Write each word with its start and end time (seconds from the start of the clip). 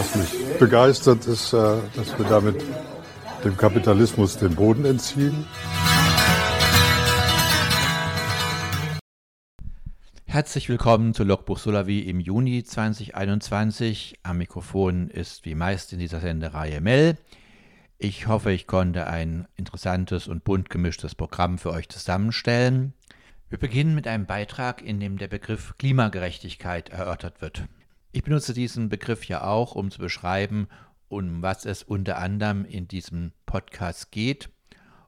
Was 0.00 0.14
mich 0.14 0.58
begeistert 0.58 1.26
ist, 1.26 1.52
äh, 1.52 1.76
dass 1.94 2.18
wir 2.18 2.24
damit 2.24 2.64
dem 3.44 3.54
Kapitalismus 3.54 4.38
den 4.38 4.54
Boden 4.54 4.86
entziehen. 4.86 5.44
Herzlich 10.24 10.70
willkommen 10.70 11.12
zu 11.12 11.22
Logbuch 11.22 11.58
Solavi 11.58 11.98
im 12.00 12.18
Juni 12.18 12.64
2021. 12.64 14.20
Am 14.22 14.38
Mikrofon 14.38 15.10
ist 15.10 15.44
wie 15.44 15.54
meist 15.54 15.92
in 15.92 15.98
dieser 15.98 16.20
Sendereihe 16.20 16.80
Mel. 16.80 17.18
Ich 17.98 18.26
hoffe, 18.26 18.52
ich 18.52 18.66
konnte 18.66 19.06
ein 19.06 19.48
interessantes 19.58 20.28
und 20.28 20.44
bunt 20.44 20.70
gemischtes 20.70 21.14
Programm 21.14 21.58
für 21.58 21.72
euch 21.72 21.90
zusammenstellen. 21.90 22.94
Wir 23.50 23.58
beginnen 23.58 23.94
mit 23.94 24.06
einem 24.06 24.24
Beitrag, 24.24 24.80
in 24.80 24.98
dem 24.98 25.18
der 25.18 25.28
Begriff 25.28 25.74
Klimagerechtigkeit 25.76 26.88
erörtert 26.88 27.42
wird. 27.42 27.64
Ich 28.12 28.24
benutze 28.24 28.54
diesen 28.54 28.88
Begriff 28.88 29.26
ja 29.26 29.44
auch, 29.44 29.76
um 29.76 29.92
zu 29.92 30.00
beschreiben, 30.00 30.66
um 31.08 31.42
was 31.42 31.64
es 31.64 31.84
unter 31.84 32.18
anderem 32.18 32.64
in 32.64 32.88
diesem 32.88 33.30
Podcast 33.46 34.10
geht. 34.10 34.48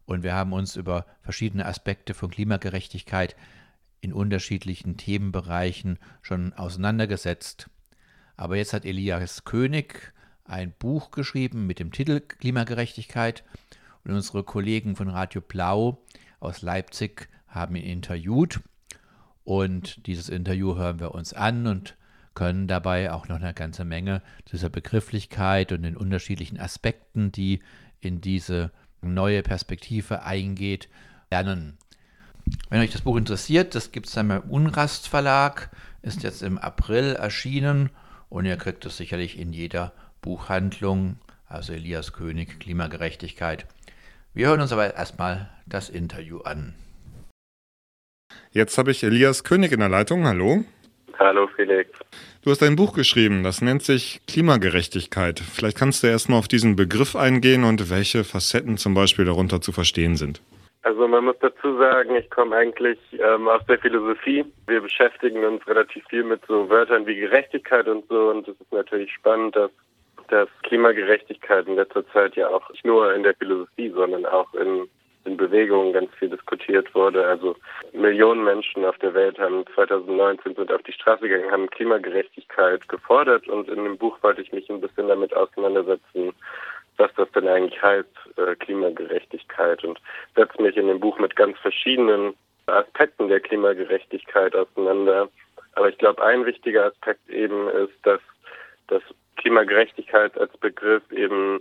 Und 0.04 0.22
wir 0.22 0.34
haben 0.34 0.52
uns 0.52 0.76
über 0.76 1.06
verschiedene 1.20 1.66
Aspekte 1.66 2.14
von 2.14 2.30
Klimagerechtigkeit 2.30 3.34
in 4.00 4.12
unterschiedlichen 4.12 4.96
Themenbereichen 4.96 5.98
schon 6.22 6.52
auseinandergesetzt. 6.52 7.68
Aber 8.36 8.56
jetzt 8.56 8.72
hat 8.72 8.84
Elias 8.84 9.42
König 9.42 10.12
ein 10.44 10.72
Buch 10.78 11.10
geschrieben 11.10 11.66
mit 11.66 11.80
dem 11.80 11.90
Titel 11.90 12.20
Klimagerechtigkeit 12.20 13.42
und 14.04 14.12
unsere 14.12 14.44
Kollegen 14.44 14.94
von 14.94 15.08
Radio 15.08 15.40
Blau 15.40 16.04
aus 16.38 16.62
Leipzig 16.62 17.28
haben 17.48 17.74
ihn 17.74 17.84
interviewt 17.84 18.60
und 19.42 20.06
dieses 20.06 20.28
Interview 20.28 20.76
hören 20.76 21.00
wir 21.00 21.12
uns 21.12 21.32
an 21.32 21.66
und 21.66 21.96
können 22.34 22.68
dabei 22.68 23.12
auch 23.12 23.28
noch 23.28 23.36
eine 23.36 23.54
ganze 23.54 23.84
Menge 23.84 24.22
dieser 24.50 24.70
Begrifflichkeit 24.70 25.72
und 25.72 25.82
den 25.82 25.96
unterschiedlichen 25.96 26.58
Aspekten, 26.58 27.32
die 27.32 27.60
in 28.00 28.20
diese 28.20 28.70
neue 29.00 29.42
Perspektive 29.42 30.22
eingeht, 30.22 30.88
lernen. 31.30 31.78
Wenn 32.70 32.80
euch 32.80 32.90
das 32.90 33.02
Buch 33.02 33.16
interessiert, 33.16 33.74
das 33.74 33.92
gibt 33.92 34.06
es 34.06 34.14
dann 34.14 34.28
beim 34.28 34.42
Unrast 34.42 35.08
Verlag, 35.08 35.70
ist 36.02 36.22
jetzt 36.22 36.42
im 36.42 36.58
April 36.58 37.14
erschienen 37.14 37.90
und 38.28 38.46
ihr 38.46 38.56
kriegt 38.56 38.84
es 38.84 38.96
sicherlich 38.96 39.38
in 39.38 39.52
jeder 39.52 39.92
Buchhandlung, 40.20 41.16
also 41.46 41.72
Elias 41.72 42.12
König, 42.12 42.60
Klimagerechtigkeit. 42.60 43.66
Wir 44.34 44.48
hören 44.48 44.60
uns 44.60 44.72
aber 44.72 44.94
erstmal 44.94 45.50
das 45.66 45.88
Interview 45.88 46.40
an. 46.40 46.74
Jetzt 48.50 48.78
habe 48.78 48.90
ich 48.90 49.02
Elias 49.04 49.44
König 49.44 49.72
in 49.72 49.80
der 49.80 49.88
Leitung. 49.88 50.26
Hallo. 50.26 50.64
Hallo 51.22 51.46
Felix. 51.54 51.88
Du 52.44 52.50
hast 52.50 52.62
ein 52.64 52.74
Buch 52.74 52.94
geschrieben, 52.94 53.44
das 53.44 53.62
nennt 53.62 53.82
sich 53.82 54.20
Klimagerechtigkeit. 54.26 55.38
Vielleicht 55.38 55.78
kannst 55.78 56.02
du 56.02 56.08
erstmal 56.08 56.40
auf 56.40 56.48
diesen 56.48 56.74
Begriff 56.74 57.14
eingehen 57.14 57.62
und 57.62 57.90
welche 57.90 58.24
Facetten 58.24 58.76
zum 58.76 58.94
Beispiel 58.94 59.24
darunter 59.24 59.60
zu 59.60 59.70
verstehen 59.70 60.16
sind. 60.16 60.42
Also 60.82 61.06
man 61.06 61.24
muss 61.24 61.36
dazu 61.40 61.78
sagen, 61.78 62.16
ich 62.16 62.28
komme 62.28 62.56
eigentlich 62.56 62.98
ähm, 63.12 63.46
aus 63.46 63.64
der 63.68 63.78
Philosophie. 63.78 64.44
Wir 64.66 64.80
beschäftigen 64.80 65.44
uns 65.44 65.64
relativ 65.68 66.04
viel 66.10 66.24
mit 66.24 66.40
so 66.48 66.68
Wörtern 66.68 67.06
wie 67.06 67.14
Gerechtigkeit 67.14 67.86
und 67.86 68.04
so 68.08 68.30
und 68.30 68.48
es 68.48 68.60
ist 68.60 68.72
natürlich 68.72 69.12
spannend, 69.12 69.54
dass, 69.54 69.70
dass 70.26 70.48
Klimagerechtigkeit 70.64 71.68
in 71.68 71.76
letzter 71.76 72.04
Zeit 72.08 72.34
ja 72.34 72.48
auch 72.48 72.68
nicht 72.70 72.84
nur 72.84 73.14
in 73.14 73.22
der 73.22 73.34
Philosophie, 73.34 73.90
sondern 73.90 74.26
auch 74.26 74.52
in, 74.54 74.88
in 75.24 75.36
Bewegungen 75.36 75.92
ganz 75.92 76.12
viel 76.14 76.28
diskutiert 76.28 76.94
wurde. 76.94 77.26
Also 77.26 77.56
Millionen 77.92 78.44
Menschen 78.44 78.84
auf 78.84 78.98
der 78.98 79.14
Welt 79.14 79.38
haben 79.38 79.64
2019 79.74 80.54
sind 80.54 80.72
auf 80.72 80.82
die 80.82 80.92
Straße 80.92 81.28
gegangen, 81.28 81.50
haben 81.50 81.70
Klimagerechtigkeit 81.70 82.88
gefordert 82.88 83.48
und 83.48 83.68
in 83.68 83.84
dem 83.84 83.98
Buch 83.98 84.18
wollte 84.22 84.42
ich 84.42 84.52
mich 84.52 84.68
ein 84.70 84.80
bisschen 84.80 85.08
damit 85.08 85.34
auseinandersetzen, 85.34 86.32
was 86.96 87.10
das 87.16 87.30
denn 87.32 87.48
eigentlich 87.48 87.80
heißt, 87.82 88.08
äh, 88.36 88.54
Klimagerechtigkeit 88.56 89.82
und 89.84 90.00
setze 90.34 90.60
mich 90.60 90.76
in 90.76 90.88
dem 90.88 91.00
Buch 91.00 91.18
mit 91.18 91.36
ganz 91.36 91.58
verschiedenen 91.58 92.34
Aspekten 92.66 93.28
der 93.28 93.40
Klimagerechtigkeit 93.40 94.54
auseinander. 94.54 95.28
Aber 95.74 95.88
ich 95.88 95.98
glaube, 95.98 96.22
ein 96.24 96.44
wichtiger 96.46 96.86
Aspekt 96.86 97.28
eben 97.28 97.68
ist, 97.68 97.94
dass, 98.02 98.20
dass 98.88 99.02
Klimagerechtigkeit 99.36 100.36
als 100.38 100.56
Begriff 100.58 101.02
eben 101.10 101.60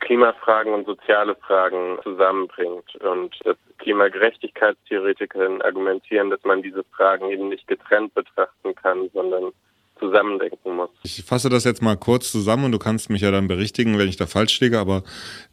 Klimafragen 0.00 0.74
und 0.74 0.86
soziale 0.86 1.34
Fragen 1.36 1.98
zusammenbringt 2.02 2.94
und 2.96 3.34
dass 3.44 3.56
Klimagerechtigkeitstheoretiker 3.78 5.64
argumentieren, 5.64 6.30
dass 6.30 6.42
man 6.44 6.62
diese 6.62 6.84
Fragen 6.96 7.30
eben 7.30 7.48
nicht 7.48 7.66
getrennt 7.66 8.14
betrachten 8.14 8.74
kann, 8.74 9.08
sondern 9.12 9.52
zusammendenken 10.00 10.76
muss. 10.76 10.90
Ich 11.02 11.22
fasse 11.24 11.48
das 11.48 11.64
jetzt 11.64 11.82
mal 11.82 11.96
kurz 11.96 12.32
zusammen 12.32 12.64
und 12.64 12.72
du 12.72 12.78
kannst 12.78 13.10
mich 13.10 13.22
ja 13.22 13.30
dann 13.30 13.48
berichtigen, 13.48 13.98
wenn 13.98 14.08
ich 14.08 14.16
da 14.16 14.26
falsch 14.26 14.58
liege, 14.60 14.78
aber 14.78 15.02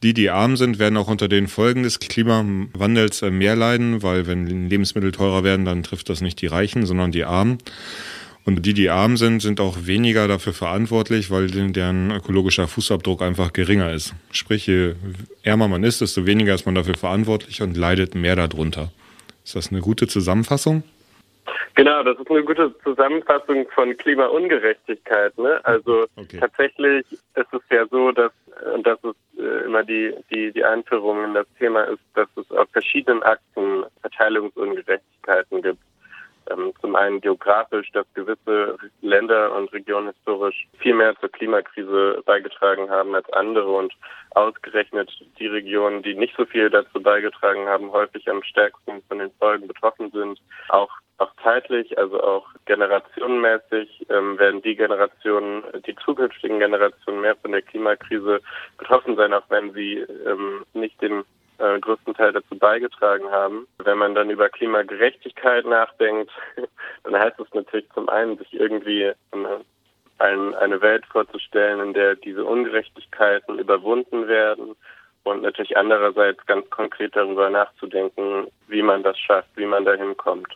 die, 0.01 0.13
die 0.13 0.29
arm 0.29 0.57
sind, 0.57 0.79
werden 0.79 0.97
auch 0.97 1.09
unter 1.09 1.27
den 1.27 1.47
Folgen 1.47 1.83
des 1.83 1.99
Klimawandels 1.99 3.21
äh, 3.21 3.29
mehr 3.29 3.55
leiden, 3.55 4.01
weil 4.03 4.25
wenn 4.25 4.69
Lebensmittel 4.69 5.11
teurer 5.11 5.43
werden, 5.43 5.65
dann 5.65 5.83
trifft 5.83 6.09
das 6.09 6.21
nicht 6.21 6.41
die 6.41 6.47
Reichen, 6.47 6.85
sondern 6.85 7.11
die 7.11 7.25
Armen. 7.25 7.59
Und 8.47 8.65
die, 8.65 8.73
die 8.73 8.89
arm 8.89 9.17
sind, 9.17 9.41
sind 9.41 9.59
auch 9.59 9.75
weniger 9.87 10.29
dafür 10.29 10.53
verantwortlich, 10.53 11.29
weil 11.29 11.47
deren 11.47 12.11
ökologischer 12.11 12.69
Fußabdruck 12.69 13.21
einfach 13.21 13.51
geringer 13.51 13.91
ist. 13.91 14.15
Sprich, 14.31 14.67
je 14.67 14.93
ärmer 15.43 15.67
man 15.67 15.83
ist, 15.83 15.99
desto 15.99 16.25
weniger 16.25 16.53
ist 16.53 16.65
man 16.65 16.73
dafür 16.73 16.95
verantwortlich 16.95 17.61
und 17.61 17.75
leidet 17.75 18.15
mehr 18.15 18.37
darunter. 18.37 18.93
Ist 19.43 19.57
das 19.57 19.69
eine 19.69 19.81
gute 19.81 20.07
Zusammenfassung? 20.07 20.83
Genau, 21.75 22.01
das 22.03 22.17
ist 22.17 22.31
eine 22.31 22.43
gute 22.43 22.73
Zusammenfassung 22.85 23.67
von 23.75 23.97
Klimaungerechtigkeit. 23.97 25.37
Ne? 25.37 25.59
Also 25.63 26.05
okay. 26.15 26.37
tatsächlich 26.39 27.05
ist 27.11 27.53
es 27.53 27.61
ja 27.69 27.85
so, 27.91 28.13
dass 28.13 28.31
und 28.73 28.87
das 28.87 28.97
ist 29.03 29.39
äh, 29.39 29.65
immer 29.65 29.83
die, 29.83 30.13
die, 30.33 30.53
die 30.53 30.63
Einführung 30.63 31.23
in 31.25 31.33
das 31.33 31.45
Thema 31.59 31.83
ist, 31.83 32.01
dass 32.15 32.27
es 32.37 32.49
auf 32.51 32.69
verschiedenen 32.71 33.21
Achsen 33.23 33.83
Verteilungsungerechtigkeiten 34.01 35.61
gibt. 35.61 35.79
Ähm, 36.49 36.73
zum 36.81 36.95
einen 36.95 37.21
geografisch, 37.21 37.91
dass 37.91 38.05
gewisse 38.13 38.77
Länder 39.01 39.55
und 39.55 39.71
Regionen 39.73 40.13
historisch 40.13 40.67
viel 40.79 40.93
mehr 40.93 41.15
zur 41.19 41.29
Klimakrise 41.29 42.21
beigetragen 42.25 42.89
haben 42.89 43.15
als 43.15 43.31
andere 43.33 43.69
und 43.69 43.93
ausgerechnet 44.31 45.11
die 45.39 45.47
Regionen, 45.47 46.03
die 46.03 46.15
nicht 46.15 46.35
so 46.37 46.45
viel 46.45 46.69
dazu 46.69 47.01
beigetragen 47.01 47.67
haben, 47.67 47.91
häufig 47.91 48.29
am 48.29 48.43
stärksten 48.43 49.01
von 49.07 49.19
den 49.19 49.31
Folgen 49.39 49.67
betroffen 49.67 50.11
sind. 50.11 50.39
Auch 50.69 50.91
auch 51.19 51.31
zeitlich, 51.43 51.97
also 51.97 52.21
auch 52.21 52.47
generationenmäßig 52.65 54.05
ähm, 54.09 54.37
werden 54.37 54.61
die 54.61 54.75
Generationen, 54.75 55.63
die 55.87 55.95
zukünftigen 55.95 56.59
Generationen 56.59 57.21
mehr 57.21 57.35
von 57.37 57.51
der 57.51 57.63
Klimakrise 57.63 58.39
betroffen 58.77 59.15
sein, 59.15 59.33
auch 59.33 59.49
wenn 59.49 59.73
sie 59.73 59.97
ähm, 59.97 60.63
nicht 60.73 61.01
den 61.01 61.23
äh, 61.59 61.79
größten 61.79 62.13
Teil 62.13 62.33
dazu 62.33 62.57
beigetragen 62.57 63.29
haben. 63.31 63.67
Wenn 63.83 63.97
man 63.97 64.15
dann 64.15 64.29
über 64.29 64.49
Klimagerechtigkeit 64.49 65.65
nachdenkt, 65.65 66.31
dann 67.03 67.15
heißt 67.15 67.39
es 67.39 67.53
natürlich 67.53 67.89
zum 67.93 68.09
einen, 68.09 68.37
sich 68.37 68.53
irgendwie 68.53 69.11
eine, 69.31 70.57
eine 70.57 70.81
Welt 70.81 71.05
vorzustellen, 71.07 71.79
in 71.79 71.93
der 71.93 72.15
diese 72.15 72.43
Ungerechtigkeiten 72.43 73.59
überwunden 73.59 74.27
werden 74.27 74.75
und 75.23 75.41
natürlich 75.41 75.75
andererseits 75.77 76.45
ganz 76.45 76.69
konkret 76.69 77.15
darüber 77.15 77.49
nachzudenken, 77.49 78.47
wie 78.67 78.81
man 78.81 79.03
das 79.03 79.19
schafft, 79.19 79.49
wie 79.55 79.65
man 79.65 79.85
dahin 79.85 80.15
kommt. 80.15 80.47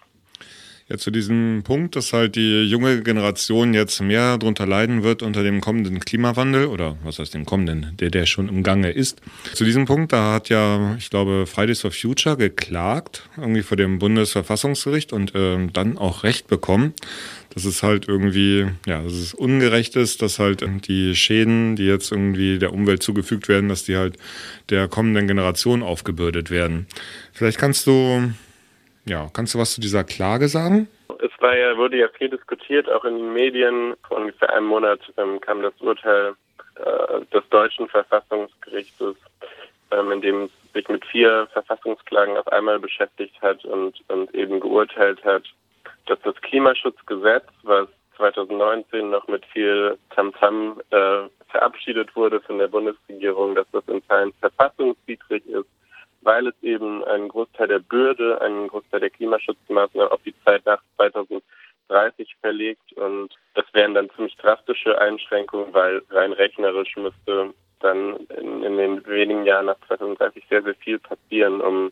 Ja, 0.92 0.98
zu 0.98 1.10
diesem 1.10 1.62
Punkt, 1.64 1.96
dass 1.96 2.12
halt 2.12 2.36
die 2.36 2.64
junge 2.64 3.02
Generation 3.02 3.74
jetzt 3.74 4.02
mehr 4.02 4.38
darunter 4.38 4.66
leiden 4.66 5.04
wird 5.04 5.24
unter 5.24 5.42
dem 5.42 5.62
kommenden 5.62 6.02
Klimawandel 6.02 6.66
oder 6.66 6.98
was 7.06 7.18
heißt 7.18 7.34
dem 7.34 7.46
kommenden, 7.46 7.96
der, 7.98 8.10
der 8.10 8.26
schon 8.26 8.50
im 8.50 8.62
Gange 8.62 8.92
ist. 8.92 9.22
Zu 9.54 9.64
diesem 9.64 9.86
Punkt, 9.86 10.12
da 10.12 10.34
hat 10.34 10.50
ja, 10.50 10.98
ich 10.98 11.10
glaube, 11.10 11.46
Fridays 11.48 11.80
for 11.80 11.92
Future 11.92 12.36
geklagt, 12.36 13.30
irgendwie 13.38 13.62
vor 13.62 13.78
dem 13.78 14.00
Bundesverfassungsgericht 14.00 15.14
und 15.14 15.34
äh, 15.34 15.66
dann 15.72 15.98
auch 15.98 16.26
Recht 16.26 16.48
bekommen. 16.48 16.94
Dass 17.54 17.64
es 17.64 17.84
halt 17.84 18.10
irgendwie, 18.10 18.68
ja, 18.86 19.02
dass 19.02 19.14
es 19.14 19.34
ungerecht 19.34 19.96
ist, 19.96 20.22
dass 20.22 20.40
halt 20.40 20.66
die 20.88 21.16
Schäden, 21.16 21.78
die 21.78 21.86
jetzt 21.86 22.12
irgendwie 22.12 22.60
der 22.60 22.74
Umwelt 22.74 23.02
zugefügt 23.02 23.48
werden, 23.48 23.70
dass 23.70 23.86
die 23.86 23.96
halt 23.96 24.18
der 24.70 24.90
kommenden 24.90 25.28
Generation 25.28 25.84
aufgebürdet 25.84 26.50
werden. 26.50 26.86
Vielleicht 27.32 27.58
kannst 27.58 27.88
du 27.88 28.34
ja, 29.06 29.30
kannst 29.34 29.54
du 29.54 29.60
was 29.60 29.74
zu 29.74 29.82
dieser 29.82 30.04
Klage 30.04 30.48
sagen? 30.48 30.88
Es 31.20 31.32
war 31.40 31.56
ja, 31.56 31.78
wurde 31.78 31.98
ja 31.98 32.08
viel 32.10 32.30
diskutiert, 32.30 32.90
auch 32.90 33.06
in 33.06 33.18
den 33.18 33.34
Medien. 33.34 33.96
Vor 34.08 34.18
ungefähr 34.18 34.54
einem 34.54 34.68
Monat 34.68 35.00
ähm, 35.18 35.40
kam 35.42 35.62
das 35.62 35.74
Urteil 35.80 36.36
äh, 36.76 37.26
des 37.34 37.48
deutschen 37.50 37.88
Verfassungsgerichtes, 37.88 39.16
ähm, 39.92 40.12
in 40.12 40.22
dem 40.22 40.44
es 40.44 40.52
sich 40.74 40.88
mit 40.88 41.06
vier 41.06 41.48
Verfassungsklagen 41.52 42.38
auf 42.38 42.48
einmal 42.48 42.80
beschäftigt 42.80 43.40
hat 43.42 43.64
und, 43.66 44.00
und 44.08 44.34
eben 44.34 44.60
geurteilt 44.60 45.24
hat, 45.26 45.44
dass 46.06 46.20
das 46.22 46.36
Klimaschutzgesetz, 46.42 47.46
was 47.64 47.88
2019 48.18 49.10
noch 49.10 49.28
mit 49.28 49.46
viel 49.48 49.98
Tamtam 50.16 50.80
-Tam, 50.92 51.26
äh, 51.26 51.30
verabschiedet 51.50 52.16
wurde 52.16 52.40
von 52.42 52.58
der 52.58 52.68
Bundesregierung, 52.68 53.56
dass 53.56 53.68
das 53.72 53.84
in 53.88 54.06
Teilen 54.08 54.34
verfassungswidrig 54.40 55.46
ist, 55.48 55.68
weil 56.22 56.48
es 56.48 56.56
eben 56.62 57.04
einen 57.06 57.30
Großteil 57.30 57.68
der 57.68 57.80
Bürde, 57.80 58.40
einen 58.42 58.68
Großteil 58.68 59.00
der 59.00 59.10
Klimaschutzmaßnahmen 59.10 60.12
auf 60.12 60.22
die 60.24 60.36
Zeit 60.46 60.66
nach 60.66 60.82
2030 60.98 62.36
verlegt. 62.42 62.94
Und 62.94 63.30
das 63.56 63.66
wären 63.74 63.94
dann 63.94 64.10
ziemlich 64.12 64.36
drastische 64.38 65.00
Einschränkungen, 65.00 65.74
weil 65.74 66.02
rein 66.10 66.34
rechnerisch 66.34 66.96
müsste 66.98 67.54
dann 67.80 68.18
in, 68.38 68.64
in 68.64 68.78
den 68.78 69.06
wenigen 69.08 69.46
Jahren 69.46 69.66
nach 69.66 69.80
2030 69.88 70.44
sehr, 70.50 70.62
sehr 70.62 70.76
viel 70.76 71.00
passieren, 71.00 71.62
um, 71.62 71.92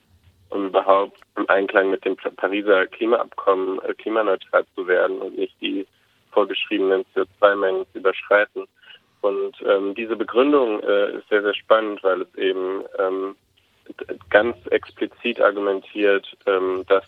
um 0.49 0.67
überhaupt 0.67 1.19
im 1.35 1.49
Einklang 1.49 1.89
mit 1.89 2.05
dem 2.05 2.15
Pariser 2.15 2.85
Klimaabkommen 2.87 3.81
äh, 3.81 3.93
klimaneutral 3.95 4.65
zu 4.75 4.87
werden 4.87 5.19
und 5.19 5.37
nicht 5.37 5.59
die 5.61 5.87
vorgeschriebenen 6.31 7.05
CO2-Mengen 7.15 7.85
zu 7.91 7.99
überschreiten. 7.99 8.65
Und 9.21 9.55
ähm, 9.65 9.95
diese 9.95 10.15
Begründung 10.15 10.81
äh, 10.81 11.17
ist 11.17 11.27
sehr, 11.29 11.41
sehr 11.41 11.55
spannend, 11.55 12.03
weil 12.03 12.21
es 12.21 12.35
eben 12.35 12.83
ähm, 12.97 13.35
ganz 14.29 14.55
explizit 14.67 15.41
argumentiert, 15.41 16.27
ähm, 16.45 16.83
dass 16.87 17.03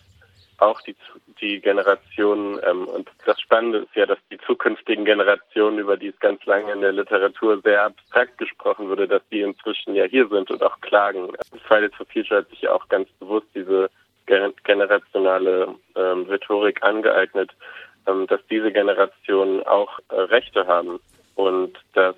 auch 0.58 0.80
die, 0.82 0.94
die 1.40 1.60
Generationen, 1.60 2.60
ähm, 2.64 2.86
und 2.86 3.10
das 3.26 3.40
Spannende 3.40 3.78
ist 3.78 3.94
ja, 3.94 4.06
dass 4.06 4.18
die 4.30 4.38
zukünftigen 4.38 5.04
Generationen, 5.04 5.78
über 5.78 5.96
die 5.96 6.08
es 6.08 6.20
ganz 6.20 6.44
lange 6.46 6.72
in 6.72 6.80
der 6.80 6.92
Literatur 6.92 7.60
sehr 7.62 7.84
abstrakt 7.84 8.38
gesprochen 8.38 8.88
wurde, 8.88 9.08
dass 9.08 9.22
die 9.30 9.40
inzwischen 9.40 9.94
ja 9.94 10.04
hier 10.04 10.28
sind 10.28 10.50
und 10.50 10.62
auch 10.62 10.80
klagen. 10.80 11.32
Fridays 11.66 11.94
for 11.96 12.06
Future 12.06 12.40
hat 12.40 12.50
sich 12.50 12.62
ja 12.62 12.72
auch 12.72 12.88
ganz 12.88 13.08
bewusst 13.18 13.46
diese 13.54 13.90
generationale 14.26 15.74
ähm, 15.96 16.22
Rhetorik 16.22 16.82
angeeignet, 16.82 17.50
ähm, 18.06 18.26
dass 18.28 18.40
diese 18.48 18.70
Generationen 18.70 19.64
auch 19.64 19.98
äh, 20.10 20.14
Rechte 20.14 20.66
haben 20.66 21.00
und 21.34 21.76
dass 21.94 22.14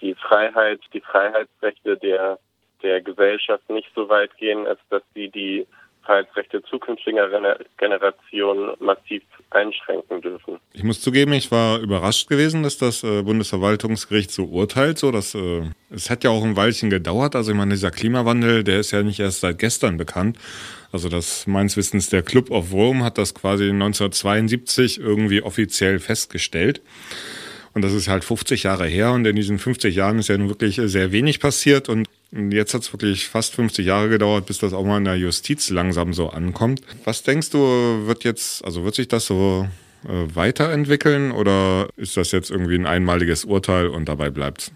die 0.00 0.14
Freiheit, 0.14 0.80
die 0.92 1.00
Freiheitsrechte 1.00 1.96
der, 1.96 2.38
der 2.82 3.00
Gesellschaft 3.00 3.68
nicht 3.70 3.88
so 3.94 4.08
weit 4.08 4.36
gehen, 4.36 4.66
als 4.66 4.80
dass 4.90 5.02
sie 5.14 5.28
die 5.28 5.66
Freiheitsrechte 6.08 6.62
zukünftiger 6.62 7.28
Generationen 7.76 8.74
massiv 8.80 9.22
einschränken 9.50 10.22
dürfen. 10.22 10.58
Ich 10.72 10.82
muss 10.82 11.02
zugeben, 11.02 11.34
ich 11.34 11.50
war 11.50 11.80
überrascht 11.80 12.28
gewesen, 12.28 12.62
dass 12.62 12.78
das 12.78 13.04
äh, 13.04 13.22
Bundesverwaltungsgericht 13.22 14.30
so 14.30 14.46
urteilt. 14.46 14.96
So, 14.96 15.12
dass, 15.12 15.34
äh, 15.34 15.62
es 15.90 16.08
hat 16.08 16.24
ja 16.24 16.30
auch 16.30 16.42
ein 16.44 16.56
Weilchen 16.56 16.88
gedauert. 16.88 17.36
Also 17.36 17.50
ich 17.50 17.56
meine, 17.58 17.74
dieser 17.74 17.90
Klimawandel, 17.90 18.64
der 18.64 18.80
ist 18.80 18.90
ja 18.90 19.02
nicht 19.02 19.20
erst 19.20 19.40
seit 19.40 19.58
gestern 19.58 19.98
bekannt. 19.98 20.38
Also 20.92 21.10
das 21.10 21.46
meines 21.46 21.76
Wissens 21.76 22.08
der 22.08 22.22
Club 22.22 22.50
of 22.50 22.72
Rome 22.72 23.04
hat 23.04 23.18
das 23.18 23.34
quasi 23.34 23.64
1972 23.64 24.98
irgendwie 24.98 25.42
offiziell 25.42 25.98
festgestellt. 25.98 26.80
Und 27.74 27.82
das 27.82 27.92
ist 27.92 28.08
halt 28.08 28.24
50 28.24 28.62
Jahre 28.62 28.86
her 28.86 29.12
und 29.12 29.26
in 29.26 29.36
diesen 29.36 29.58
50 29.58 29.94
Jahren 29.94 30.18
ist 30.18 30.28
ja 30.28 30.38
nun 30.38 30.48
wirklich 30.48 30.80
sehr 30.82 31.12
wenig 31.12 31.38
passiert 31.38 31.90
und 31.90 32.08
jetzt 32.30 32.74
hat 32.74 32.82
es 32.82 32.92
wirklich 32.92 33.28
fast 33.28 33.54
50 33.54 33.86
Jahre 33.86 34.08
gedauert, 34.08 34.46
bis 34.46 34.58
das 34.58 34.74
auch 34.74 34.84
mal 34.84 34.98
in 34.98 35.04
der 35.04 35.16
Justiz 35.16 35.70
langsam 35.70 36.12
so 36.12 36.28
ankommt. 36.28 36.80
Was 37.04 37.22
denkst 37.22 37.50
du, 37.50 37.58
wird 38.06 38.24
jetzt, 38.24 38.64
also 38.64 38.84
wird 38.84 38.94
sich 38.94 39.08
das 39.08 39.26
so 39.26 39.66
äh, 40.04 40.34
weiterentwickeln 40.34 41.32
oder 41.32 41.88
ist 41.96 42.16
das 42.16 42.32
jetzt 42.32 42.50
irgendwie 42.50 42.76
ein 42.76 42.86
einmaliges 42.86 43.44
Urteil 43.44 43.88
und 43.88 44.08
dabei 44.08 44.30
bleibt's? 44.30 44.72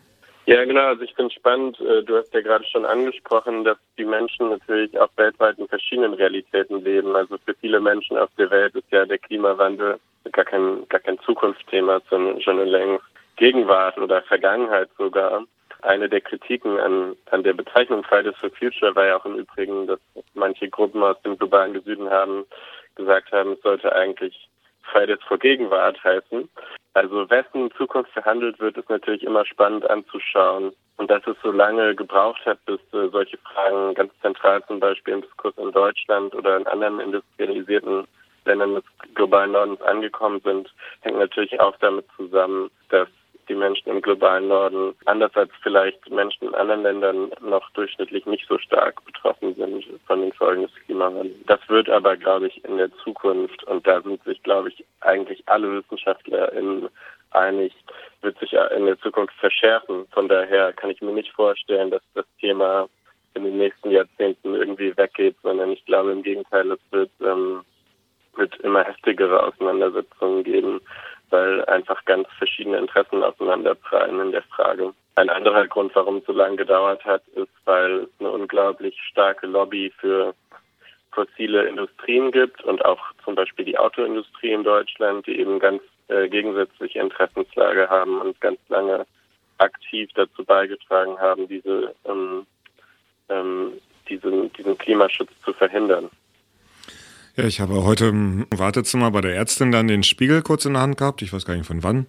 Ja, 0.46 0.64
genau. 0.64 0.86
Also 0.86 1.02
ich 1.02 1.14
finde 1.14 1.32
spannend. 1.32 1.80
Äh, 1.80 2.02
du 2.02 2.16
hast 2.16 2.34
ja 2.34 2.40
gerade 2.40 2.64
schon 2.64 2.84
angesprochen, 2.84 3.64
dass 3.64 3.78
die 3.96 4.04
Menschen 4.04 4.48
natürlich 4.48 4.98
auch 4.98 5.10
weltweit 5.16 5.58
in 5.58 5.68
verschiedenen 5.68 6.14
Realitäten 6.14 6.82
leben. 6.82 7.14
Also 7.14 7.38
für 7.44 7.54
viele 7.60 7.80
Menschen 7.80 8.16
auf 8.16 8.30
der 8.38 8.50
Welt 8.50 8.74
ist 8.74 8.90
ja 8.90 9.04
der 9.06 9.18
Klimawandel 9.18 10.00
gar 10.32 10.44
kein, 10.44 10.88
gar 10.88 11.00
kein 11.00 11.18
Zukunftsthema, 11.20 12.00
sondern 12.10 12.40
schon 12.40 12.58
längst 12.66 13.04
Gegenwart 13.36 13.98
oder 13.98 14.22
Vergangenheit 14.22 14.88
sogar. 14.98 15.44
Eine 15.82 16.08
der 16.08 16.20
Kritiken 16.20 16.78
an, 16.78 17.16
an 17.30 17.42
der 17.42 17.54
Bezeichnung 17.54 18.04
Fridays 18.04 18.36
for 18.36 18.50
Future 18.50 18.94
war 18.94 19.06
ja 19.06 19.16
auch 19.16 19.24
im 19.24 19.36
Übrigen, 19.36 19.86
dass 19.86 20.00
manche 20.34 20.68
Gruppen 20.68 21.02
aus 21.02 21.20
dem 21.22 21.36
globalen 21.36 21.80
Süden 21.82 22.08
haben 22.08 22.44
gesagt 22.94 23.32
haben, 23.32 23.52
es 23.52 23.62
sollte 23.62 23.94
eigentlich 23.94 24.48
Fridays 24.82 25.22
for 25.26 25.38
Gegenwart 25.38 26.02
heißen. 26.04 26.48
Also 26.94 27.28
wessen 27.30 27.70
Zukunft 27.72 28.12
verhandelt 28.12 28.60
wird, 28.60 28.76
ist 28.76 28.90
natürlich 28.90 29.22
immer 29.22 29.44
spannend 29.46 29.88
anzuschauen. 29.88 30.72
Und 30.98 31.10
dass 31.10 31.26
es 31.26 31.36
so 31.42 31.50
lange 31.50 31.94
gebraucht 31.94 32.44
hat, 32.44 32.64
bis 32.66 32.78
äh, 32.92 33.08
solche 33.08 33.38
Fragen 33.38 33.94
ganz 33.94 34.12
zentral 34.20 34.62
zum 34.66 34.78
Beispiel 34.78 35.14
im 35.14 35.22
Diskurs 35.22 35.56
in 35.56 35.72
Deutschland 35.72 36.34
oder 36.34 36.56
in 36.56 36.66
anderen 36.66 37.00
industrialisierten 37.00 38.06
Ländern 38.44 38.74
des 38.74 38.84
globalen 39.14 39.52
Nordens 39.52 39.80
angekommen 39.82 40.40
sind, 40.44 40.72
hängt 41.00 41.18
natürlich 41.18 41.58
auch 41.60 41.76
damit 41.78 42.04
zusammen, 42.16 42.70
dass 42.90 43.08
die 43.48 43.54
Menschen 43.54 43.90
im 43.90 44.02
globalen 44.02 44.48
Norden, 44.48 44.94
anders 45.06 45.34
als 45.34 45.50
vielleicht 45.62 46.10
Menschen 46.10 46.48
in 46.48 46.54
anderen 46.54 46.82
Ländern, 46.82 47.30
noch 47.40 47.68
durchschnittlich 47.70 48.26
nicht 48.26 48.46
so 48.48 48.58
stark 48.58 49.04
betroffen 49.04 49.54
sind 49.54 49.84
von 50.06 50.20
den 50.20 50.32
Folgen 50.32 50.62
des 50.62 50.74
Klimawandels. 50.86 51.34
Das 51.46 51.60
wird 51.68 51.88
aber, 51.88 52.16
glaube 52.16 52.48
ich, 52.48 52.64
in 52.64 52.76
der 52.78 52.90
Zukunft, 53.04 53.62
und 53.64 53.86
da 53.86 54.00
sind 54.02 54.22
sich, 54.24 54.42
glaube 54.42 54.68
ich, 54.68 54.84
eigentlich 55.00 55.42
alle 55.46 55.78
WissenschaftlerInnen 55.78 56.88
einig, 57.30 57.72
wird 58.20 58.38
sich 58.38 58.52
in 58.52 58.86
der 58.86 58.98
Zukunft 59.00 59.34
verschärfen. 59.34 60.06
Von 60.12 60.28
daher 60.28 60.72
kann 60.72 60.90
ich 60.90 61.00
mir 61.00 61.12
nicht 61.12 61.32
vorstellen, 61.32 61.90
dass 61.90 62.02
das 62.14 62.26
Thema 62.40 62.88
in 63.34 63.44
den 63.44 63.56
nächsten 63.56 63.90
Jahrzehnten 63.90 64.54
irgendwie 64.54 64.96
weggeht, 64.96 65.36
sondern 65.42 65.72
ich 65.72 65.84
glaube 65.86 66.12
im 66.12 66.22
Gegenteil, 66.22 66.70
es 66.70 66.80
wird, 66.90 67.10
ähm, 67.20 67.62
wird 68.36 68.54
immer 68.60 68.84
heftigere 68.84 69.42
Auseinandersetzungen 69.42 70.44
geben 70.44 70.80
weil 71.32 71.64
einfach 71.64 72.04
ganz 72.04 72.28
verschiedene 72.38 72.78
Interessen 72.78 73.22
auseinanderprallen 73.22 74.20
in 74.20 74.32
der 74.32 74.42
Frage. 74.42 74.92
Ein 75.14 75.28
anderer 75.28 75.66
Grund, 75.66 75.94
warum 75.94 76.18
es 76.18 76.26
so 76.26 76.32
lange 76.32 76.56
gedauert 76.56 77.04
hat, 77.04 77.22
ist, 77.34 77.52
weil 77.64 78.04
es 78.04 78.08
eine 78.20 78.30
unglaublich 78.30 78.98
starke 79.10 79.46
Lobby 79.46 79.92
für 79.98 80.34
fossile 81.12 81.64
Industrien 81.64 82.30
gibt 82.30 82.62
und 82.64 82.84
auch 82.84 82.98
zum 83.24 83.34
Beispiel 83.34 83.64
die 83.64 83.78
Autoindustrie 83.78 84.52
in 84.52 84.64
Deutschland, 84.64 85.26
die 85.26 85.38
eben 85.38 85.58
ganz 85.58 85.82
äh, 86.08 86.28
gegensätzliche 86.28 87.00
Interessenslage 87.00 87.88
haben 87.88 88.20
und 88.20 88.40
ganz 88.40 88.58
lange 88.68 89.06
aktiv 89.58 90.10
dazu 90.14 90.44
beigetragen 90.44 91.18
haben, 91.18 91.46
diese, 91.48 91.94
ähm, 92.06 92.46
ähm, 93.28 93.72
diesen, 94.08 94.52
diesen 94.54 94.76
Klimaschutz 94.78 95.30
zu 95.44 95.52
verhindern. 95.52 96.10
Ja, 97.34 97.44
ich 97.44 97.60
habe 97.60 97.82
heute 97.82 98.08
im 98.08 98.44
Wartezimmer 98.50 99.10
bei 99.10 99.22
der 99.22 99.34
Ärztin 99.34 99.72
dann 99.72 99.88
den 99.88 100.02
Spiegel 100.02 100.42
kurz 100.42 100.66
in 100.66 100.74
der 100.74 100.82
Hand 100.82 100.98
gehabt. 100.98 101.22
Ich 101.22 101.32
weiß 101.32 101.46
gar 101.46 101.56
nicht 101.56 101.64
von 101.64 101.82
wann. 101.82 102.04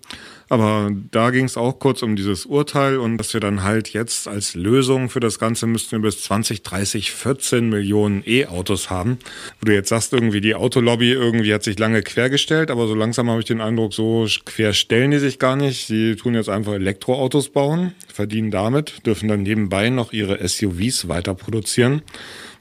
Aber 0.50 0.92
da 1.12 1.30
ging 1.30 1.46
es 1.46 1.56
auch 1.56 1.80
kurz 1.80 2.04
um 2.04 2.18
dieses 2.18 2.46
Urteil 2.46 2.98
und 2.98 3.18
dass 3.18 3.34
wir 3.34 3.40
dann 3.40 3.64
halt 3.64 3.94
jetzt 3.94 4.28
als 4.28 4.54
Lösung 4.54 5.10
für 5.10 5.22
das 5.22 5.40
Ganze 5.40 5.66
müssten 5.66 5.94
wir 5.94 6.00
bis 6.00 6.24
2030 6.24 7.14
14 7.14 7.70
Millionen 7.70 8.22
E-Autos 8.26 8.90
haben. 8.90 9.18
Wo 9.62 9.68
du 9.68 9.74
jetzt 9.74 9.88
sagst, 9.88 10.12
irgendwie 10.12 10.42
die 10.42 10.56
Autolobby 10.56 11.14
irgendwie 11.14 11.54
hat 11.54 11.64
sich 11.64 11.80
lange 11.80 12.02
quergestellt, 12.02 12.70
aber 12.70 12.88
so 12.88 12.94
langsam 12.94 13.30
habe 13.30 13.40
ich 13.40 13.46
den 13.46 13.62
Eindruck, 13.62 13.94
so 13.94 14.28
quer 14.44 14.74
stellen 14.74 15.12
die 15.12 15.20
sich 15.20 15.40
gar 15.40 15.56
nicht. 15.56 15.88
Sie 15.88 16.18
tun 16.18 16.36
jetzt 16.36 16.50
einfach 16.50 16.74
Elektroautos 16.74 17.48
bauen, 17.48 17.94
verdienen 18.14 18.52
damit, 18.52 19.06
dürfen 19.06 19.30
dann 19.30 19.44
nebenbei 19.44 19.90
noch 19.90 20.12
ihre 20.12 20.46
SUVs 20.46 21.08
weiter 21.08 21.34
produzieren. 21.34 22.02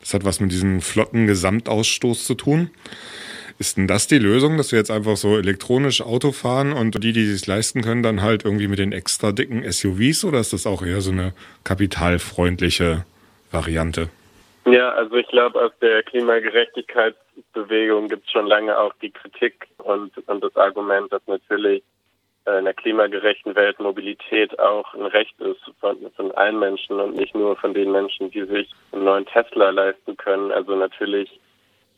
Das 0.02 0.12
hat 0.12 0.24
was 0.24 0.40
mit 0.40 0.52
diesem 0.52 0.82
flotten 0.82 1.26
Gesamtausstoß 1.26 2.26
zu 2.26 2.34
tun. 2.34 2.70
Ist 3.58 3.76
denn 3.76 3.86
das 3.86 4.08
die 4.08 4.18
Lösung, 4.18 4.56
dass 4.56 4.72
wir 4.72 4.78
jetzt 4.78 4.90
einfach 4.90 5.16
so 5.16 5.38
elektronisch 5.38 6.02
Auto 6.02 6.32
fahren 6.32 6.72
und 6.72 7.02
die, 7.02 7.12
die 7.12 7.26
sich 7.26 7.46
leisten 7.46 7.82
können, 7.82 8.02
dann 8.02 8.20
halt 8.20 8.44
irgendwie 8.44 8.66
mit 8.66 8.80
den 8.80 8.92
extra 8.92 9.32
dicken 9.32 9.70
SUVs 9.70 10.24
oder 10.24 10.40
ist 10.40 10.52
das 10.52 10.66
auch 10.66 10.82
eher 10.82 11.00
so 11.00 11.12
eine 11.12 11.32
kapitalfreundliche 11.62 13.04
Variante? 13.52 14.08
Ja, 14.64 14.90
also 14.90 15.16
ich 15.16 15.26
glaube, 15.28 15.60
aus 15.60 15.72
der 15.80 16.02
Klimagerechtigkeitsbewegung 16.04 18.08
gibt 18.08 18.26
es 18.26 18.32
schon 18.32 18.46
lange 18.46 18.78
auch 18.78 18.94
die 19.02 19.10
Kritik 19.10 19.66
und, 19.78 20.16
und 20.28 20.42
das 20.42 20.56
Argument, 20.56 21.12
dass 21.12 21.20
natürlich 21.26 21.82
einer 22.44 22.74
klimagerechten 22.74 23.54
Welt 23.54 23.78
Mobilität 23.78 24.58
auch 24.58 24.94
ein 24.94 25.06
Recht 25.06 25.38
ist 25.40 25.60
von, 25.80 25.96
von 26.16 26.32
allen 26.32 26.58
Menschen 26.58 26.98
und 26.98 27.14
nicht 27.14 27.34
nur 27.34 27.56
von 27.56 27.74
den 27.74 27.92
Menschen, 27.92 28.30
die 28.30 28.44
sich 28.44 28.70
einen 28.92 29.04
neuen 29.04 29.26
Tesla 29.26 29.70
leisten 29.70 30.16
können. 30.16 30.50
Also 30.50 30.74
natürlich 30.74 31.30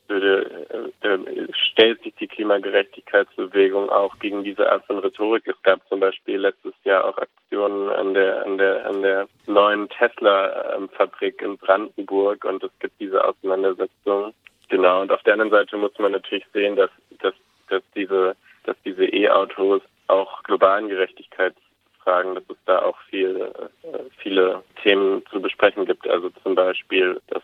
würde, 0.09 0.67
äh, 1.01 1.47
stellt 1.53 2.03
sich 2.03 2.15
die 2.17 2.27
Klimagerechtigkeitsbewegung 2.27 3.89
auch 3.89 4.19
gegen 4.19 4.45
diese 4.45 4.71
Art 4.71 4.85
von 4.87 4.99
Rhetorik. 4.99 5.47
Es 5.47 5.61
gab 5.63 5.87
zum 5.89 6.01
Beispiel 6.01 6.39
letztes 6.39 6.75
Jahr 6.85 7.05
auch 7.07 7.17
Aktionen 7.17 7.89
an 7.91 8.15
der 8.15 8.45
an 8.45 8.59
der 8.59 8.87
an 8.87 9.03
der 9.03 9.29
neuen 9.47 9.89
Tesla-Fabrik 9.89 11.41
in 11.41 11.57
Brandenburg 11.57 12.45
und 12.45 12.63
es 12.63 12.71
gibt 12.81 13.01
diese 13.01 13.25
Auseinandersetzung. 13.25 14.35
Genau. 14.69 15.03
Und 15.03 15.13
auf 15.13 15.23
der 15.23 15.35
anderen 15.35 15.51
Seite 15.51 15.77
muss 15.77 15.99
man 15.99 16.13
natürlich 16.13 16.47
sehen, 16.53 16.77
dass 16.77 16.91
dass 17.21 17.35
dass 17.69 17.83
diese 17.95 18.37
dass 18.65 18.77
diese 18.85 19.05
E-Autos 19.07 19.83
auch 20.09 20.43
globalen 20.43 20.89
Gerechtigkeitsfragen 20.89 22.35
dass 22.35 22.45
es 22.49 22.57
da 22.67 22.83
auch 22.83 22.99
viel, 23.09 23.53
äh, 23.83 23.99
viele 24.19 24.63
Themen 24.83 25.25
zu 25.31 25.41
besprechen 25.41 25.87
gibt. 25.87 26.09
Also 26.09 26.31
zum 26.43 26.55
Beispiel, 26.55 27.21
dass 27.29 27.43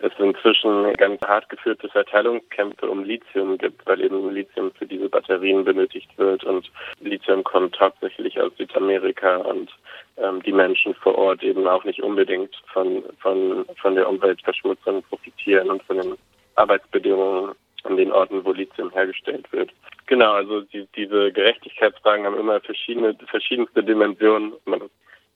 es 0.00 0.12
inzwischen 0.18 0.92
ganz 0.94 1.20
hart 1.22 1.48
geführte 1.48 1.88
Verteilungskämpfe 1.88 2.88
um 2.88 3.04
Lithium 3.04 3.58
gibt, 3.58 3.86
weil 3.86 4.00
eben 4.00 4.30
Lithium 4.30 4.72
für 4.72 4.86
diese 4.86 5.08
Batterien 5.08 5.64
benötigt 5.64 6.10
wird 6.16 6.42
und 6.44 6.70
Lithium 7.00 7.44
kommt 7.44 7.78
hauptsächlich 7.78 8.40
aus 8.40 8.52
Südamerika 8.56 9.36
und 9.36 9.70
ähm, 10.16 10.42
die 10.42 10.52
Menschen 10.52 10.94
vor 10.94 11.16
Ort 11.16 11.42
eben 11.42 11.66
auch 11.68 11.84
nicht 11.84 12.02
unbedingt 12.02 12.54
von, 12.72 13.04
von, 13.18 13.66
von 13.80 13.94
der 13.94 14.08
Umweltverschmutzung 14.08 15.02
profitieren 15.02 15.70
und 15.70 15.82
von 15.82 15.98
den 15.98 16.16
Arbeitsbedingungen 16.54 17.54
an 17.84 17.96
den 17.96 18.12
Orten, 18.12 18.44
wo 18.44 18.52
Lithium 18.52 18.90
hergestellt 18.90 19.50
wird. 19.52 19.70
Genau, 20.06 20.32
also 20.32 20.62
die, 20.62 20.86
diese 20.96 21.32
Gerechtigkeitsfragen 21.32 22.26
haben 22.26 22.38
immer 22.38 22.60
verschiedene, 22.60 23.16
verschiedenste 23.26 23.82
Dimensionen. 23.82 24.52
Man 24.64 24.82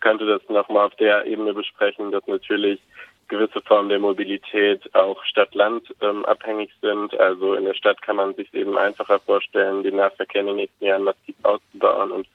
könnte 0.01 0.27
das 0.27 0.43
nochmal 0.49 0.87
auf 0.87 0.95
der 0.97 1.25
Ebene 1.27 1.55
besprechen, 1.55 2.11
dass 2.11 2.27
natürlich 2.27 2.81
gewisse 3.29 3.63
Formen 3.63 3.89
der 3.89 3.99
Mobilität 3.99 4.95
auch 4.95 5.23
Stadt-Land 5.25 5.95
ähm, 6.01 6.25
abhängig 6.25 6.71
sind. 6.83 7.19
Also 7.19 7.55
in 7.55 7.65
der 7.65 7.75
Stadt 7.75 8.01
kann 8.03 8.17
man 8.17 8.35
sich 8.35 8.53
eben 8.53 8.77
einfacher 8.77 9.19
vorstellen, 9.21 9.83
den 9.83 9.97
Nahverkehr 9.97 10.43
in 10.43 10.49
den 10.49 10.57
nächsten 10.57 10.85
Jahren 10.85 11.05
massiv 11.05 11.35
auszubauen 11.43 12.13
und 12.13 12.27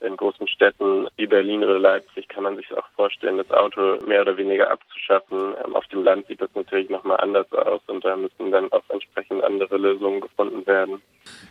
in 0.00 0.16
großen 0.16 0.46
Städten 0.48 1.08
wie 1.16 1.26
Berlin 1.26 1.64
oder 1.64 1.78
Leipzig 1.78 2.28
kann 2.28 2.44
man 2.44 2.56
sich 2.56 2.72
auch 2.72 2.86
vorstellen, 2.94 3.38
das 3.38 3.50
Auto 3.50 3.98
mehr 4.06 4.22
oder 4.22 4.36
weniger 4.36 4.70
abzuschaffen. 4.70 5.54
Ähm, 5.64 5.74
auf 5.74 5.86
dem 5.88 6.04
Land 6.04 6.26
sieht 6.26 6.40
das 6.40 6.50
natürlich 6.54 6.90
nochmal 6.90 7.18
anders 7.18 7.50
aus 7.52 7.80
und 7.86 8.04
da 8.04 8.16
müssen 8.16 8.50
dann 8.50 8.70
auch 8.72 8.82
entsprechend 8.88 9.42
andere 9.42 9.76
Lösungen 9.76 10.20
gefunden 10.20 10.66
werden. 10.66 11.00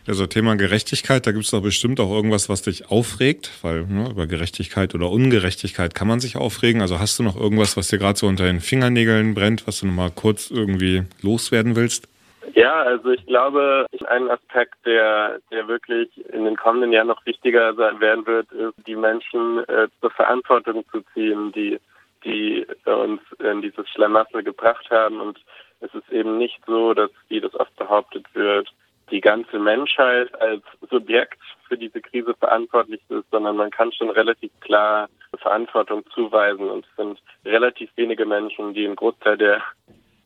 Also 0.06 0.26
Thema 0.26 0.56
Gerechtigkeit, 0.56 1.26
da 1.26 1.32
gibt 1.32 1.44
es 1.44 1.50
doch 1.50 1.62
bestimmt 1.62 2.00
auch 2.00 2.10
irgendwas, 2.10 2.48
was 2.48 2.62
dich 2.62 2.90
aufregt, 2.90 3.50
weil 3.62 3.84
ne, 3.86 4.08
über 4.10 4.26
Gerechtigkeit 4.26 4.94
oder 4.94 5.10
Ungerechtigkeit 5.10 5.94
kann 5.94 6.08
man 6.08 6.20
sich 6.20 6.36
aufregen. 6.36 6.80
Also 6.80 6.98
hast 6.98 7.18
du 7.18 7.22
noch 7.22 7.36
irgendwas, 7.36 7.76
was 7.76 7.88
dir 7.88 7.98
gerade 7.98 8.18
so 8.18 8.26
unter 8.26 8.44
den 8.44 8.60
Fingernägeln 8.60 9.34
brennt, 9.34 9.66
was 9.66 9.80
du 9.80 9.86
nochmal 9.86 10.10
kurz 10.10 10.50
irgendwie 10.50 11.02
loswerden 11.22 11.76
willst? 11.76 12.08
Ja, 12.54 12.82
also 12.82 13.10
ich 13.10 13.24
glaube, 13.26 13.86
ein 14.06 14.30
Aspekt, 14.30 14.74
der, 14.84 15.40
der 15.50 15.68
wirklich 15.68 16.08
in 16.32 16.44
den 16.44 16.56
kommenden 16.56 16.92
Jahren 16.92 17.08
noch 17.08 17.24
wichtiger 17.26 17.74
sein 17.74 18.00
werden 18.00 18.26
wird, 18.26 18.50
ist, 18.52 18.74
die 18.86 18.96
Menschen 18.96 19.64
äh, 19.68 19.88
zur 20.00 20.10
Verantwortung 20.10 20.84
zu 20.90 21.02
ziehen, 21.12 21.52
die, 21.52 21.78
die 22.24 22.66
uns 22.84 23.20
in 23.38 23.62
dieses 23.62 23.88
Schlamassel 23.90 24.42
gebracht 24.42 24.88
haben. 24.90 25.20
Und 25.20 25.38
es 25.80 25.92
ist 25.94 26.10
eben 26.10 26.38
nicht 26.38 26.60
so, 26.66 26.94
dass, 26.94 27.10
wie 27.28 27.40
das 27.40 27.54
oft 27.54 27.74
behauptet 27.76 28.26
wird, 28.34 28.68
die 29.10 29.20
ganze 29.20 29.58
Menschheit 29.58 30.34
als 30.40 30.62
Subjekt 30.90 31.38
für 31.68 31.76
diese 31.76 32.00
Krise 32.00 32.34
verantwortlich 32.34 33.00
ist, 33.08 33.30
sondern 33.30 33.56
man 33.56 33.70
kann 33.70 33.92
schon 33.92 34.10
relativ 34.10 34.50
klar 34.60 35.08
Verantwortung 35.38 36.04
zuweisen. 36.14 36.68
Und 36.68 36.86
es 36.86 36.96
sind 36.96 37.20
relativ 37.44 37.90
wenige 37.96 38.26
Menschen, 38.26 38.74
die 38.74 38.86
einen 38.86 38.96
Großteil 38.96 39.36
der 39.36 39.62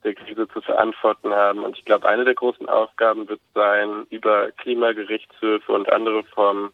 der 0.04 0.14
Krise 0.14 0.48
zu 0.48 0.60
verantworten 0.60 1.32
haben. 1.32 1.64
Und 1.64 1.76
ich 1.76 1.84
glaube, 1.84 2.08
eine 2.08 2.24
der 2.24 2.34
großen 2.34 2.68
Aufgaben 2.68 3.28
wird 3.28 3.40
sein, 3.54 4.06
über 4.10 4.50
Klimagerichtshöfe 4.52 5.72
und 5.72 5.90
andere 5.92 6.24
Formen 6.24 6.70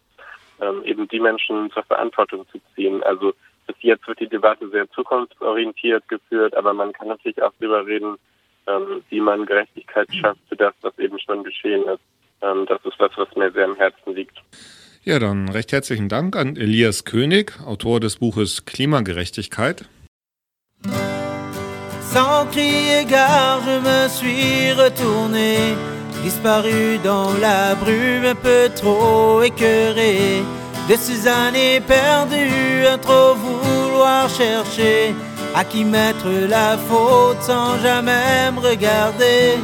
ähm, 0.60 0.82
eben 0.84 1.08
die 1.08 1.20
Menschen 1.20 1.70
zur 1.72 1.82
Verantwortung 1.84 2.46
zu 2.50 2.58
ziehen. 2.74 3.02
Also 3.02 3.32
bis 3.66 3.76
jetzt 3.80 4.06
wird 4.06 4.20
die 4.20 4.28
Debatte 4.28 4.68
sehr 4.70 4.88
zukunftsorientiert 4.90 6.08
geführt, 6.08 6.56
aber 6.56 6.72
man 6.72 6.92
kann 6.92 7.08
natürlich 7.08 7.42
auch 7.42 7.52
darüber 7.58 7.86
reden, 7.86 8.16
ähm, 8.66 9.02
wie 9.10 9.20
man 9.20 9.46
Gerechtigkeit 9.46 10.08
schafft 10.14 10.40
für 10.48 10.56
das, 10.56 10.74
was 10.82 10.98
eben 10.98 11.18
schon 11.18 11.44
geschehen 11.44 11.84
ist. 11.84 12.00
Ähm, 12.42 12.66
das 12.68 12.84
ist 12.84 12.98
was, 12.98 13.10
was 13.16 13.34
mir 13.36 13.50
sehr 13.52 13.64
am 13.64 13.76
Herzen 13.76 14.14
liegt. 14.14 14.38
Ja, 15.02 15.18
dann 15.18 15.48
recht 15.48 15.72
herzlichen 15.72 16.08
Dank 16.08 16.34
an 16.36 16.56
Elias 16.56 17.04
König, 17.04 17.60
Autor 17.64 18.00
des 18.00 18.16
Buches 18.16 18.64
Klimagerechtigkeit. 18.64 19.88
Sans 22.16 22.46
crier 22.46 23.04
gare, 23.04 23.60
je 23.66 23.76
me 23.88 24.08
suis 24.08 24.72
retourné, 24.72 25.76
disparu 26.24 26.96
dans 27.04 27.30
la 27.42 27.74
brume, 27.74 28.24
un 28.24 28.34
peu 28.34 28.70
trop 28.74 29.42
écœuré. 29.42 30.42
De 30.88 30.96
ces 30.96 31.28
années 31.28 31.78
perdues, 31.78 32.86
à 32.90 32.96
trop 32.96 33.34
vouloir 33.34 34.30
chercher 34.30 35.14
à 35.54 35.62
qui 35.62 35.84
mettre 35.84 36.30
la 36.48 36.78
faute 36.78 37.42
sans 37.42 37.76
jamais 37.82 38.48
regarder, 38.62 39.58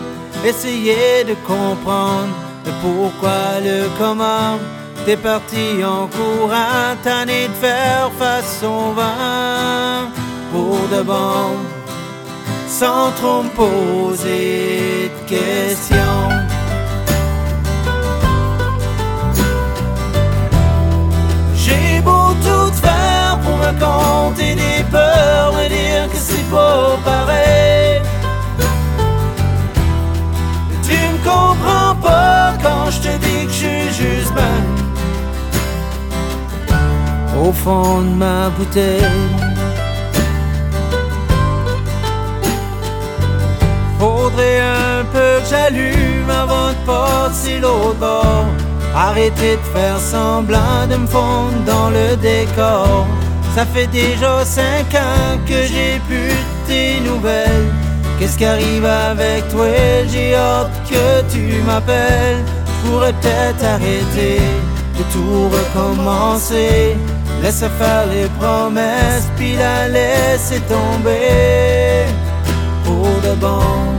essayer 0.45 1.25
de 1.25 1.35
comprendre 1.47 2.35
le 2.67 2.73
pourquoi, 2.83 3.61
le 3.65 3.89
comment. 3.99 4.59
T'es 5.07 5.17
parti 5.17 5.83
en 5.83 6.07
courant, 6.07 6.97
tanné 7.03 7.49
de 7.49 7.55
faire 7.55 8.11
face 8.19 8.63
au 8.63 8.93
vent. 8.93 10.11
Pour 10.53 10.77
de 10.95 11.03
bon 11.03 11.72
sans 12.73 13.11
trop 13.21 13.43
poser 13.55 15.11
de 15.15 15.29
questions. 15.29 16.29
J'ai 21.55 22.01
beau 22.01 22.29
tout 22.47 22.73
faire 22.85 23.39
pour 23.43 23.57
me 23.65 23.73
compter 23.87 24.55
des 24.55 24.83
peurs, 24.91 25.53
me 25.53 25.69
dire 25.69 26.05
que 26.11 26.17
c'est 26.17 26.49
pas 26.51 26.97
pareil. 27.05 28.01
Tu 30.87 30.97
me 31.13 31.19
comprends 31.31 31.95
pas 32.09 32.55
quand 32.65 32.91
je 32.91 33.01
te 33.07 33.13
dis 33.25 33.47
que 33.47 33.53
je 33.53 33.61
suis 33.65 33.89
juste 34.03 34.33
ben 34.35 34.63
au 37.39 37.53
fond 37.53 38.01
de 38.01 38.15
ma 38.23 38.49
bouteille. 38.57 39.52
J'allume 45.53 46.31
avant 46.31 46.71
de 46.71 46.83
passer 46.87 47.59
l'autre 47.61 47.99
bord. 47.99 48.47
Arrêtez 48.95 49.57
de 49.57 49.79
faire 49.79 49.99
semblant 49.99 50.87
de 50.91 50.97
me 50.97 51.07
fondre 51.07 51.61
dans 51.67 51.91
le 51.91 52.17
décor. 52.17 53.07
Ça 53.55 53.65
fait 53.67 53.87
déjà 53.89 54.45
cinq 54.45 54.95
ans 54.95 55.39
que 55.47 55.61
j'ai 55.73 55.95
plus 56.09 56.37
tes 56.67 57.01
nouvelles. 57.01 57.69
Qu'est-ce 58.19 58.39
qui 58.39 58.45
arrive 58.45 58.85
avec 58.85 59.49
toi? 59.49 59.67
J'ai 60.11 60.35
hâte 60.35 60.71
que 60.91 61.07
tu 61.33 61.63
m'appelles. 61.67 62.43
Pourrais 62.85 63.13
peut-être 63.13 63.65
arrêter 63.75 64.41
de 64.99 65.03
tout 65.13 65.49
recommencer. 65.59 66.97
Laisse 67.43 67.65
faire 67.79 68.07
les 68.15 68.29
promesses, 68.39 69.29
puis 69.37 69.57
la 69.57 69.89
laisser 69.89 70.61
tomber 70.61 72.07
pour 72.85 73.09
de 73.27 73.35
bon 73.41 73.93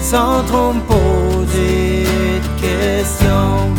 sans 0.00 0.42
trop 0.44 0.72
me 0.72 0.80
poser 0.80 2.04
de 2.44 2.60
questions. 2.60 3.74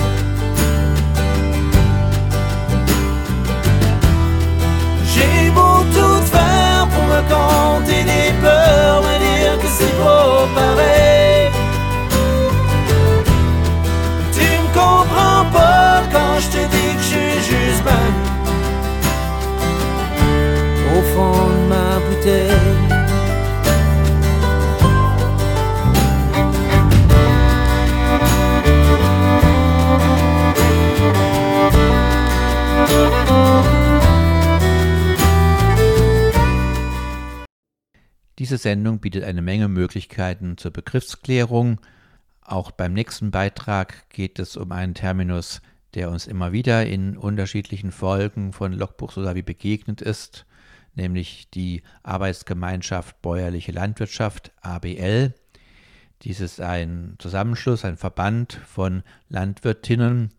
J'ai 5.13 5.49
beau 5.51 5.83
tout 5.95 6.21
faire 6.25 6.87
pour 6.91 7.03
me 7.13 7.21
compter 7.33 8.03
des 8.03 8.31
peurs, 8.41 9.01
me 9.07 9.15
dire 9.25 9.55
que 9.61 9.67
c'est 9.77 9.97
pas 9.97 10.47
pareil. 10.55 11.49
Tu 14.31 14.47
me 14.63 14.69
comprends 14.73 15.45
pas 15.51 16.03
quand 16.11 16.39
je 16.39 16.47
te 16.47 16.61
dis 16.73 16.91
que 16.95 17.01
je 17.01 17.09
suis 17.13 17.37
juste 17.51 17.83
ben 17.83 18.11
au 20.95 21.01
fond 21.13 21.47
de 21.49 21.67
ma 21.69 21.99
bouteille. 22.07 22.70
Diese 38.41 38.57
Sendung 38.57 38.99
bietet 38.99 39.23
eine 39.23 39.43
Menge 39.43 39.67
Möglichkeiten 39.67 40.57
zur 40.57 40.71
Begriffsklärung. 40.71 41.79
Auch 42.41 42.71
beim 42.71 42.91
nächsten 42.91 43.29
Beitrag 43.29 44.09
geht 44.09 44.39
es 44.39 44.57
um 44.57 44.71
einen 44.71 44.95
Terminus, 44.95 45.61
der 45.93 46.09
uns 46.09 46.25
immer 46.25 46.51
wieder 46.51 46.87
in 46.87 47.17
unterschiedlichen 47.17 47.91
Folgen 47.91 48.51
von 48.51 48.73
Logbuch 48.73 49.11
Solavi 49.11 49.43
begegnet 49.43 50.01
ist, 50.01 50.47
nämlich 50.95 51.51
die 51.51 51.83
Arbeitsgemeinschaft 52.01 53.21
Bäuerliche 53.21 53.73
Landwirtschaft 53.73 54.51
ABL. 54.61 55.35
Dies 56.23 56.39
ist 56.39 56.61
ein 56.61 57.17
Zusammenschluss, 57.19 57.85
ein 57.85 57.95
Verband 57.95 58.53
von 58.65 59.03
Landwirtinnen, 59.29 60.33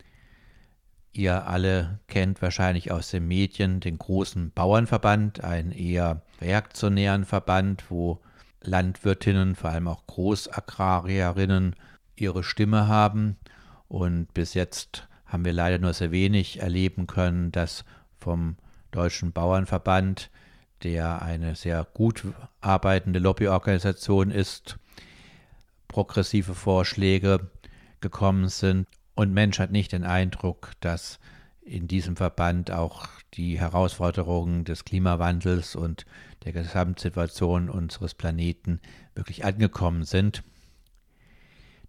Ihr 1.12 1.46
alle 1.46 2.00
kennt 2.08 2.40
wahrscheinlich 2.40 2.90
aus 2.90 3.10
den 3.10 3.28
Medien 3.28 3.80
den 3.80 3.98
großen 3.98 4.50
Bauernverband, 4.52 5.44
einen 5.44 5.70
eher 5.70 6.22
reaktionären 6.40 7.26
Verband, 7.26 7.90
wo 7.90 8.20
Landwirtinnen, 8.62 9.54
vor 9.54 9.70
allem 9.70 9.88
auch 9.88 10.06
Großagrarierinnen, 10.06 11.76
ihre 12.16 12.42
Stimme 12.42 12.88
haben. 12.88 13.36
Und 13.88 14.32
bis 14.32 14.54
jetzt 14.54 15.06
haben 15.26 15.44
wir 15.44 15.52
leider 15.52 15.78
nur 15.78 15.92
sehr 15.92 16.12
wenig 16.12 16.60
erleben 16.60 17.06
können, 17.06 17.52
dass 17.52 17.84
vom 18.18 18.56
Deutschen 18.90 19.32
Bauernverband, 19.32 20.30
der 20.82 21.20
eine 21.20 21.56
sehr 21.56 21.86
gut 21.92 22.24
arbeitende 22.60 23.18
Lobbyorganisation 23.18 24.30
ist, 24.30 24.78
progressive 25.88 26.54
Vorschläge 26.54 27.50
gekommen 28.00 28.48
sind. 28.48 28.86
Und 29.14 29.32
Mensch 29.32 29.58
hat 29.58 29.72
nicht 29.72 29.92
den 29.92 30.04
Eindruck, 30.04 30.72
dass 30.80 31.18
in 31.60 31.86
diesem 31.86 32.16
Verband 32.16 32.70
auch 32.70 33.08
die 33.34 33.58
Herausforderungen 33.58 34.64
des 34.64 34.84
Klimawandels 34.84 35.76
und 35.76 36.06
der 36.44 36.52
Gesamtsituation 36.52 37.70
unseres 37.70 38.14
Planeten 38.14 38.80
wirklich 39.14 39.44
angekommen 39.44 40.04
sind. 40.04 40.42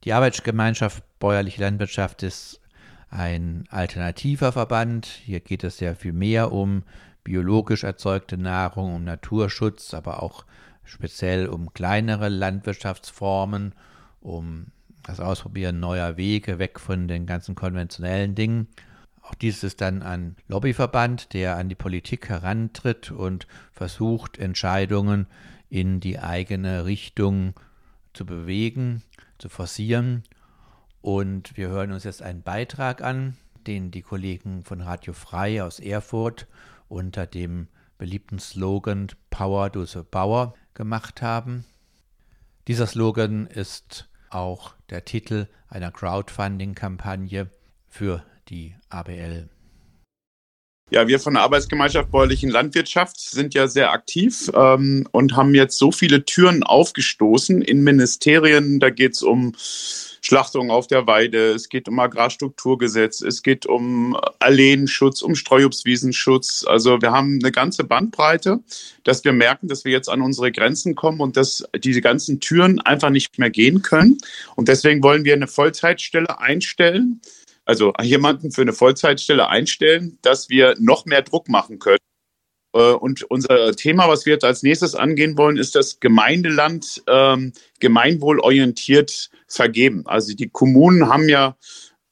Die 0.04 0.14
Arbeitsgemeinschaft 0.14 1.04
Bäuerliche 1.20 1.62
Landwirtschaft 1.62 2.24
ist 2.24 2.60
ein 3.10 3.64
alternativer 3.70 4.52
Verband. 4.52 5.06
Hier 5.06 5.40
geht 5.40 5.64
es 5.64 5.78
sehr 5.78 5.96
viel 5.96 6.14
mehr 6.14 6.52
um 6.52 6.84
biologisch 7.24 7.84
erzeugte 7.84 8.38
Nahrung, 8.38 8.94
um 8.96 9.04
Naturschutz, 9.06 9.94
aber 9.94 10.22
auch 10.22 10.46
speziell 10.84 11.48
um 11.48 11.74
kleinere 11.74 12.28
Landwirtschaftsformen, 12.28 13.74
um 14.20 14.68
das 15.04 15.20
Ausprobieren 15.20 15.80
neuer 15.80 16.18
Wege 16.18 16.60
weg 16.60 16.80
von 16.80 17.08
den 17.08 17.26
ganzen 17.26 17.56
konventionellen 17.56 18.36
Dingen. 18.36 18.68
Auch 19.22 19.36
dies 19.36 19.64
ist 19.64 19.82
dann 19.82 20.02
ein 20.02 20.36
Lobbyverband, 20.48 21.34
der 21.34 21.58
an 21.58 21.70
die 21.70 21.76
Politik 21.76 22.30
herantritt 22.30 23.12
und 23.12 23.48
versucht, 23.72 24.38
Entscheidungen 24.38 25.28
in 25.70 26.00
die 26.00 26.20
eigene 26.20 26.86
Richtung 26.86 27.54
zu 28.14 28.26
bewegen, 28.26 29.02
zu 29.38 29.50
forcieren. 29.50 30.24
Und 31.02 31.58
wir 31.58 31.70
hören 31.70 31.92
uns 31.92 32.04
jetzt 32.04 32.22
einen 32.22 32.44
Beitrag 32.44 33.02
an, 33.02 33.38
den 33.66 33.92
die 33.92 34.02
Kollegen 34.02 34.64
von 34.64 34.82
Radio 34.82 35.14
Frei 35.14 35.64
aus 35.64 35.80
Erfurt 35.80 36.48
unter 36.88 37.26
dem 37.26 37.68
beliebten 37.98 38.40
Slogan 38.40 39.08
Power 39.30 39.72
to 39.72 39.86
the 39.86 40.04
Power 40.04 40.54
gemacht 40.74 41.22
haben. 41.22 41.66
Dieser 42.68 42.88
Slogan 42.88 43.48
ist 43.48 44.10
auch 44.30 44.76
der 44.94 45.04
Titel 45.04 45.48
einer 45.68 45.92
Crowdfunding-Kampagne 45.92 47.50
für 47.90 48.24
die 48.48 48.76
ABL. 48.90 49.50
Ja, 50.92 51.08
wir 51.08 51.20
von 51.20 51.34
der 51.34 51.44
Arbeitsgemeinschaft 51.44 52.12
Bäuerlichen 52.12 52.50
Landwirtschaft 52.50 53.20
sind 53.20 53.54
ja 53.56 53.68
sehr 53.68 53.92
aktiv 53.92 54.52
ähm, 54.54 55.08
und 55.12 55.36
haben 55.36 55.56
jetzt 55.56 55.78
so 55.78 55.92
viele 55.92 56.24
Türen 56.24 56.62
aufgestoßen 56.62 57.62
in 57.62 57.84
Ministerien. 57.84 58.80
Da 58.80 58.92
geht 58.92 59.14
es 59.14 59.24
um 59.24 59.54
Schlachtung 60.26 60.72
auf 60.72 60.88
der 60.88 61.06
Weide, 61.06 61.52
es 61.52 61.68
geht 61.68 61.90
um 61.90 62.00
Agrarstrukturgesetz, 62.00 63.22
es 63.22 63.44
geht 63.44 63.66
um 63.66 64.18
Alleenschutz, 64.40 65.22
um 65.22 65.36
Streuobstwiesenschutz. 65.36 66.64
Also 66.66 67.02
wir 67.02 67.12
haben 67.12 67.40
eine 67.42 67.52
ganze 67.52 67.84
Bandbreite, 67.84 68.64
dass 69.04 69.26
wir 69.26 69.34
merken, 69.34 69.68
dass 69.68 69.84
wir 69.84 69.92
jetzt 69.92 70.08
an 70.08 70.22
unsere 70.22 70.52
Grenzen 70.54 70.96
kommen 70.96 71.20
und 71.20 71.36
dass 71.36 71.66
diese 71.78 72.00
ganzen 72.00 72.40
Türen 72.40 72.80
einfach 72.80 73.10
nicht 73.10 73.38
mehr 73.38 73.50
gehen 73.50 73.82
können. 73.82 74.18
Und 74.56 74.70
deswegen 74.70 75.04
wollen 75.04 75.26
wir 75.26 75.34
eine 75.34 75.48
Vollzeitstelle 75.48 76.40
einstellen, 76.40 77.22
also 77.66 77.94
jemanden 78.02 78.52
für 78.52 78.62
eine 78.62 78.74
Vollzeitstelle 78.74 79.50
einstellen, 79.50 80.18
dass 80.22 80.50
wir 80.50 80.76
noch 80.80 81.06
mehr 81.06 81.22
Druck 81.22 81.50
machen 81.50 81.80
können. 81.80 81.98
Äh, 82.74 82.94
und 82.94 83.24
unser 83.24 83.74
Thema, 83.74 84.08
was 84.08 84.26
wir 84.26 84.34
jetzt 84.34 84.46
als 84.46 84.64
nächstes 84.64 84.96
angehen 84.96 85.38
wollen, 85.38 85.58
ist 85.58 85.76
das 85.76 86.00
Gemeindeland 86.00 87.04
ähm, 87.08 87.54
gemeinwohlorientiert 87.80 89.30
vergeben. 89.48 90.04
Also 90.06 90.36
die 90.36 90.50
Kommunen 90.50 91.10
haben 91.10 91.30
ja 91.30 91.56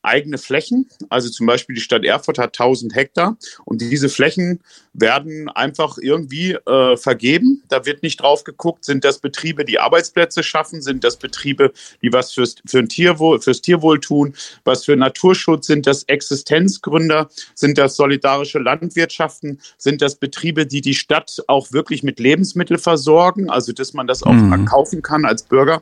eigene 0.03 0.37
Flächen. 0.37 0.89
Also 1.09 1.29
zum 1.29 1.45
Beispiel 1.45 1.75
die 1.75 1.81
Stadt 1.81 2.05
Erfurt 2.05 2.37
hat 2.37 2.59
1000 2.59 2.95
Hektar 2.95 3.37
und 3.65 3.81
diese 3.81 4.09
Flächen 4.09 4.61
werden 4.93 5.49
einfach 5.49 5.97
irgendwie 5.97 6.53
äh, 6.53 6.97
vergeben. 6.97 7.63
Da 7.69 7.85
wird 7.85 8.03
nicht 8.03 8.21
drauf 8.21 8.43
geguckt, 8.43 8.85
sind 8.85 9.03
das 9.05 9.19
Betriebe, 9.19 9.63
die 9.63 9.79
Arbeitsplätze 9.79 10.43
schaffen, 10.43 10.81
sind 10.81 11.03
das 11.03 11.17
Betriebe, 11.17 11.71
die 12.01 12.11
was 12.11 12.33
fürs, 12.33 12.55
für 12.65 12.79
ein 12.79 12.89
Tierwohl, 12.89 13.39
fürs 13.39 13.61
Tierwohl 13.61 13.99
tun, 13.99 14.33
was 14.65 14.85
für 14.85 14.95
Naturschutz, 14.95 15.67
sind 15.67 15.87
das 15.87 16.03
Existenzgründer, 16.03 17.29
sind 17.55 17.77
das 17.77 17.95
solidarische 17.95 18.59
Landwirtschaften, 18.59 19.59
sind 19.77 20.01
das 20.01 20.15
Betriebe, 20.15 20.65
die 20.65 20.81
die 20.81 20.95
Stadt 20.95 21.41
auch 21.47 21.71
wirklich 21.71 22.03
mit 22.03 22.19
Lebensmitteln 22.19 22.79
versorgen, 22.79 23.49
also 23.49 23.71
dass 23.71 23.93
man 23.93 24.07
das 24.07 24.23
auch 24.23 24.33
mhm. 24.33 24.65
kaufen 24.65 25.01
kann 25.01 25.25
als 25.25 25.43
Bürger. 25.43 25.81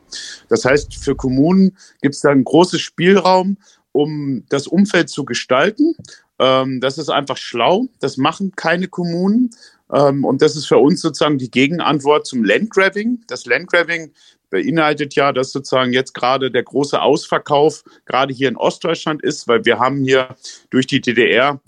Das 0.49 0.65
heißt, 0.65 0.95
für 0.95 1.15
Kommunen 1.15 1.77
gibt 2.01 2.15
es 2.15 2.21
da 2.21 2.29
einen 2.29 2.43
großen 2.43 2.79
Spielraum 2.79 3.57
um 3.91 4.43
das 4.49 4.67
Umfeld 4.67 5.09
zu 5.09 5.25
gestalten. 5.25 5.95
Ähm, 6.39 6.79
das 6.81 6.97
ist 6.97 7.09
einfach 7.09 7.37
schlau. 7.37 7.87
Das 7.99 8.17
machen 8.17 8.53
keine 8.55 8.87
Kommunen. 8.87 9.51
Ähm, 9.91 10.23
und 10.23 10.41
das 10.41 10.55
ist 10.55 10.67
für 10.67 10.77
uns 10.77 11.01
sozusagen 11.01 11.37
die 11.37 11.51
Gegenantwort 11.51 12.27
zum 12.27 12.43
Landgrabbing. 12.43 13.21
Das 13.27 13.45
Landgrabbing 13.45 14.11
beinhaltet 14.49 15.15
ja, 15.15 15.31
dass 15.31 15.51
sozusagen 15.51 15.93
jetzt 15.93 16.13
gerade 16.13 16.51
der 16.51 16.63
große 16.63 16.99
Ausverkauf 16.99 17.83
gerade 18.05 18.33
hier 18.33 18.49
in 18.49 18.57
Ostdeutschland 18.57 19.21
ist, 19.21 19.47
weil 19.47 19.65
wir 19.65 19.79
haben 19.79 20.03
hier 20.03 20.35
durch 20.69 20.87
die 20.87 21.01
DDR 21.01 21.61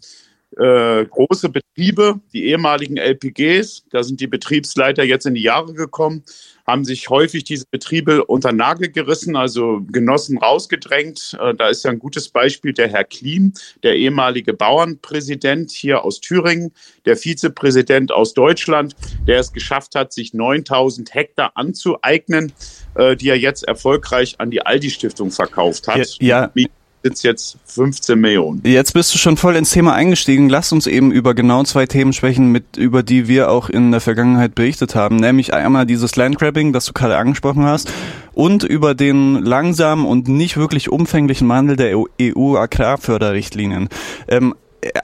äh, 0.62 1.06
große 1.06 1.50
Betriebe, 1.50 2.20
die 2.34 2.46
ehemaligen 2.46 2.98
LPGs, 2.98 3.86
da 3.90 4.04
sind 4.04 4.20
die 4.20 4.28
Betriebsleiter 4.28 5.04
jetzt 5.04 5.26
in 5.26 5.34
die 5.34 5.42
Jahre 5.42 5.74
gekommen, 5.74 6.24
haben 6.68 6.86
sich 6.86 7.10
häufig 7.10 7.44
diese 7.44 7.66
Betriebe 7.72 8.26
unter 8.26 8.52
Nagel 8.52 8.92
gerissen, 8.92 9.36
also 9.36 9.82
Genossen 9.92 10.38
rausgedrängt. 10.38 11.36
Äh, 11.42 11.56
da 11.56 11.70
ist 11.70 11.84
ja 11.84 11.90
ein 11.90 11.98
gutes 11.98 12.30
Beispiel 12.30 12.74
der 12.74 12.90
Herr 12.90 13.06
Klim, 13.06 13.54
der 13.82 13.96
ehemalige 13.96 14.54
Bauernpräsident 14.54 15.72
hier 15.72 16.06
aus 16.06 16.22
Thüringen, 16.22 16.72
der 17.06 17.18
Vizepräsident 17.18 18.12
aus 18.12 18.36
Deutschland, 18.36 18.96
der 19.28 19.40
es 19.40 19.54
geschafft 19.54 19.96
hat, 19.96 20.14
sich 20.14 20.36
9000 20.36 21.16
Hektar 21.16 21.54
anzueignen, 21.56 22.54
äh, 22.94 23.16
die 23.16 23.30
er 23.30 23.38
jetzt 23.38 23.68
erfolgreich 23.68 24.36
an 24.38 24.52
die 24.52 24.64
Aldi-Stiftung 24.64 25.32
verkauft 25.32 25.88
hat. 25.88 26.18
Ja, 26.20 26.52
ja 26.56 26.68
sitzt 27.04 27.24
jetzt 27.24 27.58
15 27.66 28.20
Millionen. 28.20 28.62
Jetzt 28.64 28.94
bist 28.94 29.14
du 29.14 29.18
schon 29.18 29.38
voll 29.38 29.56
ins 29.56 29.72
Thema 29.72 29.94
eingestiegen. 29.94 30.50
Lass 30.50 30.72
uns 30.72 30.88
eben 30.88 31.12
über 31.12 31.34
genau 31.34 31.64
zwei 31.64 31.86
Themen 31.86 32.14
sprechen, 32.14 32.48
mit, 32.48 32.78
über 32.78 33.04
die 33.04 33.28
wir 33.28 33.50
auch 33.50 33.70
in 33.70 33.92
der 33.92 34.02
Vergangenheit 34.02 34.56
berichtet 34.56 34.96
haben. 34.96 35.16
Nämlich 35.16 35.54
einmal 35.54 35.86
dieses 35.86 36.16
Landgrabbing, 36.16 36.74
das 36.74 36.86
du 36.86 36.94
gerade 36.94 37.18
angesprochen 37.18 37.66
hast, 37.66 37.92
und 38.34 38.64
über 38.64 38.96
den 38.96 39.36
langsamen 39.36 40.06
und 40.06 40.28
nicht 40.28 40.58
wirklich 40.58 40.90
umfänglichen 40.90 41.50
Wandel 41.50 41.76
der 41.76 41.98
EU-Agrarförderrichtlinien. 42.22 43.90
Ähm, 44.28 44.54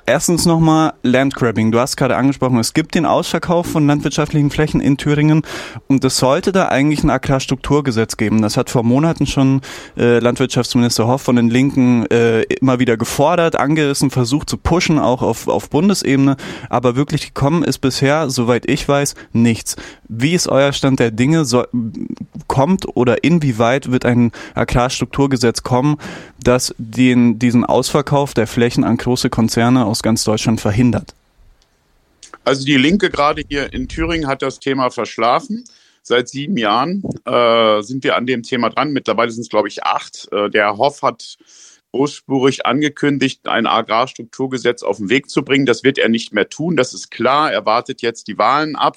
erstens 0.05 0.45
nochmal 0.45 0.93
Landgrabbing. 1.03 1.71
Du 1.71 1.79
hast 1.79 1.97
gerade 1.97 2.15
angesprochen, 2.15 2.57
es 2.57 2.73
gibt 2.73 2.95
den 2.95 3.05
Ausverkauf 3.05 3.67
von 3.67 3.85
landwirtschaftlichen 3.85 4.49
Flächen 4.49 4.81
in 4.81 4.97
Thüringen 4.97 5.43
und 5.87 6.03
es 6.03 6.17
sollte 6.17 6.51
da 6.51 6.67
eigentlich 6.69 7.03
ein 7.03 7.09
Agrarstrukturgesetz 7.09 8.17
geben. 8.17 8.41
Das 8.41 8.57
hat 8.57 8.69
vor 8.69 8.83
Monaten 8.83 9.27
schon 9.27 9.61
äh, 9.97 10.19
Landwirtschaftsminister 10.19 11.07
Hoff 11.07 11.21
von 11.21 11.35
den 11.35 11.49
Linken 11.49 12.05
äh, 12.07 12.41
immer 12.43 12.79
wieder 12.79 12.97
gefordert, 12.97 13.59
angerissen, 13.59 14.09
versucht 14.09 14.49
zu 14.49 14.57
pushen, 14.57 14.99
auch 14.99 15.21
auf, 15.21 15.47
auf 15.47 15.69
Bundesebene. 15.69 16.37
Aber 16.69 16.95
wirklich 16.95 17.33
gekommen 17.33 17.63
ist 17.63 17.79
bisher, 17.79 18.29
soweit 18.29 18.69
ich 18.69 18.87
weiß, 18.87 19.15
nichts. 19.33 19.75
Wie 20.07 20.33
ist 20.33 20.47
euer 20.47 20.73
Stand 20.73 20.99
der 20.99 21.11
Dinge? 21.11 21.45
So, 21.45 21.65
kommt 22.47 22.87
oder 22.95 23.23
inwieweit 23.23 23.91
wird 23.91 24.05
ein 24.05 24.31
Agrarstrukturgesetz 24.55 25.63
kommen, 25.63 25.97
das 26.41 26.73
den, 26.77 27.39
diesen 27.39 27.65
Ausverkauf 27.65 28.33
der 28.33 28.47
Flächen 28.47 28.83
an 28.83 28.97
große 28.97 29.29
Konzerne 29.29 29.66
aus 29.75 30.01
ganz 30.01 30.23
Deutschland 30.23 30.61
verhindert? 30.61 31.13
Also 32.45 32.63
die 32.63 32.77
Linke 32.77 33.09
gerade 33.09 33.43
hier 33.47 33.73
in 33.73 33.89
Thüringen 33.89 34.27
hat 34.27 34.41
das 34.41 34.59
Thema 34.59 34.89
verschlafen. 34.89 35.65
Seit 36.01 36.29
sieben 36.29 36.55
Jahren 36.55 37.03
äh, 37.25 37.81
sind 37.81 38.05
wir 38.05 38.15
an 38.15 38.25
dem 38.25 38.43
Thema 38.43 38.69
dran. 38.69 38.93
Mittlerweile 38.93 39.31
sind 39.31 39.41
es, 39.41 39.49
glaube 39.49 39.67
ich, 39.67 39.83
acht. 39.83 40.29
Äh, 40.31 40.49
der 40.49 40.77
Hoff 40.77 41.01
hat 41.01 41.37
großspurig 41.91 42.65
angekündigt, 42.65 43.47
ein 43.47 43.67
Agrarstrukturgesetz 43.67 44.83
auf 44.83 44.97
den 44.97 45.09
Weg 45.09 45.29
zu 45.29 45.43
bringen. 45.43 45.65
Das 45.65 45.83
wird 45.83 45.97
er 45.97 46.09
nicht 46.09 46.33
mehr 46.33 46.47
tun. 46.47 46.77
Das 46.77 46.93
ist 46.93 47.11
klar. 47.11 47.51
Er 47.51 47.65
wartet 47.65 48.01
jetzt 48.01 48.27
die 48.27 48.37
Wahlen 48.37 48.75
ab, 48.75 48.95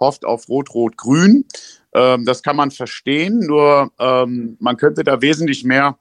hofft 0.00 0.24
auf 0.24 0.48
Rot-Rot-Grün. 0.48 1.44
Ähm, 1.92 2.24
das 2.24 2.42
kann 2.42 2.56
man 2.56 2.70
verstehen. 2.70 3.40
Nur 3.40 3.90
ähm, 3.98 4.56
man 4.60 4.76
könnte 4.76 5.04
da 5.04 5.20
wesentlich 5.20 5.64
mehr 5.64 5.98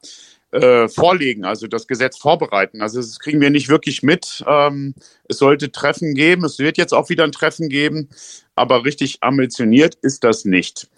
äh, 0.55 0.87
vorlegen, 0.87 1.43
also 1.43 1.67
das 1.67 1.87
Gesetz 1.87 2.17
vorbereiten. 2.17 2.81
Also 2.81 2.99
das 2.99 3.19
kriegen 3.19 3.41
wir 3.41 3.49
nicht 3.49 3.67
wirklich 3.67 4.03
mit. 4.03 4.43
Ähm, 4.47 4.95
es 5.27 5.37
sollte 5.37 5.71
Treffen 5.71 6.13
geben, 6.13 6.45
es 6.45 6.59
wird 6.59 6.77
jetzt 6.77 6.93
auch 6.93 7.09
wieder 7.09 7.25
ein 7.25 7.31
Treffen 7.31 7.67
geben, 7.67 8.09
aber 8.55 8.85
richtig 8.85 9.17
ambitioniert 9.21 9.95
ist 9.95 10.23
das 10.23 10.45
nicht. 10.45 10.89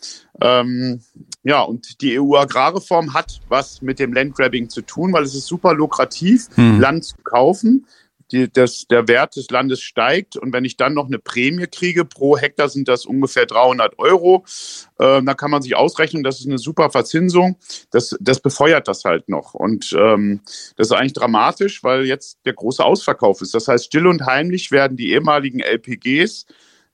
Ähm, 0.42 1.02
ja, 1.44 1.62
und 1.62 2.02
die 2.02 2.20
EU-Agrarreform 2.20 3.14
hat 3.14 3.42
was 3.50 3.82
mit 3.82 4.00
dem 4.00 4.14
Landgrabbing 4.14 4.70
zu 4.70 4.82
tun, 4.82 5.12
weil 5.12 5.24
es 5.24 5.34
ist 5.34 5.48
super 5.48 5.74
lukrativ, 5.74 6.48
hm. 6.56 6.80
Land 6.80 7.06
zu 7.06 7.16
kaufen 7.24 7.88
die, 8.32 8.52
das, 8.52 8.88
der 8.88 9.08
Wert 9.08 9.36
des 9.36 9.50
Landes 9.50 9.82
steigt 9.82 10.36
und 10.36 10.54
wenn 10.54 10.66
ich 10.66 10.78
dann 10.78 10.94
noch 10.94 11.08
eine 11.08 11.20
Prämie 11.20 11.68
kriege, 11.68 12.06
pro 12.06 12.38
Hektar 12.38 12.70
sind 12.70 12.88
das 12.88 13.06
ungefähr 13.06 13.46
300 13.46 13.98
Euro, 14.00 14.44
äh, 15.00 15.22
dann 15.22 15.38
kann 15.38 15.52
man 15.52 15.62
sich 15.62 15.76
ausrechnen, 15.76 16.24
das 16.24 16.40
ist 16.40 16.48
eine 16.48 16.58
super 16.58 16.90
Verzinsung. 16.90 17.58
Das, 17.92 18.16
das 18.20 18.40
befeuert 18.40 18.88
das 18.88 19.06
halt 19.06 19.30
noch 19.30 19.54
und 19.54 19.96
ähm, 19.98 20.42
das 20.76 20.88
ist 20.88 20.94
eigentlich 20.94 21.14
dramatisch, 21.14 21.84
weil 21.84 22.06
jetzt 22.06 22.40
der 22.46 22.54
große 22.54 22.84
Ausverkauf 22.84 23.42
ist. 23.42 23.54
Das 23.54 23.68
heißt, 23.68 23.86
still 23.86 24.08
und 24.08 24.26
heimlich 24.26 24.72
werden 24.72 24.98
die 24.98 25.12
ehemaligen 25.12 25.60
LPGs, 25.60 26.46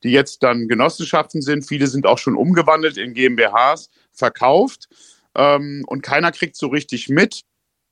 die 0.03 0.11
jetzt 0.11 0.43
dann 0.43 0.67
Genossenschaften 0.67 1.41
sind, 1.41 1.65
viele 1.65 1.87
sind 1.87 2.05
auch 2.05 2.17
schon 2.17 2.35
umgewandelt 2.35 2.97
in 2.97 3.13
GmbHs, 3.13 3.89
verkauft 4.11 4.87
ähm, 5.35 5.83
und 5.87 6.03
keiner 6.03 6.31
kriegt 6.31 6.55
so 6.55 6.67
richtig 6.67 7.09
mit. 7.09 7.43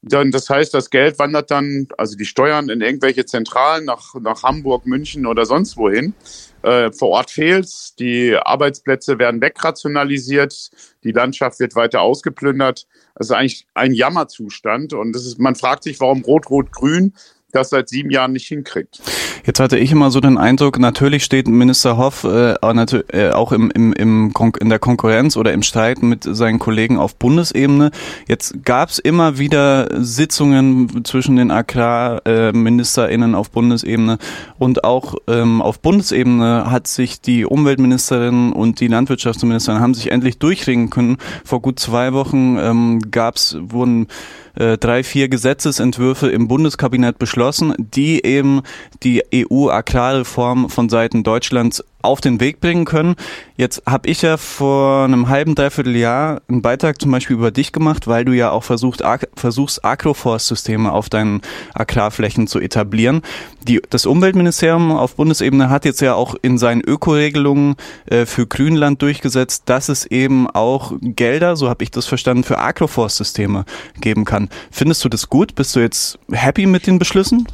Dann, 0.03 0.31
das 0.31 0.49
heißt, 0.49 0.73
das 0.73 0.89
Geld 0.89 1.19
wandert 1.19 1.51
dann, 1.51 1.87
also 1.95 2.17
die 2.17 2.25
Steuern 2.25 2.69
in 2.69 2.81
irgendwelche 2.81 3.25
Zentralen 3.25 3.85
nach, 3.85 4.15
nach 4.15 4.41
Hamburg, 4.41 4.87
München 4.87 5.27
oder 5.27 5.45
sonst 5.45 5.77
wohin. 5.77 6.15
Äh, 6.63 6.91
vor 6.91 7.09
Ort 7.09 7.29
fehlt's, 7.29 7.95
die 7.95 8.35
Arbeitsplätze 8.35 9.19
werden 9.19 9.41
wegrationalisiert, 9.41 10.71
die 11.03 11.11
Landschaft 11.11 11.59
wird 11.59 11.75
weiter 11.75 12.01
ausgeplündert. 12.01 12.87
Das 13.15 13.27
ist 13.27 13.31
eigentlich 13.31 13.67
ein 13.75 13.93
Jammerzustand 13.93 14.93
und 14.93 15.13
das 15.13 15.25
ist, 15.25 15.39
man 15.39 15.55
fragt 15.55 15.83
sich, 15.83 15.99
warum 15.99 16.23
Rot-Rot-Grün 16.23 17.13
das 17.51 17.69
seit 17.69 17.89
sieben 17.89 18.09
Jahren 18.09 18.33
nicht 18.33 18.47
hinkriegt. 18.47 19.01
Jetzt 19.45 19.59
hatte 19.59 19.77
ich 19.77 19.91
immer 19.91 20.11
so 20.11 20.19
den 20.19 20.37
Eindruck, 20.37 20.77
natürlich 20.79 21.23
steht 21.23 21.47
Minister 21.47 21.97
Hoff 21.97 22.23
äh, 22.23 22.53
äh 22.53 23.31
auch 23.31 23.51
im, 23.51 23.71
im, 23.71 23.93
im 23.93 24.33
in 24.59 24.69
der 24.69 24.79
Konkurrenz 24.79 25.35
oder 25.35 25.51
im 25.53 25.63
Streit 25.63 26.03
mit 26.03 26.23
seinen 26.23 26.59
Kollegen 26.59 26.97
auf 26.97 27.15
Bundesebene. 27.15 27.91
Jetzt 28.27 28.63
gab 28.63 28.89
es 28.89 28.99
immer 28.99 29.37
wieder 29.39 29.89
Sitzungen 30.03 31.03
zwischen 31.03 31.35
den 31.37 31.51
AgrarministerInnen 31.51 33.35
auf 33.35 33.49
Bundesebene 33.51 34.17
und 34.59 34.83
auch 34.83 35.15
ähm, 35.27 35.61
auf 35.61 35.79
Bundesebene 35.79 36.69
hat 36.69 36.87
sich 36.87 37.21
die 37.21 37.45
Umweltministerin 37.45 38.53
und 38.53 38.79
die 38.79 38.87
Landwirtschaftsministerin 38.87 39.81
haben 39.81 39.93
sich 39.93 40.11
endlich 40.11 40.37
durchringen 40.37 40.89
können. 40.89 41.17
Vor 41.43 41.61
gut 41.61 41.79
zwei 41.79 42.13
Wochen 42.13 42.57
ähm, 42.59 42.99
gab's, 43.11 43.57
wurden 43.59 44.07
äh, 44.55 44.77
drei, 44.77 45.03
vier 45.03 45.29
Gesetzesentwürfe 45.29 46.29
im 46.29 46.47
Bundeskabinett 46.47 47.17
beschlossen, 47.17 47.40
die 47.77 48.23
eben 48.25 48.61
die 49.03 49.23
EU-Agrarreform 49.33 50.69
von 50.69 50.89
Seiten 50.89 51.23
Deutschlands 51.23 51.83
auf 52.01 52.21
den 52.21 52.39
Weg 52.39 52.59
bringen 52.59 52.85
können. 52.85 53.15
Jetzt 53.57 53.83
habe 53.85 54.09
ich 54.09 54.21
ja 54.21 54.37
vor 54.37 55.05
einem 55.05 55.29
halben, 55.29 55.55
dreiviertel 55.55 55.95
Jahr 55.95 56.41
einen 56.47 56.61
Beitrag 56.61 56.99
zum 56.99 57.11
Beispiel 57.11 57.35
über 57.35 57.51
dich 57.51 57.71
gemacht, 57.71 58.07
weil 58.07 58.25
du 58.25 58.33
ja 58.33 58.51
auch 58.51 58.63
versucht, 58.63 59.03
versuchst, 59.35 59.85
Agroforstsysteme 59.85 60.91
auf 60.91 61.09
deinen 61.09 61.41
Agrarflächen 61.73 62.47
zu 62.47 62.59
etablieren. 62.59 63.21
Die, 63.67 63.81
das 63.89 64.05
Umweltministerium 64.05 64.91
auf 64.91 65.15
Bundesebene 65.15 65.69
hat 65.69 65.85
jetzt 65.85 66.01
ja 66.01 66.15
auch 66.15 66.35
in 66.41 66.57
seinen 66.57 66.81
Ökoregelungen 66.81 67.75
äh, 68.07 68.25
für 68.25 68.47
Grünland 68.47 69.01
durchgesetzt, 69.01 69.63
dass 69.67 69.89
es 69.89 70.05
eben 70.05 70.49
auch 70.49 70.93
Gelder, 71.01 71.55
so 71.55 71.69
habe 71.69 71.83
ich 71.83 71.91
das 71.91 72.07
verstanden, 72.07 72.43
für 72.43 72.57
Agroforstsysteme 72.57 73.65
geben 73.99 74.25
kann. 74.25 74.49
Findest 74.71 75.05
du 75.05 75.09
das 75.09 75.29
gut? 75.29 75.55
Bist 75.55 75.75
du 75.75 75.79
jetzt 75.79 76.17
happy 76.31 76.65
mit 76.65 76.87
den 76.87 76.99
Beschlüssen? 76.99 77.47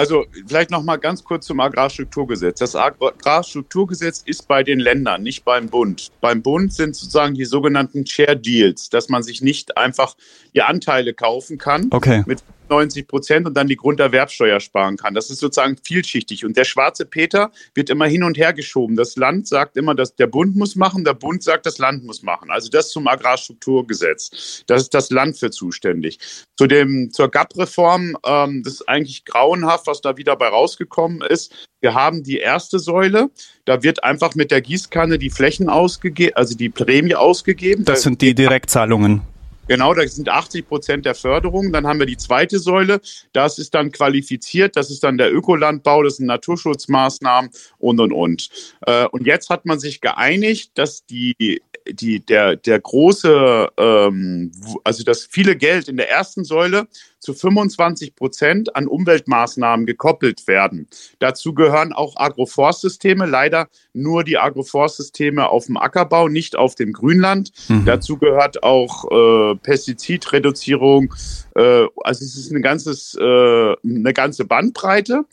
Also 0.00 0.24
vielleicht 0.46 0.70
noch 0.70 0.82
mal 0.82 0.96
ganz 0.96 1.22
kurz 1.22 1.44
zum 1.44 1.60
Agrarstrukturgesetz. 1.60 2.60
Das 2.60 2.74
Agrarstrukturgesetz 2.74 4.22
ist 4.24 4.48
bei 4.48 4.62
den 4.62 4.80
Ländern, 4.80 5.22
nicht 5.22 5.44
beim 5.44 5.68
Bund. 5.68 6.08
Beim 6.22 6.40
Bund 6.40 6.72
sind 6.72 6.96
sozusagen 6.96 7.34
die 7.34 7.44
sogenannten 7.44 8.06
Share 8.06 8.34
Deals, 8.34 8.88
dass 8.88 9.10
man 9.10 9.22
sich 9.22 9.42
nicht 9.42 9.76
einfach 9.76 10.16
die 10.54 10.62
Anteile 10.62 11.12
kaufen 11.12 11.58
kann 11.58 11.88
okay. 11.90 12.22
mit 12.24 12.42
90 12.70 13.06
Prozent 13.06 13.46
und 13.46 13.56
dann 13.56 13.66
die 13.66 13.76
Grunderwerbsteuer 13.76 14.60
sparen 14.60 14.96
kann. 14.96 15.14
Das 15.14 15.28
ist 15.28 15.40
sozusagen 15.40 15.76
vielschichtig. 15.82 16.44
Und 16.44 16.56
der 16.56 16.64
schwarze 16.64 17.04
Peter 17.04 17.50
wird 17.74 17.90
immer 17.90 18.06
hin 18.06 18.22
und 18.22 18.38
her 18.38 18.52
geschoben. 18.52 18.96
Das 18.96 19.16
Land 19.16 19.48
sagt 19.48 19.76
immer, 19.76 19.94
dass 19.94 20.14
der 20.14 20.28
Bund 20.28 20.56
muss 20.56 20.76
machen, 20.76 21.04
der 21.04 21.14
Bund 21.14 21.42
sagt, 21.42 21.66
das 21.66 21.78
Land 21.78 22.04
muss 22.04 22.22
machen. 22.22 22.50
Also 22.50 22.70
das 22.70 22.90
zum 22.90 23.06
Agrarstrukturgesetz. 23.06 24.64
Das 24.66 24.82
ist 24.82 24.94
das 24.94 25.10
Land 25.10 25.38
für 25.38 25.50
zuständig. 25.50 26.18
Zu 26.56 26.66
dem, 26.66 27.10
zur 27.12 27.30
GAP-Reform, 27.30 28.16
ähm, 28.24 28.62
das 28.62 28.74
ist 28.74 28.88
eigentlich 28.88 29.24
grauenhaft, 29.24 29.86
was 29.86 30.00
da 30.00 30.16
wieder 30.16 30.36
bei 30.36 30.48
rausgekommen 30.48 31.22
ist. 31.22 31.68
Wir 31.80 31.94
haben 31.94 32.22
die 32.22 32.38
erste 32.38 32.78
Säule. 32.78 33.30
Da 33.64 33.82
wird 33.82 34.04
einfach 34.04 34.34
mit 34.34 34.50
der 34.50 34.60
Gießkanne 34.60 35.18
die 35.18 35.30
Flächen 35.30 35.68
ausgegeben, 35.68 36.36
also 36.36 36.56
die 36.56 36.68
Prämie 36.68 37.14
ausgegeben. 37.14 37.84
Das 37.84 38.02
sind 38.02 38.20
die 38.20 38.34
Direktzahlungen. 38.34 39.22
Genau, 39.70 39.94
das 39.94 40.16
sind 40.16 40.28
80 40.28 40.66
Prozent 40.66 41.06
der 41.06 41.14
Förderung. 41.14 41.72
Dann 41.72 41.86
haben 41.86 42.00
wir 42.00 42.06
die 42.06 42.16
zweite 42.16 42.58
Säule. 42.58 43.00
Das 43.32 43.56
ist 43.60 43.72
dann 43.72 43.92
qualifiziert. 43.92 44.74
Das 44.74 44.90
ist 44.90 45.04
dann 45.04 45.16
der 45.16 45.32
Ökolandbau, 45.32 46.02
das 46.02 46.16
sind 46.16 46.26
Naturschutzmaßnahmen 46.26 47.52
und, 47.78 48.00
und, 48.00 48.12
und. 48.12 48.48
Äh, 48.84 49.06
und 49.06 49.28
jetzt 49.28 49.48
hat 49.48 49.66
man 49.66 49.78
sich 49.78 50.00
geeinigt, 50.00 50.72
dass 50.74 51.06
die, 51.06 51.62
die, 51.94 52.20
der, 52.20 52.56
der 52.56 52.80
große, 52.80 53.68
ähm, 53.76 54.52
also 54.84 55.04
das 55.04 55.24
viele 55.24 55.56
Geld 55.56 55.88
in 55.88 55.96
der 55.96 56.10
ersten 56.10 56.44
Säule 56.44 56.86
zu 57.20 57.34
25 57.34 58.14
Prozent 58.16 58.74
an 58.74 58.88
Umweltmaßnahmen 58.88 59.86
gekoppelt 59.86 60.46
werden. 60.48 60.88
Dazu 61.18 61.54
gehören 61.54 61.92
auch 61.92 62.16
Agroforstsysteme, 62.16 63.26
leider 63.26 63.68
nur 63.92 64.24
die 64.24 64.38
Agroforstsysteme 64.38 65.48
auf 65.48 65.66
dem 65.66 65.76
Ackerbau, 65.76 66.28
nicht 66.28 66.56
auf 66.56 66.74
dem 66.74 66.92
Grünland. 66.92 67.52
Mhm. 67.68 67.84
Dazu 67.84 68.16
gehört 68.16 68.62
auch 68.62 69.04
äh, 69.10 69.56
Pestizidreduzierung. 69.56 71.14
Äh, 71.54 71.86
also 72.02 72.24
es 72.24 72.36
ist 72.36 72.50
eine, 72.50 72.62
ganzes, 72.62 73.14
äh, 73.20 73.76
eine 73.84 74.12
ganze 74.14 74.46
Bandbreite. 74.46 75.24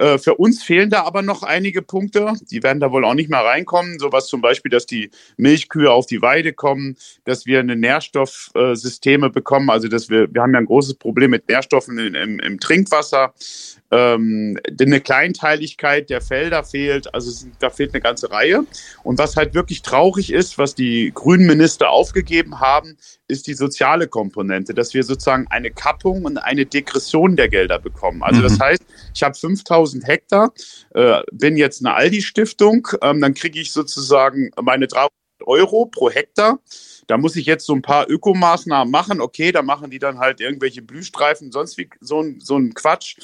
Äh, 0.00 0.16
für 0.16 0.36
uns 0.36 0.62
fehlen 0.62 0.88
da 0.88 1.02
aber 1.02 1.20
noch 1.20 1.42
einige 1.42 1.82
Punkte. 1.82 2.32
Die 2.50 2.62
werden 2.62 2.80
da 2.80 2.90
wohl 2.90 3.04
auch 3.04 3.12
nicht 3.12 3.28
mehr 3.28 3.44
reinkommen. 3.44 3.98
Sowas 3.98 4.28
zum 4.28 4.40
Beispiel, 4.40 4.70
dass 4.70 4.86
die 4.86 5.10
Milchkühe 5.36 5.92
auf 5.92 6.06
die 6.06 6.22
Weide 6.22 6.54
kommen, 6.54 6.96
dass 7.24 7.44
wir 7.44 7.60
eine 7.60 7.76
Nährstoffsysteme 7.76 9.28
bekommen. 9.28 9.68
Also, 9.68 9.88
dass 9.88 10.08
wir, 10.08 10.32
wir 10.32 10.40
haben 10.40 10.54
ja 10.54 10.58
ein 10.58 10.64
großes 10.64 10.94
Problem 10.94 11.32
mit 11.32 11.48
Nährstoffen 11.48 11.98
im, 11.98 12.40
im 12.40 12.60
Trinkwasser 12.60 13.34
ähm, 13.90 14.58
eine 14.80 15.00
Kleinteiligkeit 15.00 16.10
der 16.10 16.20
Felder 16.20 16.62
fehlt. 16.64 17.12
Also 17.14 17.46
da 17.58 17.70
fehlt 17.70 17.92
eine 17.92 18.00
ganze 18.00 18.30
Reihe. 18.30 18.64
Und 19.02 19.18
was 19.18 19.36
halt 19.36 19.54
wirklich 19.54 19.82
traurig 19.82 20.32
ist, 20.32 20.58
was 20.58 20.74
die 20.74 21.10
grünen 21.14 21.46
Minister 21.46 21.90
aufgegeben 21.90 22.60
haben, 22.60 22.96
ist 23.28 23.46
die 23.46 23.54
soziale 23.54 24.08
Komponente, 24.08 24.74
dass 24.74 24.94
wir 24.94 25.02
sozusagen 25.02 25.46
eine 25.50 25.70
Kappung 25.70 26.24
und 26.24 26.38
eine 26.38 26.66
Degression 26.66 27.36
der 27.36 27.48
Gelder 27.48 27.78
bekommen. 27.78 28.22
Also 28.22 28.40
mhm. 28.40 28.44
das 28.44 28.60
heißt, 28.60 28.84
ich 29.14 29.22
habe 29.22 29.34
5000 29.34 30.06
Hektar, 30.06 30.52
äh, 30.94 31.20
bin 31.32 31.56
jetzt 31.56 31.84
eine 31.84 31.94
Aldi-Stiftung, 31.94 32.88
ähm, 33.02 33.20
dann 33.20 33.34
kriege 33.34 33.60
ich 33.60 33.72
sozusagen 33.72 34.50
meine 34.60 34.86
300 34.86 35.10
Euro 35.46 35.86
pro 35.86 36.10
Hektar. 36.10 36.58
Da 37.06 37.18
muss 37.18 37.34
ich 37.34 37.46
jetzt 37.46 37.66
so 37.66 37.74
ein 37.74 37.82
paar 37.82 38.08
Ökomaßnahmen 38.08 38.90
machen. 38.90 39.20
Okay, 39.20 39.50
da 39.50 39.62
machen 39.62 39.90
die 39.90 39.98
dann 39.98 40.18
halt 40.18 40.40
irgendwelche 40.40 40.82
Blühstreifen, 40.82 41.50
sonst 41.50 41.76
wie 41.76 41.88
so 42.00 42.22
ein, 42.22 42.40
so 42.40 42.56
ein 42.56 42.72
Quatsch. 42.72 43.16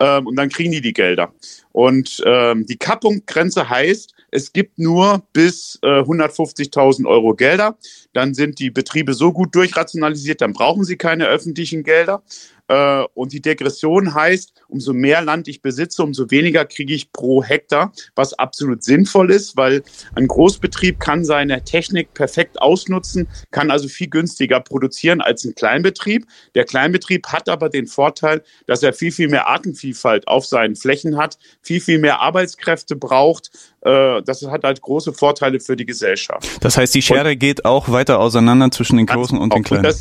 Ähm, 0.00 0.26
und 0.26 0.36
dann 0.36 0.48
kriegen 0.48 0.72
die 0.72 0.80
die 0.80 0.92
Gelder. 0.92 1.32
Und 1.72 2.20
ähm, 2.26 2.66
die 2.66 2.76
Kappungsgrenze 2.76 3.68
heißt, 3.68 4.14
es 4.30 4.52
gibt 4.52 4.78
nur 4.78 5.22
bis 5.32 5.78
äh, 5.82 6.00
150.000 6.00 7.06
Euro 7.06 7.34
Gelder. 7.34 7.78
Dann 8.12 8.34
sind 8.34 8.58
die 8.58 8.70
Betriebe 8.70 9.14
so 9.14 9.32
gut 9.32 9.54
durchrationalisiert, 9.54 10.40
dann 10.40 10.52
brauchen 10.52 10.84
sie 10.84 10.96
keine 10.96 11.26
öffentlichen 11.28 11.84
Gelder. 11.84 12.22
Äh, 12.68 13.04
und 13.14 13.32
die 13.32 13.40
Degression 13.40 14.14
heißt, 14.14 14.52
umso 14.68 14.92
mehr 14.92 15.22
Land 15.22 15.48
ich 15.48 15.62
besitze, 15.62 16.02
umso 16.02 16.30
weniger 16.30 16.64
kriege 16.64 16.94
ich 16.94 17.12
pro 17.12 17.42
Hektar, 17.42 17.92
was 18.14 18.34
absolut 18.34 18.84
sinnvoll 18.84 19.30
ist, 19.30 19.56
weil 19.56 19.82
ein 20.14 20.28
Großbetrieb 20.28 21.00
kann 21.00 21.24
seine 21.24 21.64
Technik 21.64 22.14
perfekt 22.14 22.60
ausnutzen, 22.60 23.26
kann 23.50 23.70
also 23.70 23.88
viel 23.88 24.08
günstiger 24.08 24.60
produzieren 24.60 25.20
als 25.20 25.44
ein 25.44 25.54
Kleinbetrieb. 25.54 26.26
Der 26.54 26.64
Kleinbetrieb 26.64 27.26
hat 27.28 27.48
aber 27.48 27.70
den 27.70 27.86
Vorteil, 27.86 28.42
dass 28.66 28.82
er 28.82 28.92
viel, 28.92 29.12
viel 29.12 29.28
mehr 29.28 29.48
Artenvielfalt 29.48 30.28
auf 30.28 30.46
seinen 30.46 30.76
Flächen 30.76 31.16
hat, 31.16 31.38
viel, 31.62 31.80
viel 31.80 31.98
mehr 31.98 32.20
Arbeitskräfte 32.20 32.96
braucht. 32.96 33.50
Äh, 33.80 34.22
das 34.22 34.46
hat 34.46 34.64
halt 34.64 34.80
große 34.82 35.14
Vorteile 35.14 35.60
für 35.60 35.76
die 35.76 35.86
Gesellschaft. 35.86 36.46
Das 36.60 36.76
heißt, 36.76 36.94
die 36.94 37.02
Schere 37.02 37.30
und, 37.30 37.38
geht 37.38 37.64
auch 37.64 37.88
weiter 37.88 38.20
auseinander 38.20 38.70
zwischen 38.70 38.98
den 38.98 39.06
Großen 39.06 39.38
und 39.38 39.54
den 39.54 39.62
Kleinen. 39.62 39.94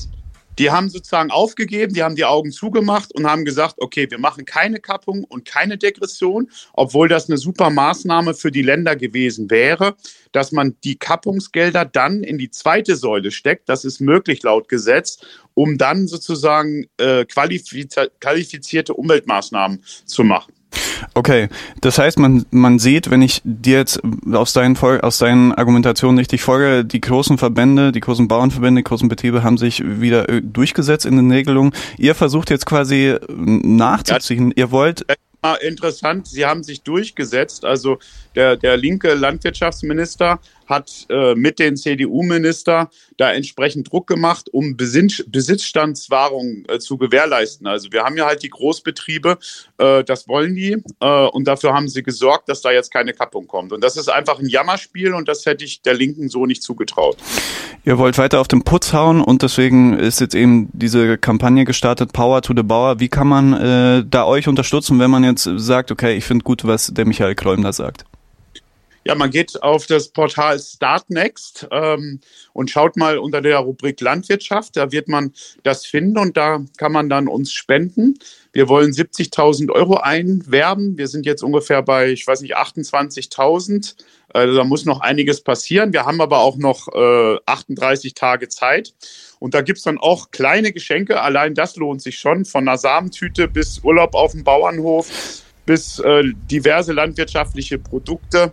Die 0.60 0.72
haben 0.72 0.90
sozusagen 0.90 1.30
aufgegeben, 1.30 1.94
die 1.94 2.02
haben 2.04 2.16
die 2.16 2.26
Augen 2.26 2.52
zugemacht 2.52 3.14
und 3.14 3.28
haben 3.28 3.46
gesagt, 3.46 3.76
okay, 3.78 4.10
wir 4.10 4.18
machen 4.18 4.46
keine 4.46 4.80
Kappung 4.80 5.24
und 5.24 5.46
keine 5.46 5.78
Degression, 5.78 6.50
obwohl 6.74 7.08
das 7.08 7.30
eine 7.30 7.38
super 7.38 7.70
Maßnahme 7.70 8.34
für 8.34 8.52
die 8.52 8.64
Länder 8.64 8.96
gewesen 8.96 9.52
wäre, 9.52 9.96
dass 10.32 10.52
man 10.52 10.76
die 10.84 10.98
Kappungsgelder 10.98 11.86
dann 11.86 12.24
in 12.24 12.40
die 12.40 12.50
zweite 12.50 12.96
Säule 12.96 13.32
steckt. 13.32 13.70
Das 13.70 13.86
ist 13.86 14.00
möglich 14.00 14.42
laut 14.42 14.68
Gesetz, 14.68 15.20
um 15.54 15.78
dann 15.78 16.08
sozusagen 16.08 16.88
äh, 16.98 17.26
qualifizierte 17.26 18.94
Umweltmaßnahmen 18.94 19.84
zu 20.06 20.24
machen. 20.24 20.57
Okay, 21.14 21.50
das 21.82 21.98
heißt, 21.98 22.20
man, 22.20 22.46
man 22.52 22.80
sieht, 22.80 23.10
wenn 23.10 23.22
ich 23.22 23.42
dir 23.44 23.78
jetzt 23.78 24.02
aus 24.32 24.54
deinen, 24.54 24.78
aus 24.78 25.18
deinen 25.18 25.54
Argumentationen 25.54 26.18
richtig 26.18 26.42
folge, 26.42 26.86
die 26.86 27.02
großen 27.02 27.38
Verbände, 27.38 27.92
die 27.92 28.00
großen 28.00 28.28
Bauernverbände, 28.28 28.80
die 28.80 28.84
großen 28.84 29.10
Betriebe 29.10 29.44
haben 29.44 29.58
sich 29.58 29.84
wieder 29.84 30.30
äh, 30.30 30.42
durchgesetzt 30.42 31.06
in 31.06 31.18
den 31.18 31.32
Regelungen. 31.32 31.74
Ihr 31.98 32.16
versucht 32.16 32.50
jetzt 32.50 32.66
quasi 32.66 33.16
nachzuziehen. 33.30 34.50
Ja, 34.50 34.54
Ihr 34.58 34.72
wollt 34.72 35.06
interessant, 35.62 36.28
sie 36.28 36.46
haben 36.46 36.64
sich 36.64 36.82
durchgesetzt. 36.82 37.64
Also 37.64 38.00
der, 38.36 38.58
der 38.58 38.76
linke 38.76 39.14
Landwirtschaftsminister 39.14 40.40
hat 40.68 41.06
äh, 41.10 41.36
mit 41.36 41.60
den 41.60 41.78
CDU-Minister 41.78 42.90
da 43.18 43.32
entsprechend 43.32 43.92
Druck 43.92 44.08
gemacht, 44.08 44.50
um 44.52 44.78
Besitz, 44.78 45.24
Besitzstandswahrung 45.28 46.66
äh, 46.68 46.80
zu 46.80 46.98
gewährleisten. 46.98 47.68
Also 47.68 47.92
wir 47.92 48.04
haben 48.04 48.18
ja 48.18 48.26
halt 48.26 48.44
die 48.44 48.50
Großbetriebe, 48.50 49.38
äh, 49.78 50.04
das 50.04 50.28
wollen 50.28 50.56
die 50.56 50.78
äh, 51.00 51.28
und 51.28 51.48
dafür 51.48 51.74
haben 51.74 51.88
sie 51.88 52.04
gesorgt, 52.04 52.50
dass 52.50 52.62
da 52.62 52.72
jetzt 52.72 52.92
keine 52.92 53.14
Kappung 53.14 53.48
kommt. 53.48 53.74
Und 53.74 53.84
das 53.84 53.98
ist 53.98 54.10
einfach 54.10 54.40
ein 54.40 54.48
Jammerspiel 54.48 55.14
und 55.14 55.28
das 55.28 55.46
hätte 55.46 55.66
ich 55.66 55.82
der 55.82 55.94
Linken 55.94 56.30
so 56.30 56.46
nicht 56.46 56.64
zugetraut. 56.64 57.18
Ihr 57.86 57.98
wollt 57.98 58.18
weiter 58.18 58.42
auf 58.42 58.48
den 58.48 58.64
Putz 58.64 58.94
hauen 58.94 59.22
und 59.22 59.44
deswegen 59.44 59.98
ist 59.98 60.20
jetzt 60.20 60.36
eben 60.36 60.70
diese 60.74 61.18
Kampagne 61.18 61.64
gestartet, 61.64 62.12
Power 62.14 62.42
to 62.42 62.54
the 62.56 62.64
Bauer. 62.64 63.00
Wie 63.00 63.08
kann 63.08 63.28
man 63.28 63.54
äh, 63.54 64.04
da 64.08 64.26
euch 64.26 64.48
unterstützen, 64.48 65.00
wenn 65.00 65.10
man 65.10 65.24
jetzt 65.24 65.50
sagt, 65.56 65.92
okay, 65.92 66.16
ich 66.18 66.26
finde 66.26 66.44
gut, 66.44 66.66
was 66.66 66.88
der 66.88 67.06
Michael 67.06 67.36
da 67.36 67.72
sagt? 67.72 68.06
Ja, 69.08 69.16
man 69.16 69.32
geht 69.32 69.64
auf 69.64 69.86
das 69.86 70.10
Portal 70.10 70.60
Startnext 70.60 71.66
ähm, 71.72 72.20
und 72.52 72.70
schaut 72.70 72.98
mal 72.98 73.20
unter 73.20 73.42
der 73.42 73.60
Rubrik 73.60 74.02
Landwirtschaft. 74.02 74.76
Da 74.76 74.92
wird 74.92 75.08
man 75.08 75.32
das 75.64 75.86
finden 75.86 76.18
und 76.18 76.36
da 76.36 76.66
kann 76.76 76.92
man 76.92 77.08
dann 77.08 77.30
uns 77.30 77.54
spenden. 77.54 78.16
Wir 78.52 78.68
wollen 78.68 78.92
70.000 78.92 79.72
Euro 79.72 79.96
einwerben. 79.96 80.98
Wir 80.98 81.08
sind 81.08 81.26
jetzt 81.26 81.42
ungefähr 81.42 81.82
bei, 81.84 82.10
ich 82.10 82.28
weiß 82.28 82.42
nicht, 82.42 82.58
28.000. 82.58 83.96
Also 84.34 84.58
da 84.58 84.66
muss 84.66 84.84
noch 84.84 85.00
einiges 85.00 85.40
passieren. 85.40 85.94
Wir 85.94 86.06
haben 86.06 86.20
aber 86.20 86.40
auch 86.40 86.58
noch 86.58 86.90
äh, 86.94 87.38
38 87.46 88.14
Tage 88.14 88.50
Zeit. 88.50 88.94
Und 89.40 89.54
da 89.54 89.62
gibt 89.62 89.78
es 89.78 89.86
dann 89.86 90.00
auch 90.00 90.32
kleine 90.32 90.74
Geschenke. 90.74 91.22
Allein 91.22 91.54
das 91.54 91.78
lohnt 91.78 92.02
sich 92.02 92.18
schon. 92.20 92.44
Von 92.44 92.68
einer 92.68 92.78
Samentüte 92.78 93.48
bis 93.48 93.80
Urlaub 93.86 94.16
auf 94.16 94.34
dem 94.34 94.44
Bauernhof 94.44 95.10
bis 95.66 96.00
äh, 96.00 96.24
diverse 96.52 96.92
landwirtschaftliche 96.92 97.80
Produkte. 97.80 98.52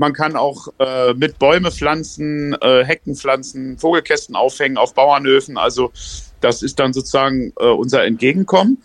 Man 0.00 0.14
kann 0.14 0.34
auch 0.34 0.68
äh, 0.78 1.12
mit 1.12 1.38
Bäume 1.38 1.70
pflanzen, 1.70 2.56
äh, 2.62 2.86
Hecken 2.86 3.14
pflanzen, 3.14 3.76
Vogelkästen 3.76 4.34
aufhängen 4.34 4.78
auf 4.78 4.94
Bauernhöfen. 4.94 5.58
Also 5.58 5.92
das 6.40 6.62
ist 6.62 6.78
dann 6.78 6.94
sozusagen 6.94 7.52
äh, 7.60 7.66
unser 7.66 8.04
Entgegenkommen. 8.04 8.78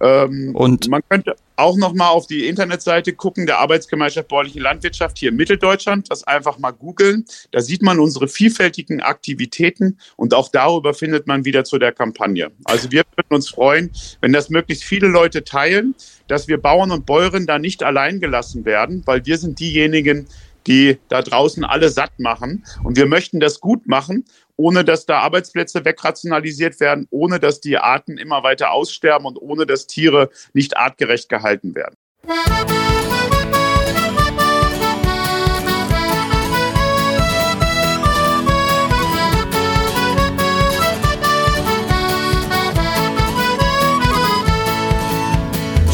Ähm, 0.00 0.56
und 0.56 0.88
man 0.88 1.02
könnte 1.06 1.36
auch 1.56 1.76
noch 1.76 1.92
mal 1.92 2.08
auf 2.08 2.26
die 2.26 2.48
Internetseite 2.48 3.12
gucken 3.12 3.44
der 3.44 3.58
Arbeitsgemeinschaft 3.58 4.28
Bäuerliche 4.28 4.60
Landwirtschaft 4.60 5.18
hier 5.18 5.28
in 5.28 5.36
Mitteldeutschland. 5.36 6.10
Das 6.10 6.24
einfach 6.24 6.58
mal 6.58 6.70
googeln. 6.70 7.26
Da 7.50 7.60
sieht 7.60 7.82
man 7.82 8.00
unsere 8.00 8.26
vielfältigen 8.26 9.02
Aktivitäten 9.02 9.98
und 10.16 10.32
auch 10.32 10.48
darüber 10.48 10.94
findet 10.94 11.26
man 11.26 11.44
wieder 11.44 11.64
zu 11.64 11.78
der 11.78 11.92
Kampagne. 11.92 12.50
Also 12.64 12.90
wir 12.90 13.02
würden 13.14 13.34
uns 13.34 13.50
freuen, 13.50 13.90
wenn 14.22 14.32
das 14.32 14.48
möglichst 14.48 14.84
viele 14.84 15.08
Leute 15.08 15.44
teilen, 15.44 15.94
dass 16.28 16.48
wir 16.48 16.56
Bauern 16.56 16.92
und 16.92 17.04
Bäuerinnen 17.04 17.46
da 17.46 17.58
nicht 17.58 17.82
allein 17.82 18.20
gelassen 18.20 18.64
werden, 18.64 19.02
weil 19.04 19.26
wir 19.26 19.36
sind 19.36 19.60
diejenigen, 19.60 20.26
die 20.66 20.98
da 21.08 21.22
draußen 21.22 21.64
alle 21.64 21.88
satt 21.88 22.18
machen. 22.18 22.64
Und 22.82 22.96
wir 22.96 23.06
möchten 23.06 23.40
das 23.40 23.60
gut 23.60 23.86
machen, 23.86 24.24
ohne 24.56 24.84
dass 24.84 25.06
da 25.06 25.20
Arbeitsplätze 25.20 25.84
wegrationalisiert 25.84 26.80
werden, 26.80 27.06
ohne 27.10 27.40
dass 27.40 27.60
die 27.60 27.78
Arten 27.78 28.18
immer 28.18 28.42
weiter 28.42 28.72
aussterben 28.72 29.26
und 29.26 29.40
ohne 29.40 29.66
dass 29.66 29.86
Tiere 29.86 30.30
nicht 30.52 30.76
artgerecht 30.76 31.28
gehalten 31.28 31.74
werden. 31.74 31.96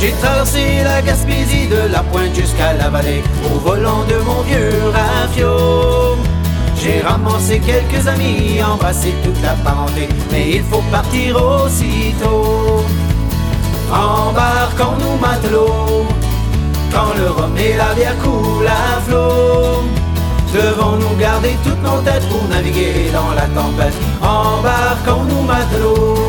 J'ai 0.00 0.12
traversé 0.12 0.84
la 0.84 1.02
Gaspésie 1.02 1.66
de 1.66 1.90
la 1.90 2.04
pointe 2.04 2.32
jusqu'à 2.32 2.72
la 2.72 2.88
vallée 2.88 3.22
au 3.44 3.58
volant 3.58 4.04
de 4.04 4.16
mon 4.24 4.42
vieux 4.42 4.70
rafio. 4.92 6.16
J'ai 6.80 7.00
ramassé 7.00 7.58
quelques 7.58 8.06
amis, 8.06 8.62
embrassé 8.62 9.12
toute 9.24 9.42
la 9.42 9.54
parenté, 9.64 10.08
mais 10.30 10.50
il 10.50 10.62
faut 10.62 10.84
partir 10.92 11.37
aussitôt. 11.42 12.84
Embarquons-nous 13.90 15.16
matelots, 15.20 16.06
quand 16.92 17.14
le 17.16 17.30
rhum 17.30 17.56
et 17.58 17.76
la 17.76 17.92
bière 17.94 18.16
coulent 18.18 18.68
à 18.68 19.00
flot. 19.00 19.82
Devons-nous 20.54 21.16
garder 21.16 21.56
toutes 21.64 21.82
nos 21.82 22.00
têtes 22.02 22.26
pour 22.28 22.48
naviguer 22.48 23.11
dans 23.12 23.34
la 23.34 23.46
tempête 23.48 23.94
Embarquons-nous 24.22 25.42
matelots 25.42 26.27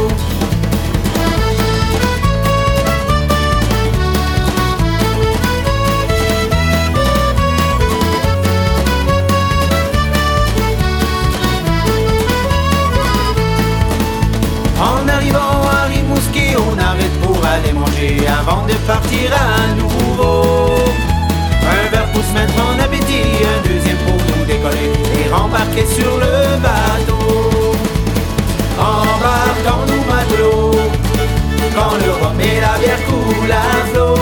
manger 17.99 18.27
avant 18.27 18.65
de 18.65 18.73
partir 18.87 19.31
à 19.33 19.73
nouveau. 19.75 20.69
Un 21.61 21.89
verre 21.91 22.11
pour 22.11 22.23
se 22.23 22.33
mettre 22.33 22.53
en 22.57 22.79
appétit, 22.79 23.23
un 23.43 23.67
deuxième 23.67 23.97
pour 23.97 24.15
nous 24.15 24.45
décoller 24.45 24.91
et 25.17 25.33
rembarquer 25.33 25.85
sur 25.85 26.17
le 26.17 26.57
bateau. 26.61 27.75
Embarquons-nous 28.79 30.03
matelots, 30.13 30.71
quand 31.75 31.95
le 32.03 32.11
rhum 32.11 32.39
et 32.39 32.61
la 32.61 32.77
bière 32.79 33.05
coulent 33.05 33.51
à 33.51 33.85
flot. 33.91 34.15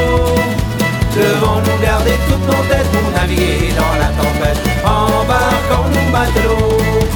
Devons-nous 1.15 1.81
garder 1.81 2.15
toutes 2.29 2.45
nos 2.45 2.63
têtes 2.69 2.91
pour 2.91 3.11
naviguer 3.11 3.73
dans 3.75 3.95
la 3.99 4.09
tempête. 4.21 4.61
Embarquons-nous 4.83 6.11
matelots. 6.11 7.06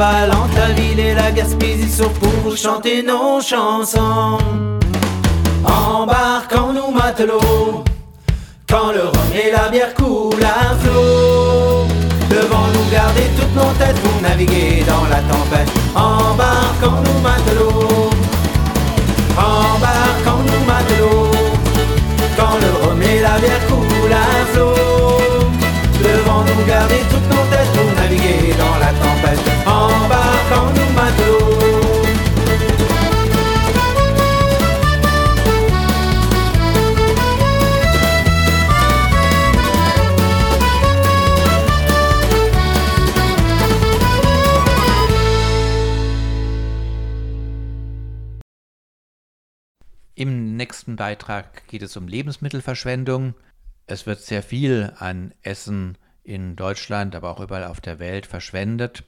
Entre 0.00 0.58
la 0.58 0.72
ville 0.72 1.00
et 1.00 1.14
la 1.14 1.30
Gaspésie 1.30 1.90
sauf 1.90 2.12
pour 2.18 2.56
chanter 2.56 3.02
nos 3.02 3.40
chansons. 3.42 4.38
Embarquons-nous 5.64 6.90
matelots 6.92 7.84
quand 8.68 8.92
le 8.92 9.02
rhum 9.02 9.30
et 9.34 9.50
la 9.50 9.68
bière 9.68 9.92
coulent 9.94 10.42
à 10.42 10.74
flot. 10.76 11.86
Devons-nous 12.30 12.90
garder 12.90 13.28
toutes 13.36 13.54
nos 13.54 13.70
têtes 13.78 14.00
pour 14.00 14.22
naviguer 14.22 14.82
dans 14.86 15.04
la 15.10 15.20
tempête. 15.30 15.70
Embarquons-nous 15.94 17.20
matelots. 17.20 18.10
Embarquons-nous 19.36 20.64
matelots 20.64 21.30
quand 22.38 22.56
le 22.62 22.86
rhum 22.86 23.02
et 23.02 23.20
la 23.20 23.38
bière 23.38 23.66
coulent 23.68 24.12
à 24.12 24.54
flot. 24.54 24.74
Devons-nous 26.02 26.66
garder 26.66 27.02
toutes 27.10 27.28
nos 27.28 27.44
têtes 27.50 27.72
pour 27.74 28.02
naviguer 28.02 28.54
dans 28.58 28.78
la 28.78 28.86
tempête 28.86 29.51
Im 50.22 50.56
nächsten 50.56 50.94
Beitrag 50.94 51.66
geht 51.66 51.82
es 51.82 51.96
um 51.96 52.06
Lebensmittelverschwendung. 52.06 53.34
Es 53.88 54.06
wird 54.06 54.20
sehr 54.20 54.44
viel 54.44 54.92
an 54.96 55.34
Essen 55.42 55.98
in 56.22 56.54
Deutschland, 56.54 57.16
aber 57.16 57.30
auch 57.30 57.40
überall 57.40 57.64
auf 57.64 57.80
der 57.80 57.98
Welt 57.98 58.26
verschwendet. 58.26 59.02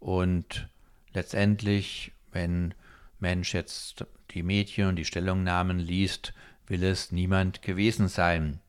Und 0.00 0.68
letztendlich, 1.12 2.12
wenn 2.32 2.74
Mensch 3.20 3.54
jetzt 3.54 4.06
die 4.32 4.42
Medien 4.42 4.88
und 4.88 4.96
die 4.96 5.04
Stellungnahmen 5.04 5.78
liest, 5.78 6.32
will 6.66 6.82
es 6.82 7.12
niemand 7.12 7.62
gewesen 7.62 8.08
sein. 8.08 8.60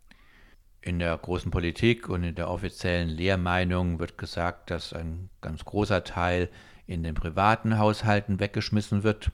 In 0.81 0.99
der 0.99 1.15
großen 1.17 1.51
Politik 1.51 2.09
und 2.09 2.23
in 2.23 2.35
der 2.35 2.49
offiziellen 2.49 3.09
Lehrmeinung 3.09 3.99
wird 3.99 4.17
gesagt, 4.17 4.71
dass 4.71 4.93
ein 4.93 5.29
ganz 5.39 5.63
großer 5.63 6.03
Teil 6.03 6.49
in 6.87 7.03
den 7.03 7.13
privaten 7.13 7.77
Haushalten 7.77 8.39
weggeschmissen 8.39 9.03
wird. 9.03 9.31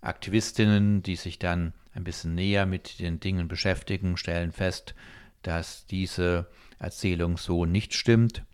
Aktivistinnen, 0.00 1.02
die 1.02 1.16
sich 1.16 1.38
dann 1.38 1.72
ein 1.92 2.04
bisschen 2.04 2.34
näher 2.34 2.64
mit 2.64 3.00
den 3.00 3.18
Dingen 3.18 3.48
beschäftigen, 3.48 4.16
stellen 4.16 4.52
fest, 4.52 4.94
dass 5.42 5.86
diese 5.86 6.46
Erzählung 6.78 7.36
so 7.36 7.64
nicht 7.64 7.94
stimmt. 7.94 8.44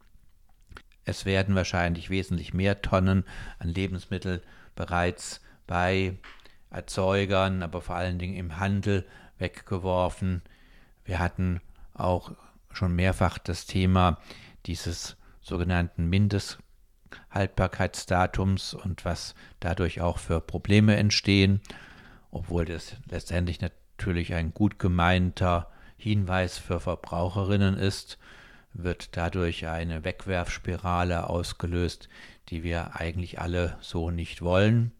Es 1.04 1.24
werden 1.24 1.54
wahrscheinlich 1.54 2.10
wesentlich 2.10 2.54
mehr 2.54 2.82
Tonnen 2.82 3.24
an 3.58 3.68
Lebensmitteln 3.68 4.40
bereits 4.74 5.40
bei 5.66 6.16
Erzeugern, 6.70 7.62
aber 7.62 7.80
vor 7.80 7.96
allen 7.96 8.18
Dingen 8.18 8.36
im 8.36 8.58
Handel 8.58 9.06
weggeworfen. 9.38 10.42
Wir 11.04 11.18
hatten 11.18 11.60
auch 11.94 12.32
schon 12.72 12.94
mehrfach 12.94 13.38
das 13.38 13.66
Thema 13.66 14.18
dieses 14.66 15.16
sogenannten 15.40 16.08
Mindesthaltbarkeitsdatums 16.08 18.74
und 18.74 19.04
was 19.04 19.34
dadurch 19.60 20.00
auch 20.00 20.18
für 20.18 20.40
Probleme 20.40 20.96
entstehen, 20.96 21.60
obwohl 22.30 22.64
das 22.64 22.96
letztendlich 23.10 23.60
natürlich 23.60 24.34
ein 24.34 24.54
gut 24.54 24.78
gemeinter 24.78 25.70
Hinweis 25.96 26.58
für 26.58 26.78
Verbraucherinnen 26.80 27.76
ist, 27.76 28.18
wird 28.74 29.16
dadurch 29.16 29.66
eine 29.66 30.04
Wegwerfspirale 30.04 31.28
ausgelöst, 31.28 32.08
die 32.48 32.62
wir 32.62 32.96
eigentlich 32.96 33.40
alle 33.40 33.76
so 33.80 34.10
nicht 34.10 34.42
wollen. 34.42 34.92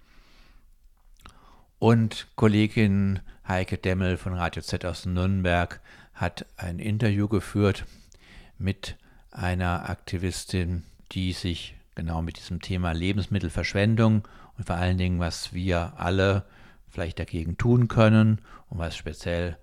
Und 1.79 2.29
Kollegin 2.37 3.21
Heike 3.47 3.77
Demmel 3.77 4.17
von 4.17 4.35
Radio 4.35 4.63
Z 4.63 4.85
aus 4.85 5.05
Nürnberg 5.05 5.81
hat 6.15 6.47
ein 6.57 6.79
Interview 6.79 7.27
geführt 7.29 7.87
mit 8.59 8.97
einer 9.33 9.89
Aktivistin, 9.89 10.85
die 11.11 11.33
sich 11.33 11.75
genau 11.95 12.23
mit 12.23 12.39
diesem 12.39 12.61
Thema 12.61 12.93
Lebensmittelverschwendung 12.93 14.29
und 14.57 14.67
vor 14.67 14.77
allen 14.77 14.99
Dingen, 14.99 15.19
was 15.19 15.53
wir 15.53 15.95
alle 15.97 16.45
vielleicht 16.89 17.19
dagegen 17.19 17.57
tun 17.57 17.89
können 17.89 18.41
und 18.69 18.79
was 18.79 18.97
speziell 18.97 19.57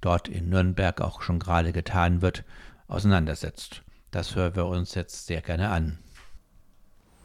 dort 0.00 0.28
in 0.28 0.50
Nürnberg 0.50 1.00
auch 1.00 1.22
schon 1.22 1.38
gerade 1.38 1.72
getan 1.72 2.20
wird, 2.20 2.44
auseinandersetzt. 2.88 3.82
Das 4.10 4.34
hören 4.34 4.54
wir 4.56 4.66
uns 4.66 4.94
jetzt 4.94 5.26
sehr 5.26 5.40
gerne 5.40 5.70
an. 5.70 5.98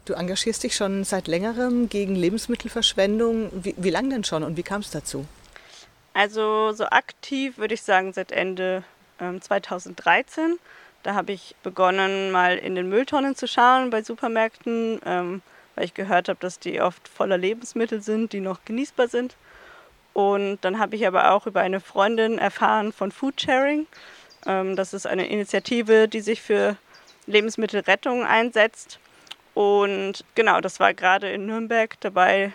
Du 0.05 0.13
engagierst 0.13 0.63
dich 0.63 0.75
schon 0.75 1.03
seit 1.03 1.27
längerem 1.27 1.87
gegen 1.87 2.15
Lebensmittelverschwendung. 2.15 3.51
Wie, 3.53 3.75
wie 3.77 3.91
lange 3.91 4.09
denn 4.09 4.23
schon 4.23 4.43
und 4.43 4.57
wie 4.57 4.63
kam 4.63 4.81
es 4.81 4.89
dazu? 4.89 5.25
Also 6.13 6.71
so 6.71 6.85
aktiv 6.85 7.57
würde 7.57 7.75
ich 7.75 7.83
sagen 7.83 8.11
seit 8.13 8.31
Ende 8.31 8.83
ähm, 9.19 9.41
2013. 9.41 10.57
Da 11.03 11.13
habe 11.13 11.31
ich 11.31 11.55
begonnen, 11.63 12.31
mal 12.31 12.57
in 12.57 12.75
den 12.75 12.89
Mülltonnen 12.89 13.35
zu 13.35 13.47
schauen 13.47 13.89
bei 13.89 14.01
Supermärkten, 14.01 14.99
ähm, 15.05 15.41
weil 15.75 15.85
ich 15.85 15.93
gehört 15.93 16.27
habe, 16.27 16.39
dass 16.39 16.59
die 16.59 16.81
oft 16.81 17.07
voller 17.07 17.37
Lebensmittel 17.37 18.01
sind, 18.01 18.33
die 18.33 18.41
noch 18.41 18.65
genießbar 18.65 19.07
sind. 19.07 19.35
Und 20.13 20.59
dann 20.61 20.79
habe 20.79 20.95
ich 20.95 21.07
aber 21.07 21.31
auch 21.31 21.47
über 21.47 21.61
eine 21.61 21.79
Freundin 21.79 22.37
erfahren 22.37 22.91
von 22.91 23.11
Foodsharing. 23.11 23.87
Ähm, 24.45 24.75
das 24.75 24.93
ist 24.93 25.05
eine 25.05 25.27
Initiative, 25.27 26.07
die 26.07 26.21
sich 26.21 26.41
für 26.41 26.77
Lebensmittelrettung 27.25 28.25
einsetzt. 28.25 28.99
Und 29.53 30.23
genau, 30.35 30.61
das 30.61 30.79
war 30.79 30.93
gerade 30.93 31.31
in 31.31 31.45
Nürnberg 31.45 31.99
dabei 31.99 32.53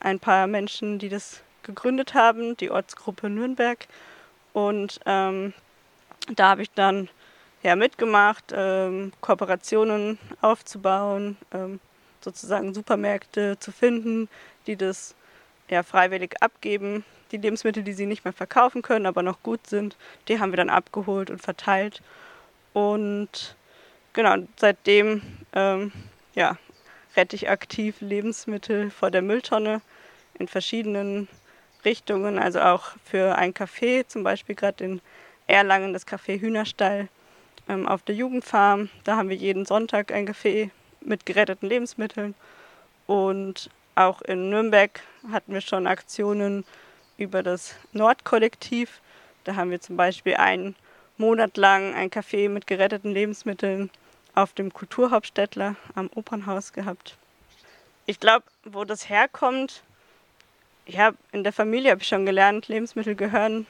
ein 0.00 0.18
paar 0.18 0.46
Menschen, 0.46 0.98
die 0.98 1.08
das 1.08 1.42
gegründet 1.62 2.14
haben, 2.14 2.56
die 2.56 2.70
Ortsgruppe 2.70 3.28
Nürnberg. 3.28 3.86
Und 4.52 5.00
ähm, 5.06 5.52
da 6.34 6.50
habe 6.50 6.62
ich 6.62 6.70
dann 6.72 7.08
ja, 7.62 7.76
mitgemacht, 7.76 8.52
ähm, 8.52 9.12
Kooperationen 9.20 10.18
aufzubauen, 10.40 11.36
ähm, 11.52 11.80
sozusagen 12.20 12.74
Supermärkte 12.74 13.58
zu 13.58 13.72
finden, 13.72 14.28
die 14.66 14.76
das 14.76 15.14
ja, 15.68 15.82
freiwillig 15.82 16.42
abgeben. 16.42 17.04
Die 17.32 17.36
Lebensmittel, 17.36 17.82
die 17.82 17.92
sie 17.92 18.06
nicht 18.06 18.24
mehr 18.24 18.32
verkaufen 18.32 18.82
können, 18.82 19.06
aber 19.06 19.22
noch 19.22 19.42
gut 19.42 19.66
sind, 19.66 19.96
die 20.28 20.40
haben 20.40 20.52
wir 20.52 20.56
dann 20.56 20.70
abgeholt 20.70 21.30
und 21.30 21.40
verteilt. 21.40 22.02
Und 22.72 23.56
genau, 24.12 24.36
seitdem 24.56 25.22
ähm, 25.52 25.92
ja, 26.34 26.56
rette 27.16 27.36
ich 27.36 27.48
aktiv 27.48 27.96
Lebensmittel 28.00 28.90
vor 28.90 29.10
der 29.10 29.22
Mülltonne 29.22 29.80
in 30.38 30.48
verschiedenen 30.48 31.28
Richtungen, 31.84 32.38
also 32.38 32.60
auch 32.60 32.92
für 33.04 33.36
ein 33.36 33.54
Café, 33.54 34.06
zum 34.06 34.22
Beispiel 34.22 34.54
gerade 34.54 34.84
in 34.84 35.00
Erlangen 35.46 35.92
das 35.92 36.06
Café 36.06 36.40
Hühnerstall 36.40 37.08
ähm, 37.68 37.86
auf 37.86 38.02
der 38.02 38.14
Jugendfarm. 38.14 38.88
Da 39.04 39.16
haben 39.16 39.28
wir 39.28 39.36
jeden 39.36 39.66
Sonntag 39.66 40.12
ein 40.12 40.28
Café 40.28 40.70
mit 41.00 41.26
geretteten 41.26 41.68
Lebensmitteln. 41.68 42.34
Und 43.06 43.70
auch 43.94 44.22
in 44.22 44.50
Nürnberg 44.50 45.00
hatten 45.30 45.52
wir 45.52 45.60
schon 45.60 45.86
Aktionen 45.86 46.64
über 47.20 47.42
das 47.42 47.74
Nordkollektiv. 47.92 49.00
Da 49.44 49.54
haben 49.54 49.70
wir 49.70 49.80
zum 49.80 49.96
Beispiel 49.96 50.34
einen 50.34 50.74
Monat 51.18 51.56
lang 51.56 51.94
ein 51.94 52.10
Café 52.10 52.48
mit 52.48 52.66
geretteten 52.66 53.12
Lebensmitteln 53.12 53.90
auf 54.34 54.54
dem 54.54 54.72
Kulturhauptstädtler 54.72 55.76
am 55.94 56.08
Opernhaus 56.14 56.72
gehabt. 56.72 57.16
Ich 58.06 58.18
glaube, 58.18 58.44
wo 58.64 58.84
das 58.84 59.08
herkommt, 59.08 59.82
ja, 60.86 61.12
in 61.32 61.44
der 61.44 61.52
Familie 61.52 61.90
habe 61.90 62.00
ich 62.00 62.08
schon 62.08 62.26
gelernt, 62.26 62.68
Lebensmittel 62.68 63.14
gehören 63.14 63.66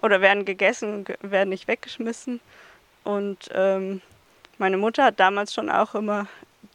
oder 0.00 0.20
werden 0.20 0.44
gegessen, 0.44 1.04
werden 1.20 1.48
nicht 1.48 1.66
weggeschmissen. 1.66 2.40
Und 3.02 3.50
ähm, 3.52 4.00
meine 4.58 4.76
Mutter 4.76 5.04
hat 5.04 5.18
damals 5.20 5.52
schon 5.52 5.68
auch 5.68 5.94
immer 5.94 6.28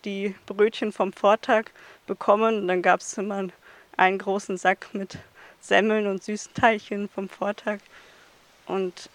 die 0.06 0.36
Brötchen 0.46 0.92
vom 0.92 1.14
Vortag 1.14 1.66
bekommen. 2.08 2.58
Und 2.58 2.68
dann 2.68 2.82
gab 2.82 3.00
es 3.00 3.18
immer 3.18 3.48
einen 3.98 4.18
großen 4.18 4.58
Sack 4.58 4.90
mit 4.94 5.18
Semmeln 5.62 6.08
und 6.08 6.24
süßen 6.24 6.54
Teilchen 6.54 7.10
vom 7.10 7.30
Vortag. 7.30 7.80
Und 8.66 9.10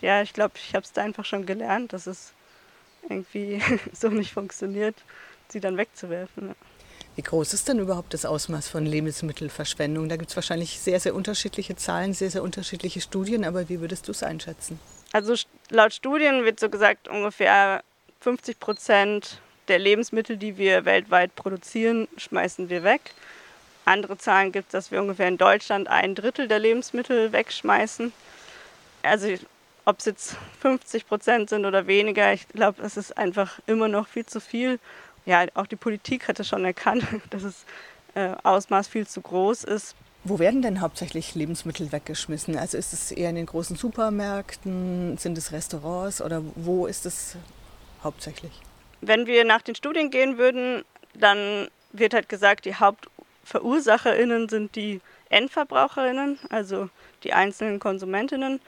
ja, 0.00 0.22
ich 0.22 0.32
glaube, 0.32 0.54
ich 0.56 0.74
habe 0.74 0.84
es 0.84 0.92
da 0.92 1.02
einfach 1.02 1.24
schon 1.24 1.46
gelernt, 1.46 1.92
dass 1.92 2.06
es 2.06 2.32
irgendwie 3.08 3.62
so 3.92 4.08
nicht 4.08 4.32
funktioniert, 4.32 4.96
sie 5.48 5.60
dann 5.60 5.76
wegzuwerfen. 5.76 6.54
Wie 7.14 7.22
groß 7.22 7.54
ist 7.54 7.66
denn 7.68 7.78
überhaupt 7.78 8.12
das 8.12 8.26
Ausmaß 8.26 8.68
von 8.68 8.84
Lebensmittelverschwendung? 8.84 10.08
Da 10.10 10.16
gibt 10.16 10.30
es 10.30 10.36
wahrscheinlich 10.36 10.78
sehr, 10.80 11.00
sehr 11.00 11.14
unterschiedliche 11.14 11.74
Zahlen, 11.74 12.12
sehr, 12.12 12.30
sehr 12.30 12.42
unterschiedliche 12.42 13.00
Studien, 13.00 13.44
aber 13.44 13.70
wie 13.70 13.80
würdest 13.80 14.06
du 14.08 14.12
es 14.12 14.22
einschätzen? 14.22 14.78
Also 15.12 15.34
laut 15.70 15.94
Studien 15.94 16.44
wird 16.44 16.60
so 16.60 16.68
gesagt, 16.68 17.08
ungefähr 17.08 17.82
50 18.20 18.60
Prozent 18.60 19.40
der 19.68 19.78
Lebensmittel, 19.78 20.36
die 20.36 20.58
wir 20.58 20.84
weltweit 20.84 21.34
produzieren, 21.36 22.06
schmeißen 22.18 22.68
wir 22.68 22.82
weg. 22.82 23.12
Andere 23.86 24.18
Zahlen 24.18 24.52
gibt 24.52 24.68
es, 24.68 24.72
dass 24.72 24.90
wir 24.90 25.00
ungefähr 25.00 25.28
in 25.28 25.38
Deutschland 25.38 25.88
ein 25.88 26.14
Drittel 26.14 26.48
der 26.48 26.58
Lebensmittel 26.58 27.32
wegschmeißen. 27.32 28.12
Also 29.02 29.28
ob 29.84 30.00
es 30.00 30.04
jetzt 30.04 30.36
50 30.60 31.06
Prozent 31.06 31.48
sind 31.48 31.64
oder 31.64 31.86
weniger, 31.86 32.32
ich 32.32 32.46
glaube, 32.48 32.82
es 32.82 32.98
ist 32.98 33.16
einfach 33.16 33.58
immer 33.66 33.88
noch 33.88 34.08
viel 34.08 34.26
zu 34.26 34.40
viel 34.40 34.78
ja, 35.26 35.44
auch 35.54 35.66
die 35.66 35.76
Politik 35.76 36.28
hatte 36.28 36.44
schon 36.44 36.64
erkannt, 36.64 37.04
dass 37.30 37.42
das 37.42 37.64
äh, 38.14 38.34
Ausmaß 38.42 38.88
viel 38.88 39.06
zu 39.06 39.20
groß 39.20 39.64
ist. 39.64 39.94
Wo 40.24 40.38
werden 40.38 40.62
denn 40.62 40.80
hauptsächlich 40.80 41.34
Lebensmittel 41.34 41.92
weggeschmissen? 41.92 42.56
Also 42.56 42.78
ist 42.78 42.92
es 42.92 43.12
eher 43.12 43.30
in 43.30 43.36
den 43.36 43.46
großen 43.46 43.76
Supermärkten, 43.76 45.18
sind 45.18 45.36
es 45.38 45.52
Restaurants 45.52 46.22
oder 46.22 46.42
wo 46.56 46.86
ist 46.86 47.06
es 47.06 47.36
hauptsächlich? 48.02 48.52
Wenn 49.02 49.26
wir 49.26 49.44
nach 49.44 49.62
den 49.62 49.74
Studien 49.74 50.10
gehen 50.10 50.38
würden, 50.38 50.84
dann 51.14 51.68
wird 51.92 52.14
halt 52.14 52.28
gesagt, 52.28 52.64
die 52.64 52.74
HauptverursacherInnen 53.46 54.48
sind 54.48 54.74
die 54.74 55.00
Endverbraucherinnen, 55.28 56.38
also 56.50 56.90
die 57.22 57.32
einzelnen 57.32 57.78
Konsumentinnen. 57.78 58.60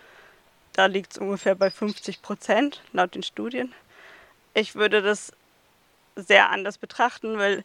Da 0.72 0.86
liegt 0.86 1.12
es 1.12 1.18
ungefähr 1.18 1.54
bei 1.54 1.70
50 1.70 2.22
Prozent 2.22 2.82
laut 2.92 3.14
den 3.14 3.22
Studien. 3.24 3.74
Ich 4.54 4.76
würde 4.76 5.02
das 5.02 5.32
sehr 6.14 6.50
anders 6.50 6.78
betrachten, 6.78 7.38
weil 7.38 7.64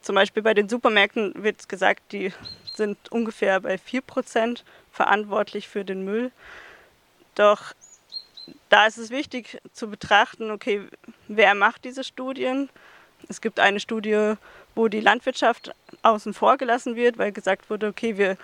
zum 0.00 0.14
Beispiel 0.14 0.42
bei 0.42 0.54
den 0.54 0.68
Supermärkten 0.68 1.42
wird 1.42 1.68
gesagt, 1.68 2.12
die 2.12 2.32
sind 2.74 3.12
ungefähr 3.12 3.60
bei 3.60 3.76
4% 3.76 4.62
verantwortlich 4.90 5.68
für 5.68 5.84
den 5.84 6.04
Müll. 6.04 6.32
Doch 7.34 7.74
da 8.68 8.86
ist 8.86 8.98
es 8.98 9.10
wichtig 9.10 9.58
zu 9.72 9.88
betrachten, 9.88 10.50
okay, 10.50 10.82
wer 11.28 11.54
macht 11.54 11.84
diese 11.84 12.04
Studien? 12.04 12.68
Es 13.28 13.40
gibt 13.40 13.58
eine 13.58 13.80
Studie, 13.80 14.34
wo 14.74 14.88
die 14.88 15.00
Landwirtschaft 15.00 15.72
außen 16.02 16.34
vor 16.34 16.56
gelassen 16.56 16.96
wird, 16.96 17.18
weil 17.18 17.32
gesagt 17.32 17.70
wurde, 17.70 17.88
okay, 17.88 18.16
wir 18.16 18.36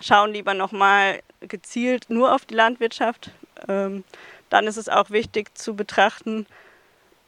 schauen 0.00 0.32
lieber 0.32 0.54
nochmal 0.54 1.20
gezielt 1.40 2.06
nur 2.08 2.34
auf 2.34 2.44
die 2.44 2.54
Landwirtschaft. 2.54 3.30
Ähm, 3.68 4.04
dann 4.50 4.66
ist 4.66 4.76
es 4.76 4.88
auch 4.88 5.10
wichtig 5.10 5.56
zu 5.56 5.74
betrachten, 5.74 6.46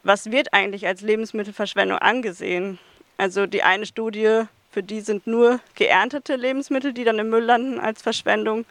was 0.03 0.31
wird 0.31 0.53
eigentlich 0.55 0.87
als 0.87 1.03
Lebensmittelverschwendung 1.03 1.99
angesehen? 1.99 2.79
Also 3.19 3.47
die 3.47 3.63
eine 3.63 3.85
Studie, 3.85 4.45
für 4.71 4.83
die 4.83 5.01
sind 5.01 5.27
nur 5.27 5.61
geerntete 5.75 6.37
Lebensmittel, 6.37 6.93
die 6.95 7.05
dann 7.05 7.19
im 7.19 7.29
Müll 7.29 7.45
landen 7.45 7.79
als 7.79 8.01
Verschwendung. 8.01 8.65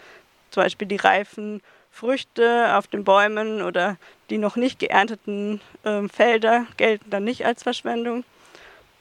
Zum 0.50 0.64
Beispiel 0.64 0.88
die 0.88 0.96
reifen 0.96 1.62
Früchte 1.92 2.76
auf 2.76 2.88
den 2.88 3.04
Bäumen 3.04 3.62
oder 3.62 3.98
die 4.30 4.38
noch 4.38 4.56
nicht 4.56 4.80
geernteten 4.80 5.62
äh, 5.84 6.08
Felder 6.08 6.66
gelten 6.78 7.10
dann 7.10 7.24
nicht 7.24 7.46
als 7.46 7.64
Verschwendung. 7.64 8.24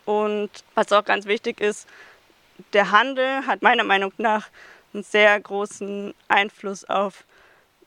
Und 0.09 0.48
was 0.74 0.90
auch 0.92 1.04
ganz 1.04 1.26
wichtig 1.26 1.61
ist, 1.61 1.86
der 2.72 2.92
Handel 2.92 3.46
hat 3.46 3.61
meiner 3.61 3.84
Meinung 3.84 4.11
nach 4.16 4.48
einen 4.94 5.02
sehr 5.02 5.38
großen 5.38 6.14
Einfluss 6.28 6.86
auf, 6.86 7.24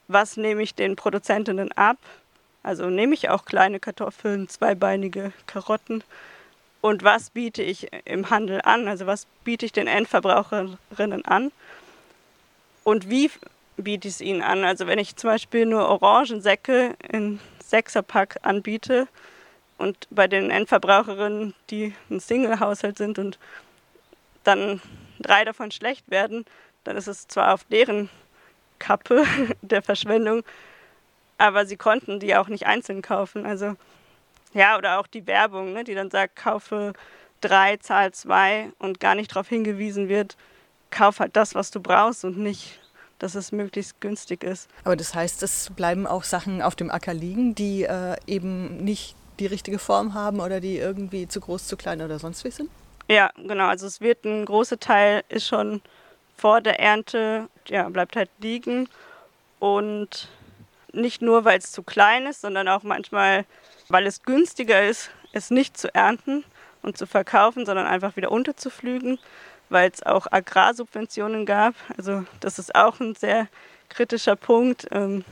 was 0.08 0.38
nehme 0.38 0.62
ich 0.62 0.76
den 0.76 0.96
Produzentinnen 0.96 1.72
ab. 1.72 1.98
Also 2.62 2.92
nehme 2.92 3.16
ich 3.16 3.30
auch 3.30 3.46
kleine 3.46 3.80
Kartoffeln, 3.80 4.48
zweibeinige 4.48 5.34
Karotten 5.48 6.04
und 6.80 7.04
was 7.04 7.32
biete 7.32 7.64
ich 7.64 7.88
im 8.06 8.30
Handel 8.30 8.62
an? 8.62 8.88
Also 8.88 9.08
was 9.08 9.26
biete 9.44 9.66
ich 9.66 9.72
den 9.72 9.88
Endverbraucherinnen 9.88 11.26
an? 11.26 11.52
Und 12.84 13.10
wie 13.10 13.32
biete 13.78 14.08
ich 14.08 14.14
es 14.14 14.22
ihnen 14.22 14.44
an? 14.44 14.64
Also 14.64 14.86
wenn 14.86 15.00
ich 15.00 15.16
zum 15.16 15.32
Beispiel 15.32 15.66
nur 15.66 15.90
Orangensäcke 15.90 16.94
in 17.12 17.40
Sechserpack 17.66 18.38
anbiete 18.44 19.08
und 19.82 20.08
bei 20.12 20.28
den 20.28 20.52
Endverbraucherinnen, 20.52 21.54
die 21.70 21.94
ein 22.10 22.20
Single-Haushalt 22.20 22.98
sind 22.98 23.20
und 23.20 23.40
dann 24.44 24.82
drei 25.20 25.44
davon 25.44 25.72
schlecht 25.72 26.10
werden, 26.10 26.46
dann 26.84 26.98
ist 26.98 27.08
es 27.08 27.28
zwar 27.28 27.54
auf 27.54 27.64
deren 27.66 28.10
Kappe 28.80 29.26
der 29.62 29.82
Verschwendung, 29.82 30.44
aber 31.38 31.66
sie 31.66 31.78
konnten 31.78 32.20
die 32.20 32.36
auch 32.36 32.48
nicht 32.48 32.68
einzeln 32.68 33.02
kaufen. 33.02 33.46
Also 33.46 33.76
ja, 34.54 34.78
oder 34.78 35.00
auch 35.00 35.08
die 35.08 35.26
Werbung, 35.28 35.74
ne, 35.74 35.84
die 35.84 35.96
dann 35.96 36.12
sagt, 36.12 36.36
kaufe 36.36 36.94
drei, 37.40 37.78
zahl 37.78 38.12
zwei 38.14 38.72
und 38.78 39.00
gar 39.00 39.16
nicht 39.16 39.32
darauf 39.32 39.48
hingewiesen 39.48 40.10
wird, 40.10 40.38
kauf 40.92 41.20
halt 41.20 41.36
das, 41.36 41.56
was 41.56 41.72
du 41.72 41.80
brauchst 41.80 42.24
und 42.26 42.38
nicht, 42.38 42.80
dass 43.18 43.36
es 43.36 43.52
möglichst 43.52 44.00
günstig 44.02 44.44
ist. 44.44 44.70
Aber 44.84 44.96
das 44.96 45.16
heißt, 45.16 45.42
es 45.42 45.72
bleiben 45.76 46.06
auch 46.06 46.24
Sachen 46.24 46.62
auf 46.62 46.76
dem 46.76 46.92
Acker 46.92 47.14
liegen, 47.14 47.56
die 47.56 47.84
äh, 47.84 48.18
eben 48.28 48.84
nicht 48.84 49.16
die 49.42 49.48
richtige 49.48 49.80
Form 49.80 50.14
haben 50.14 50.40
oder 50.40 50.60
die 50.60 50.78
irgendwie 50.78 51.28
zu 51.28 51.42
groß, 51.42 51.68
zu 51.68 51.76
klein 51.76 52.02
oder 52.02 52.20
sonst 52.20 52.44
wie 52.44 52.52
sind? 52.52 52.70
Ja, 53.10 53.32
genau. 53.36 53.66
Also 53.66 53.88
es 53.88 54.00
wird 54.00 54.24
ein 54.24 54.46
großer 54.46 54.80
Teil 54.80 55.24
ist 55.30 55.48
schon 55.48 55.82
vor 56.38 56.62
der 56.62 56.80
Ernte, 56.80 57.50
ja, 57.68 57.90
bleibt 57.90 58.16
halt 58.16 58.30
liegen. 58.40 58.88
Und 59.60 60.30
nicht 60.94 61.22
nur, 61.22 61.44
weil 61.44 61.58
es 61.58 61.72
zu 61.72 61.84
klein 61.84 62.26
ist, 62.28 62.42
sondern 62.42 62.68
auch 62.68 62.84
manchmal, 62.84 63.46
weil 63.90 64.06
es 64.06 64.24
günstiger 64.24 64.88
ist, 64.88 65.10
es 65.34 65.50
nicht 65.50 65.78
zu 65.78 65.94
ernten 65.94 66.44
und 66.84 66.98
zu 66.98 67.08
verkaufen, 67.08 67.66
sondern 67.66 67.88
einfach 67.88 68.16
wieder 68.16 68.32
unterzuflügen, 68.32 69.20
weil 69.70 69.90
es 69.90 70.04
auch 70.04 70.28
Agrarsubventionen 70.32 71.46
gab. 71.46 71.74
Also 71.98 72.26
das 72.40 72.60
ist 72.60 72.76
auch 72.76 73.00
ein 73.00 73.16
sehr 73.16 73.48
kritischer 73.90 74.36
Punkt. 74.36 74.88
Ähm, 74.92 75.26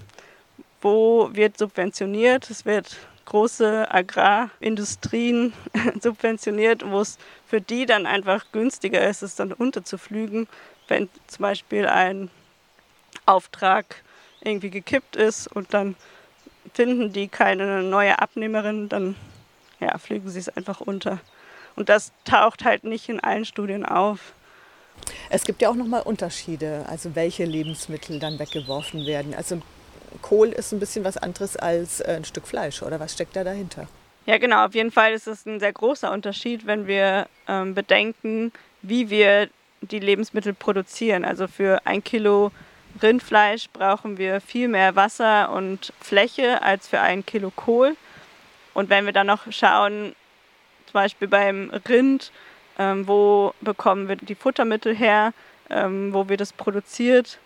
wo 0.82 1.30
wird 1.34 1.58
subventioniert? 1.58 2.50
Es 2.50 2.66
wird 2.66 2.98
große 3.30 3.90
Agrarindustrien 3.90 5.54
subventioniert, 6.02 6.90
wo 6.90 7.00
es 7.00 7.18
für 7.46 7.62
die 7.62 7.86
dann 7.86 8.06
einfach 8.06 8.52
günstiger 8.52 9.08
ist, 9.08 9.22
es 9.22 9.36
dann 9.36 9.54
unterzuflügen, 9.54 10.48
wenn 10.88 11.10
zum 11.28 11.44
Beispiel 11.44 11.88
ein 11.88 12.30
Auftrag 13.26 14.04
irgendwie 14.42 14.70
gekippt 14.70 15.16
ist 15.16 15.48
und 15.48 15.74
dann 15.74 15.96
finden 16.74 17.14
die 17.14 17.28
keine 17.28 17.84
neue 17.84 18.20
Abnehmerin, 18.20 18.90
dann 18.90 19.16
ja, 19.80 19.98
fliegen 19.98 20.30
sie 20.30 20.40
es 20.40 20.50
einfach 20.50 20.82
unter. 20.82 21.20
Und 21.76 21.90
das 21.90 22.12
taucht 22.26 22.66
halt 22.66 22.84
nicht 22.84 23.10
in 23.10 23.20
allen 23.20 23.46
Studien 23.46 23.86
auf. 23.86 24.34
Es 25.30 25.44
gibt 25.44 25.62
ja 25.62 25.70
auch 25.70 25.76
nochmal 25.76 26.02
Unterschiede, 26.02 26.86
also 26.90 27.16
welche 27.16 27.46
Lebensmittel 27.46 28.20
dann 28.20 28.40
weggeworfen 28.40 29.06
werden. 29.06 29.34
Also 29.34 29.62
Kohl 30.22 30.50
ist 30.50 30.72
ein 30.72 30.80
bisschen 30.80 31.04
was 31.04 31.18
anderes 31.18 31.56
als 31.56 32.02
äh, 32.02 32.16
ein 32.18 32.26
Stück 32.26 32.48
Fleisch, 32.48 32.82
oder 32.82 33.00
was 33.00 33.14
steckt 33.14 33.36
da 33.36 33.44
dahinter? 33.44 33.88
Ja, 34.26 34.38
genau, 34.38 34.66
auf 34.66 34.76
jeden 34.76 34.92
Fall 34.92 35.14
ist 35.14 35.28
es 35.28 35.46
ein 35.46 35.60
sehr 35.60 35.74
großer 35.74 36.12
Unterschied, 36.12 36.68
wenn 36.68 36.88
wir 36.88 37.28
ähm, 37.48 37.74
bedenken, 37.74 38.52
wie 38.82 39.10
wir 39.10 39.50
die 39.82 40.00
Lebensmittel 40.00 40.54
produzieren. 40.54 41.26
Also 41.26 41.48
für 41.48 41.86
ein 41.86 42.04
Kilo 42.04 42.52
Rindfleisch 43.02 43.70
brauchen 43.72 44.18
wir 44.18 44.42
viel 44.42 44.68
mehr 44.68 44.96
Wasser 44.96 45.52
und 45.52 45.94
Fläche 46.02 46.62
als 46.62 46.88
für 46.88 47.00
ein 47.00 47.26
Kilo 47.26 47.52
Kohl. 47.56 47.96
Und 48.74 48.90
wenn 48.90 49.06
wir 49.06 49.14
dann 49.14 49.28
noch 49.28 49.52
schauen, 49.52 50.16
zum 50.86 50.94
Beispiel 50.94 51.28
beim 51.28 51.72
Rind, 51.88 52.32
ähm, 52.78 53.08
wo 53.08 53.54
bekommen 53.62 54.08
wir 54.08 54.16
die 54.16 54.36
Futtermittel 54.36 54.96
her, 54.96 55.34
ähm, 55.70 56.14
wo 56.14 56.30
wird 56.30 56.42
das 56.42 56.54
produziert, 56.54 57.40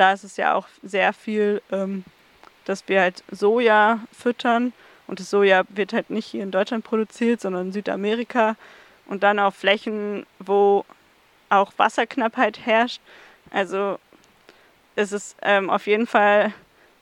da 0.00 0.12
ist 0.12 0.24
es 0.24 0.38
ja 0.38 0.54
auch 0.54 0.66
sehr 0.82 1.12
viel, 1.12 1.60
ähm, 1.70 2.04
dass 2.64 2.88
wir 2.88 3.02
halt 3.02 3.22
Soja 3.30 4.00
füttern 4.12 4.72
und 5.06 5.20
das 5.20 5.28
Soja 5.28 5.64
wird 5.68 5.92
halt 5.92 6.08
nicht 6.08 6.26
hier 6.26 6.42
in 6.42 6.50
Deutschland 6.50 6.84
produziert, 6.84 7.40
sondern 7.42 7.66
in 7.66 7.72
Südamerika 7.72 8.56
und 9.06 9.22
dann 9.22 9.38
auf 9.38 9.56
Flächen, 9.56 10.24
wo 10.38 10.86
auch 11.50 11.72
Wasserknappheit 11.76 12.64
herrscht. 12.64 13.02
Also 13.50 13.98
ist 14.96 15.12
es 15.12 15.36
ähm, 15.42 15.68
auf 15.68 15.86
jeden 15.86 16.06
Fall 16.06 16.54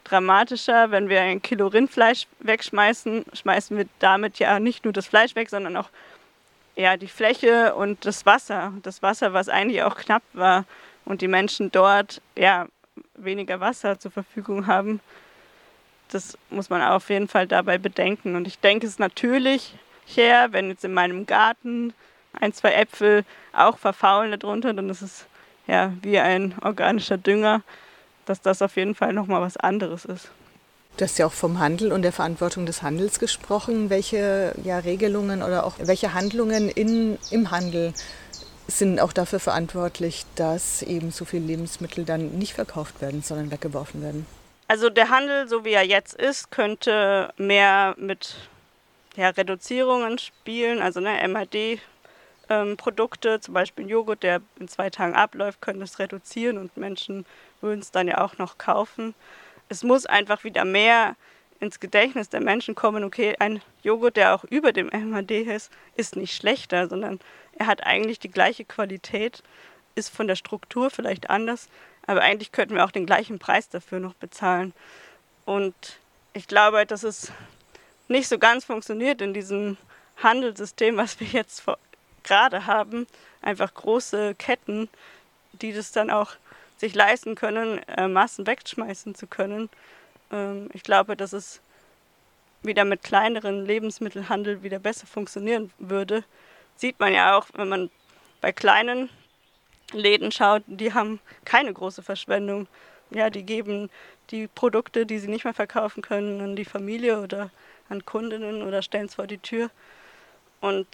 dramatischer, 0.03 0.91
wenn 0.91 1.09
wir 1.09 1.21
ein 1.21 1.41
Kilo 1.41 1.69
Rindfleisch 1.69 2.27
wegschmeißen, 2.41 3.27
schmeißen 3.33 3.77
wir 3.77 3.87
damit 4.01 4.39
ja 4.41 4.59
nicht 4.59 4.85
nur 4.85 4.93
das 4.93 5.07
Fleisch 5.07 5.37
weg, 5.37 5.51
sondern 5.51 5.77
auch 5.77 5.91
ja, 6.75 6.97
die 6.97 7.09
Fläche 7.09 7.75
und 7.75 8.07
das 8.07 8.27
Wasser. 8.27 8.73
Das 8.83 9.03
Wasser, 9.03 9.33
was 9.35 9.49
eigentlich 9.49 9.83
auch 9.83 9.97
knapp 9.97 10.23
war 10.33 10.65
und 11.05 11.21
die 11.21 11.29
Menschen 11.29 11.71
dort 11.71 12.23
ja 12.37 12.67
weniger 13.25 13.61
Wasser 13.61 13.99
zur 13.99 14.11
Verfügung 14.11 14.67
haben. 14.67 15.01
Das 16.11 16.39
muss 16.51 16.71
man 16.71 16.83
auf 16.83 17.11
jeden 17.11 17.29
Fall 17.29 17.47
dabei 17.47 17.79
bedenken. 17.79 18.37
Und 18.37 18.47
ich 18.47 18.59
denke 18.59 18.87
es 18.87 18.99
natürlich 18.99 19.75
her, 20.07 20.49
wenn 20.53 20.69
jetzt 20.69 20.85
in 20.85 20.95
meinem 20.95 21.27
Garten 21.27 21.93
ein, 22.33 22.53
zwei 22.53 22.73
Äpfel 22.73 23.25
auch 23.53 23.79
verfaulen 23.79 24.39
darunter, 24.39 24.73
dann 24.73 24.89
ist 24.89 25.03
es 25.03 25.27
ja 25.67 25.93
wie 26.03 26.19
ein 26.19 26.55
organischer 26.63 27.19
Dünger, 27.19 27.63
dass 28.27 28.41
das 28.41 28.63
auf 28.63 28.77
jeden 28.77 28.95
Fall 28.95 29.13
nochmal 29.13 29.43
was 29.43 29.57
anderes 29.57 30.05
ist. 30.05 30.31
Du 30.97 31.05
hast 31.05 31.19
ja 31.19 31.27
auch 31.27 31.33
vom 31.33 31.61
Handel 31.61 31.93
und 31.93 32.03
der 32.03 32.13
Verantwortung 32.13 32.67
des 32.67 32.83
Handels 32.83 33.21
gesprochen. 33.21 33.89
Welche 33.89 34.53
ja, 34.65 34.79
Regelungen 34.79 35.43
oder 35.43 35.65
auch 35.65 35.77
welche 35.79 36.13
Handlungen 36.13 36.69
in, 36.69 37.19
im 37.31 37.53
Handel 37.53 37.95
sind 38.69 39.01
auch 39.01 39.13
dafür 39.13 39.41
verantwortlich, 39.41 40.25
dass 40.37 40.83
eben 40.83 41.11
so 41.11 41.25
viele 41.25 41.47
Lebensmittel 41.47 42.05
dann 42.05 42.39
nicht 42.39 42.53
verkauft 42.53 43.01
werden, 43.01 43.23
sondern 43.23 43.51
weggeworfen 43.51 44.03
werden. 44.03 44.27
Also 44.69 44.91
der 44.91 45.09
Handel, 45.09 45.49
so 45.49 45.65
wie 45.65 45.73
er 45.73 45.85
jetzt 45.85 46.15
ist, 46.15 46.51
könnte 46.51 47.33
mehr 47.39 47.95
mit 47.97 48.37
ja, 49.17 49.31
Reduzierungen 49.31 50.19
spielen, 50.19 50.81
also 50.81 51.01
ne, 51.01 51.27
MAD. 51.27 51.81
Ähm, 52.51 52.79
Produkte, 52.79 53.41
zum 53.41 53.53
Beispiel 53.53 53.91
Joghurt, 53.91 54.23
der 54.23 54.41
in 54.59 54.69
zwei 54.69 54.89
Tagen 54.89 55.15
abläuft, 55.15 55.61
können 55.61 55.81
das 55.81 55.99
reduzieren 55.99 56.57
und 56.57 56.77
Menschen 56.79 57.27
würden 57.61 57.81
es 57.81 57.91
dann 57.91 58.09
ja 58.09 58.23
auch 58.23 58.39
noch 58.39 58.57
kaufen. 58.57 59.15
Es 59.69 59.83
muss 59.83 60.07
einfach 60.07 60.45
wieder 60.45 60.65
mehr 60.65 61.17
ins 61.61 61.81
Gedächtnis 61.81 62.29
der 62.29 62.41
Menschen 62.41 62.75
kommen, 62.75 63.05
okay, 63.05 63.35
ein 63.39 63.61
Joghurt, 63.83 64.17
der 64.17 64.35
auch 64.35 64.45
über 64.45 64.73
dem 64.73 64.87
MAD 64.87 65.31
ist, 65.31 65.71
ist 65.97 66.17
nicht 66.17 66.35
schlechter, 66.35 66.89
sondern 66.89 67.21
er 67.59 67.67
hat 67.67 67.85
eigentlich 67.85 68.19
die 68.19 68.31
gleiche 68.31 68.65
Qualität, 68.65 69.43
ist 69.95 70.15
von 70.15 70.29
der 70.29 70.37
Struktur 70.37 70.91
vielleicht 70.91 71.29
anders, 71.29 71.69
aber 72.07 72.23
eigentlich 72.23 72.53
könnten 72.53 72.75
wir 72.75 72.85
auch 72.85 72.91
den 72.91 73.07
gleichen 73.07 73.39
Preis 73.39 73.69
dafür 73.69 74.01
noch 74.01 74.15
bezahlen. 74.15 74.73
Und 75.45 75.75
ich 76.33 76.47
glaube, 76.47 76.87
dass 76.87 77.03
es 77.03 77.33
nicht 78.07 78.29
so 78.29 78.39
ganz 78.39 78.65
funktioniert 78.65 79.21
in 79.21 79.35
diesem 79.35 79.77
Handelssystem, 80.23 80.97
was 80.97 81.21
wir 81.21 81.27
jetzt 81.27 81.65
gerade 82.23 82.67
haben. 82.67 83.07
Einfach 83.43 83.73
große 83.75 84.35
Ketten, 84.37 84.89
die 85.53 85.73
das 85.73 85.93
dann 85.93 86.11
auch 86.11 86.33
sich 86.77 86.95
leisten 86.95 87.35
können, 87.35 87.79
äh, 87.89 88.09
Massen 88.09 88.47
wegschmeißen 88.47 89.15
zu 89.15 89.27
können. 89.27 89.69
Ähm, 90.31 90.71
ich 90.73 90.83
glaube, 90.83 91.17
dass 91.17 91.33
es 91.33 91.61
wieder 92.63 92.85
mit 92.85 93.03
kleineren 93.03 93.67
Lebensmittelhandel 93.67 94.63
wieder 94.63 94.79
besser 94.79 95.07
funktionieren 95.07 95.73
würde, 95.79 96.25
sieht 96.79 96.99
man 97.01 97.13
ja 97.13 97.37
auch, 97.37 97.47
wenn 97.55 97.69
man 97.69 97.91
bei 98.41 98.53
kleinen 98.53 99.11
Läden 99.93 100.33
schaut, 100.33 100.63
die 100.67 100.95
haben 100.95 101.21
keine 101.45 101.73
große 101.73 102.03
Verschwendung. 102.03 102.69
Ja, 103.11 103.31
die 103.31 103.43
geben 103.43 103.91
die 104.31 104.47
Produkte, 104.47 105.07
die 105.07 105.19
sie 105.19 105.29
nicht 105.29 105.45
mehr 105.45 105.55
verkaufen 105.55 106.03
können, 106.03 106.41
an 106.41 106.57
die 106.57 106.65
Familie 106.65 107.21
oder 107.21 107.51
an 107.89 108.05
Kundinnen 108.05 108.63
oder 108.63 108.83
stellen 108.83 109.07
es 109.07 109.15
vor 109.15 109.27
die 109.27 109.39
Tür. 109.39 109.71
Und 110.61 110.87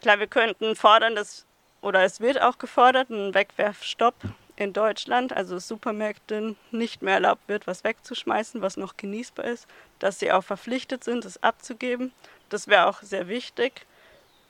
klar, 0.00 0.18
wir 0.18 0.26
könnten 0.26 0.74
fordern, 0.74 1.14
dass, 1.14 1.44
oder 1.82 2.02
es 2.02 2.20
wird 2.20 2.40
auch 2.40 2.58
gefordert, 2.58 3.10
ein 3.10 3.34
Wegwerfstopp 3.34 4.14
in 4.56 4.72
Deutschland, 4.72 5.34
also 5.34 5.58
Supermärkten 5.58 6.56
nicht 6.70 7.02
mehr 7.02 7.14
erlaubt 7.14 7.48
wird, 7.48 7.66
was 7.66 7.84
wegzuschmeißen, 7.84 8.62
was 8.62 8.76
noch 8.76 8.96
genießbar 8.96 9.46
ist, 9.46 9.66
dass 9.98 10.18
sie 10.18 10.32
auch 10.32 10.42
verpflichtet 10.44 11.04
sind, 11.04 11.24
es 11.24 11.42
abzugeben. 11.42 12.12
Das 12.48 12.66
wäre 12.66 12.86
auch 12.86 13.02
sehr 13.02 13.28
wichtig. 13.28 13.86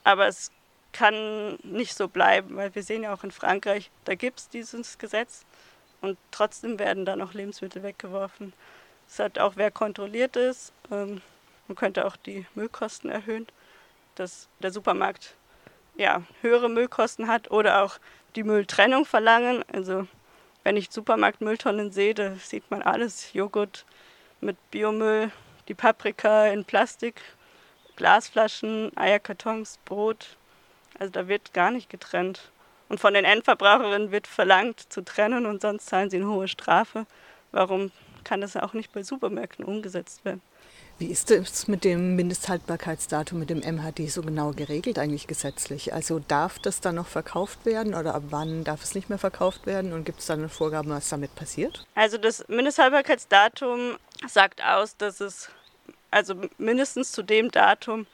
Aber 0.04 0.26
es 0.26 0.50
kann 0.92 1.56
nicht 1.62 1.94
so 1.94 2.08
bleiben, 2.08 2.56
weil 2.56 2.74
wir 2.74 2.82
sehen 2.82 3.02
ja 3.02 3.14
auch 3.14 3.24
in 3.24 3.30
Frankreich, 3.30 3.90
da 4.04 4.14
gibt 4.14 4.40
es 4.40 4.48
dieses 4.48 4.98
Gesetz 4.98 5.44
und 6.00 6.18
trotzdem 6.30 6.78
werden 6.78 7.04
da 7.04 7.16
noch 7.16 7.34
Lebensmittel 7.34 7.82
weggeworfen. 7.82 8.52
Es 9.08 9.18
hat 9.18 9.38
auch, 9.38 9.54
wer 9.56 9.70
kontrolliert 9.70 10.36
ist. 10.36 10.72
Ähm, 10.90 11.20
man 11.68 11.76
könnte 11.76 12.06
auch 12.06 12.16
die 12.16 12.46
Müllkosten 12.54 13.10
erhöhen, 13.10 13.46
dass 14.14 14.48
der 14.60 14.72
Supermarkt 14.72 15.36
ja, 15.96 16.22
höhere 16.40 16.68
Müllkosten 16.68 17.28
hat 17.28 17.50
oder 17.50 17.82
auch 17.84 17.98
die 18.36 18.42
Mülltrennung 18.42 19.04
verlangen. 19.04 19.64
Also 19.72 20.06
wenn 20.64 20.76
ich 20.76 20.90
Supermarktmülltonnen 20.90 21.92
sehe, 21.92 22.14
da 22.14 22.34
sieht 22.36 22.70
man 22.70 22.82
alles. 22.82 23.32
Joghurt 23.32 23.84
mit 24.40 24.56
Biomüll, 24.70 25.30
die 25.68 25.74
Paprika 25.74 26.46
in 26.46 26.64
Plastik, 26.64 27.20
Glasflaschen, 28.00 28.96
Eierkartons, 28.96 29.78
Brot. 29.84 30.38
Also 30.98 31.12
da 31.12 31.28
wird 31.28 31.52
gar 31.52 31.70
nicht 31.70 31.90
getrennt. 31.90 32.50
Und 32.88 32.98
von 32.98 33.12
den 33.12 33.26
Endverbraucherinnen 33.26 34.10
wird 34.10 34.26
verlangt 34.26 34.80
zu 34.90 35.02
trennen 35.02 35.44
und 35.44 35.60
sonst 35.60 35.84
zahlen 35.84 36.08
sie 36.08 36.16
eine 36.16 36.28
hohe 36.28 36.48
Strafe. 36.48 37.04
Warum 37.52 37.92
kann 38.24 38.40
das 38.40 38.56
auch 38.56 38.72
nicht 38.72 38.90
bei 38.94 39.02
Supermärkten 39.02 39.66
umgesetzt 39.66 40.24
werden? 40.24 40.40
Wie 40.98 41.08
ist 41.08 41.30
es 41.30 41.68
mit 41.68 41.84
dem 41.84 42.16
Mindesthaltbarkeitsdatum, 42.16 43.38
mit 43.38 43.50
dem 43.50 43.60
MHD 43.60 44.10
so 44.10 44.22
genau 44.22 44.52
geregelt 44.52 44.98
eigentlich 44.98 45.26
gesetzlich? 45.26 45.92
Also 45.92 46.20
darf 46.20 46.58
das 46.58 46.80
dann 46.80 46.94
noch 46.94 47.06
verkauft 47.06 47.66
werden 47.66 47.94
oder 47.94 48.14
ab 48.14 48.22
wann 48.30 48.64
darf 48.64 48.82
es 48.82 48.94
nicht 48.94 49.10
mehr 49.10 49.18
verkauft 49.18 49.66
werden 49.66 49.92
und 49.92 50.04
gibt 50.04 50.20
es 50.20 50.26
dann 50.26 50.48
Vorgaben, 50.48 50.88
was 50.88 51.10
damit 51.10 51.34
passiert? 51.34 51.86
Also 51.94 52.16
das 52.16 52.48
Mindesthaltbarkeitsdatum 52.48 53.98
sagt 54.26 54.64
aus, 54.64 54.96
dass 54.96 55.20
es 55.20 55.50
also 56.10 56.34
mindestens 56.58 57.12
zu 57.12 57.22
dem 57.22 57.50
Datum 57.50 58.06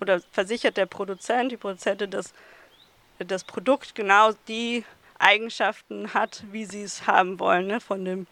oder 0.00 0.20
versichert 0.32 0.76
der 0.76 0.86
Produzent, 0.86 1.52
die 1.52 1.56
Produzentin, 1.56 2.10
dass 2.10 2.32
das 3.18 3.44
Produkt 3.44 3.94
genau 3.94 4.32
die 4.48 4.84
Eigenschaften 5.18 6.12
hat, 6.14 6.42
wie 6.50 6.64
sie 6.64 6.82
es 6.82 7.06
haben 7.06 7.38
wollen, 7.38 7.68
ne? 7.68 7.80
von 7.80 8.04
dem 8.04 8.26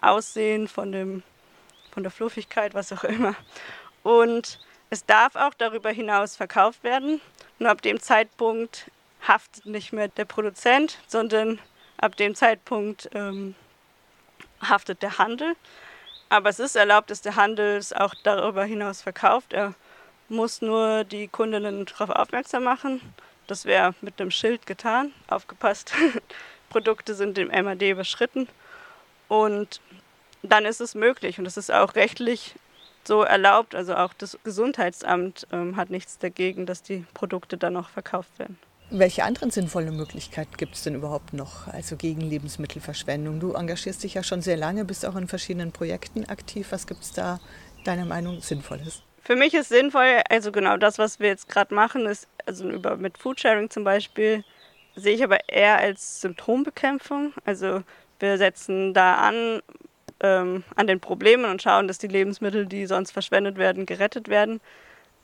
Aussehen, 0.00 0.68
von 0.68 0.92
dem 0.92 1.22
von 1.98 2.04
der 2.04 2.12
Fluffigkeit, 2.12 2.74
was 2.74 2.92
auch 2.92 3.02
immer. 3.02 3.34
Und 4.04 4.60
es 4.88 5.04
darf 5.04 5.34
auch 5.34 5.54
darüber 5.54 5.90
hinaus 5.90 6.36
verkauft 6.36 6.84
werden. 6.84 7.20
Nur 7.58 7.70
ab 7.70 7.82
dem 7.82 8.00
Zeitpunkt 8.00 8.90
haftet 9.26 9.66
nicht 9.66 9.92
mehr 9.92 10.06
der 10.06 10.24
Produzent, 10.24 10.98
sondern 11.08 11.58
ab 11.96 12.16
dem 12.16 12.36
Zeitpunkt 12.36 13.10
ähm, 13.14 13.56
haftet 14.62 15.02
der 15.02 15.18
Handel. 15.18 15.56
Aber 16.28 16.50
es 16.50 16.58
ist 16.58 16.76
erlaubt, 16.76 17.10
dass 17.10 17.22
der 17.22 17.36
Handel 17.36 17.76
es 17.76 17.92
auch 17.92 18.14
darüber 18.22 18.64
hinaus 18.64 19.00
verkauft. 19.00 19.52
Er 19.52 19.74
muss 20.28 20.60
nur 20.60 21.04
die 21.04 21.28
Kundinnen 21.28 21.86
darauf 21.86 22.10
aufmerksam 22.10 22.64
machen. 22.64 23.00
Das 23.46 23.64
wäre 23.64 23.94
mit 24.02 24.20
einem 24.20 24.30
Schild 24.30 24.66
getan. 24.66 25.12
Aufgepasst, 25.28 25.92
Produkte 26.70 27.14
sind 27.14 27.38
im 27.38 27.48
MAD 27.48 27.82
überschritten. 27.82 28.46
Und 29.28 29.80
dann 30.42 30.66
ist 30.66 30.80
es 30.80 30.94
möglich 30.94 31.38
und 31.38 31.46
es 31.46 31.56
ist 31.56 31.72
auch 31.72 31.94
rechtlich 31.94 32.54
so 33.04 33.22
erlaubt. 33.22 33.74
Also 33.74 33.96
auch 33.96 34.12
das 34.12 34.38
Gesundheitsamt 34.44 35.46
ähm, 35.50 35.76
hat 35.76 35.88
nichts 35.88 36.18
dagegen, 36.18 36.66
dass 36.66 36.82
die 36.82 37.06
Produkte 37.14 37.56
dann 37.56 37.72
noch 37.72 37.88
verkauft 37.88 38.38
werden. 38.38 38.58
Welche 38.90 39.24
anderen 39.24 39.50
sinnvolle 39.50 39.90
Möglichkeiten 39.90 40.56
gibt 40.56 40.74
es 40.74 40.82
denn 40.82 40.94
überhaupt 40.94 41.34
noch, 41.34 41.68
also 41.68 41.96
gegen 41.96 42.22
Lebensmittelverschwendung? 42.22 43.38
Du 43.38 43.52
engagierst 43.52 44.02
dich 44.02 44.14
ja 44.14 44.22
schon 44.22 44.40
sehr 44.40 44.56
lange, 44.56 44.86
bist 44.86 45.04
auch 45.04 45.16
in 45.16 45.28
verschiedenen 45.28 45.72
Projekten 45.72 46.24
aktiv. 46.24 46.68
Was 46.70 46.86
gibt 46.86 47.02
es 47.02 47.12
da 47.12 47.38
deiner 47.84 48.06
Meinung 48.06 48.40
Sinnvolles? 48.40 49.02
Für 49.22 49.36
mich 49.36 49.52
ist 49.52 49.68
sinnvoll, 49.68 50.22
also 50.30 50.52
genau 50.52 50.78
das, 50.78 50.96
was 50.98 51.20
wir 51.20 51.28
jetzt 51.28 51.50
gerade 51.50 51.74
machen, 51.74 52.06
ist, 52.06 52.28
also 52.46 52.66
über, 52.66 52.96
mit 52.96 53.18
Foodsharing 53.18 53.68
zum 53.68 53.84
Beispiel, 53.84 54.42
sehe 54.96 55.16
ich 55.16 55.22
aber 55.22 55.46
eher 55.50 55.76
als 55.76 56.22
Symptombekämpfung. 56.22 57.34
Also 57.44 57.82
wir 58.20 58.38
setzen 58.38 58.94
da 58.94 59.16
an, 59.16 59.60
ähm, 60.20 60.64
an 60.76 60.86
den 60.86 61.00
Problemen 61.00 61.44
und 61.44 61.60
schauen, 61.60 61.88
dass 61.88 61.98
die 61.98 62.08
Lebensmittel, 62.08 62.64
die 62.64 62.86
sonst 62.86 63.10
verschwendet 63.10 63.58
werden, 63.58 63.84
gerettet 63.84 64.28
werden. 64.28 64.62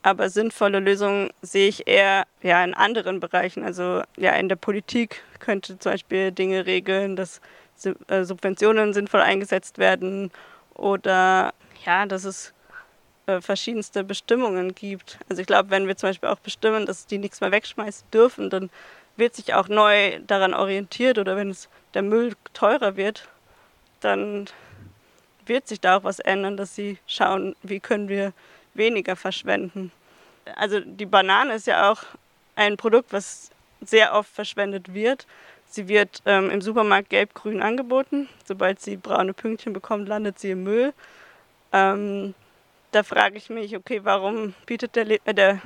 Aber 0.05 0.29
sinnvolle 0.29 0.81
Lösungen 0.81 1.31
sehe 1.41 1.67
ich 1.67 1.89
eher 1.89 2.27
ja, 2.43 2.63
in 2.63 2.75
anderen 2.75 3.21
Bereichen. 3.21 3.65
Also 3.65 4.03
ja, 4.19 4.33
in 4.33 4.51
der 4.51 4.57
Politik 4.57 5.23
könnte 5.39 5.79
zum 5.79 5.93
Beispiel 5.93 6.31
Dinge 6.31 6.67
regeln, 6.67 7.17
dass 7.17 7.41
äh, 8.09 8.25
Subventionen 8.25 8.93
sinnvoll 8.93 9.23
eingesetzt 9.23 9.79
werden 9.79 10.31
oder 10.75 11.55
ja, 11.87 12.05
dass 12.05 12.25
es 12.25 12.53
äh, 13.25 13.41
verschiedenste 13.41 14.05
Bestimmungen 14.05 14.75
gibt. 14.75 15.19
Also 15.31 15.41
ich 15.41 15.47
glaube, 15.47 15.71
wenn 15.71 15.87
wir 15.89 15.97
zum 15.97 16.11
Beispiel 16.11 16.29
auch 16.29 16.41
bestimmen, 16.41 16.85
dass 16.85 17.07
die 17.07 17.17
nichts 17.17 17.41
mehr 17.41 17.51
wegschmeißen 17.51 18.07
dürfen, 18.13 18.51
dann 18.51 18.69
wird 19.17 19.35
sich 19.35 19.55
auch 19.55 19.69
neu 19.69 20.21
daran 20.27 20.53
orientiert 20.53 21.17
oder 21.17 21.35
wenn 21.35 21.49
es 21.49 21.71
der 21.95 22.03
Müll 22.03 22.35
teurer 22.53 22.97
wird, 22.97 23.27
dann 24.01 24.51
wird 25.47 25.67
sich 25.67 25.81
da 25.81 25.97
auch 25.97 26.05
was 26.05 26.19
ändern, 26.19 26.59
dass 26.59 26.75
sie 26.75 26.99
schauen, 27.07 27.57
wie 27.63 27.81
können 27.81 28.11
wir 28.11 28.35
weniger 28.75 29.17
verschwenden. 29.17 29.91
Also 30.57 30.81
die 30.81 31.07
Banane 31.07 31.55
ist 31.55 31.67
ja 31.67 31.91
auch 31.91 32.03
ein 32.57 32.77
Produkt, 32.77 33.13
was 33.13 33.51
sehr 33.81 34.15
oft 34.15 34.31
verschwendet 34.31 34.95
wird. 34.95 35.27
Sie 35.67 35.89
wird 35.89 36.23
ähm, 36.27 36.51
im 36.51 36.61
Supermarkt 36.61 37.11
gelb-grün 37.11 37.63
angeboten. 37.63 38.29
Sobald 38.45 38.81
sie 38.81 38.97
braune 38.97 39.33
Pünktchen 39.33 39.73
bekommt, 39.73 40.09
landet 40.09 40.39
sie 40.39 40.53
im 40.53 40.63
Müll. 40.63 40.93
Ähm, 41.73 42.35
da 42.93 43.03
frage 43.03 43.37
ich 43.37 43.51
mich, 43.51 43.77
okay, 43.77 44.01
warum 44.05 44.55
bietet 44.67 44.95
der, 44.95 45.11
äh, 45.27 45.35
der 45.35 45.61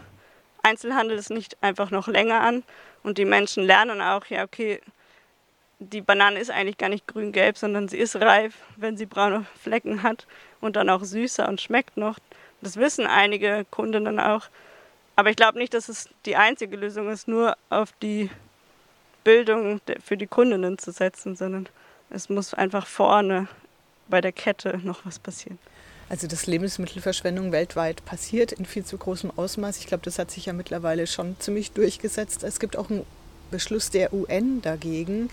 Einzelhandel 0.63 1.19
es 1.19 1.31
nicht 1.31 1.57
einfach 1.63 1.91
noch 1.91 2.09
länger 2.09 2.41
an? 2.41 2.63
Und 3.03 3.19
die 3.19 3.25
Menschen 3.25 3.65
lernen 3.65 4.01
auch, 4.01 4.27
ja, 4.27 4.45
okay, 4.45 4.81
die 5.79 6.01
Banane 6.01 6.41
ist 6.41 6.51
eigentlich 6.51 6.79
gar 6.79 6.89
nicht 6.89 7.07
grün-gelb, 7.07 7.57
sondern 7.57 7.89
sie 7.89 7.99
ist 7.99 8.17
reif, 8.17 8.55
wenn 8.77 8.97
sie 8.97 9.07
braune 9.07 9.47
Flecken 9.61 10.03
hat 10.03 10.27
und 10.61 10.77
dann 10.77 10.91
auch 10.91 11.05
süßer 11.05 11.49
und 11.49 11.61
schmeckt 11.61 11.97
noch. 11.97 12.19
Das 12.61 12.77
wissen 12.77 13.07
einige 13.07 13.67
Kundinnen 13.71 14.19
auch. 14.21 14.49
Aber 15.17 15.31
ich 15.31 15.37
glaube 15.37 15.59
nicht, 15.59 15.75
dass 15.75 15.89
es 15.89 16.09
die 16.27 16.37
einzige 16.37 16.77
Lösung 16.77 17.11
ist, 17.11 17.29
nur 17.29 17.57
auf 17.71 17.93
die 18.03 18.31
Bildung 19.25 19.81
für 20.05 20.17
die 20.17 20.27
Kundinnen 20.27 20.79
zu 20.79 20.93
setzen, 20.93 21.37
sondern 21.37 21.69
es 22.11 22.29
muss 22.29 22.55
einfach 22.55 22.87
vorne 22.87 23.49
bei 24.09 24.21
der 24.21 24.33
Kette 24.33 24.81
noch 24.83 25.05
was 25.05 25.19
passieren. 25.19 25.59
Also 26.09 26.27
dass 26.27 26.47
Lebensmittelverschwendung 26.47 27.53
weltweit 27.53 28.05
passiert 28.05 28.53
in 28.53 28.65
viel 28.65 28.85
zu 28.85 28.97
großem 28.97 29.31
Ausmaß. 29.37 29.79
Ich 29.79 29.87
glaube, 29.87 30.05
das 30.05 30.19
hat 30.19 30.31
sich 30.31 30.47
ja 30.47 30.53
mittlerweile 30.53 31.07
schon 31.07 31.37
ziemlich 31.39 31.73
durchgesetzt. 31.73 32.45
Es 32.45 32.61
gibt 32.61 32.77
auch 32.77 32.89
einen 32.89 33.05
Beschluss 33.51 33.91
der 33.91 34.13
UN 34.15 34.63
dagegen. 34.63 35.29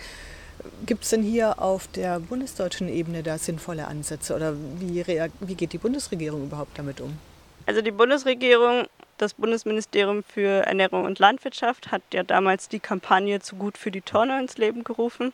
Gibt 0.86 1.04
es 1.04 1.10
denn 1.10 1.24
hier 1.24 1.62
auf 1.62 1.88
der 1.88 2.20
bundesdeutschen 2.20 2.90
Ebene 2.90 3.24
da 3.24 3.38
sinnvolle 3.38 3.88
Ansätze 3.88 4.36
oder 4.36 4.56
wie, 4.80 5.06
wie 5.40 5.56
geht 5.56 5.74
die 5.74 5.78
Bundesregierung 5.78 6.46
überhaupt 6.46 6.78
damit 6.78 7.02
um? 7.02 7.18
Also 7.66 7.82
die 7.82 7.92
Bundesregierung, 7.92 8.86
das 9.18 9.34
Bundesministerium 9.34 10.24
für 10.24 10.66
Ernährung 10.66 11.06
und 11.06 11.20
Landwirtschaft 11.20 11.92
hat 11.92 12.02
ja 12.14 12.24
damals 12.24 12.70
die 12.70 12.80
Kampagne 12.80 13.40
zu 13.40 13.56
gut 13.56 13.78
für 13.78 13.92
die 13.92 14.02
Tonne 14.02 14.40
ins 14.40 14.58
Leben 14.58 14.84
gerufen. 14.84 15.34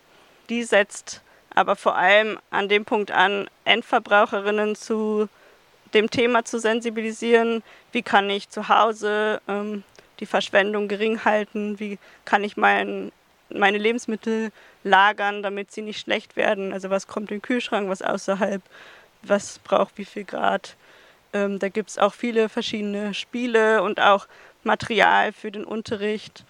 Die 0.49 0.63
setzt 0.63 1.21
aber 1.53 1.75
vor 1.75 1.95
allem 1.95 2.39
an 2.49 2.69
dem 2.69 2.85
Punkt 2.85 3.11
an, 3.11 3.49
Endverbraucherinnen 3.65 4.75
zu 4.75 5.27
dem 5.93 6.09
Thema 6.09 6.45
zu 6.45 6.59
sensibilisieren. 6.59 7.63
Wie 7.91 8.01
kann 8.01 8.29
ich 8.29 8.49
zu 8.49 8.69
Hause 8.69 9.41
ähm, 9.47 9.83
die 10.19 10.25
Verschwendung 10.25 10.87
gering 10.87 11.25
halten? 11.25 11.79
Wie 11.79 11.99
kann 12.23 12.43
ich 12.43 12.55
mein, 12.55 13.11
meine 13.57 13.77
Lebensmittel 13.77 14.51
lagern, 14.83 15.43
damit 15.43 15.71
sie 15.71 15.81
nicht 15.81 15.99
schlecht 15.99 16.35
werden? 16.35 16.73
Also 16.73 16.89
was 16.89 17.07
kommt 17.07 17.31
in 17.31 17.37
den 17.37 17.41
Kühlschrank, 17.41 17.89
was 17.89 18.01
außerhalb, 18.01 18.61
was 19.23 19.59
braucht 19.59 19.97
wie 19.97 20.05
viel 20.05 20.23
Grad? 20.23 20.75
Ähm, 21.33 21.59
da 21.59 21.69
gibt 21.69 21.89
es 21.89 21.97
auch 21.97 22.13
viele 22.13 22.49
verschiedene 22.49 23.13
Spiele 23.13 23.83
und 23.83 24.01
auch 24.01 24.27
Material 24.63 25.31
für 25.33 25.51
den 25.51 25.63
Unterricht 25.63 26.43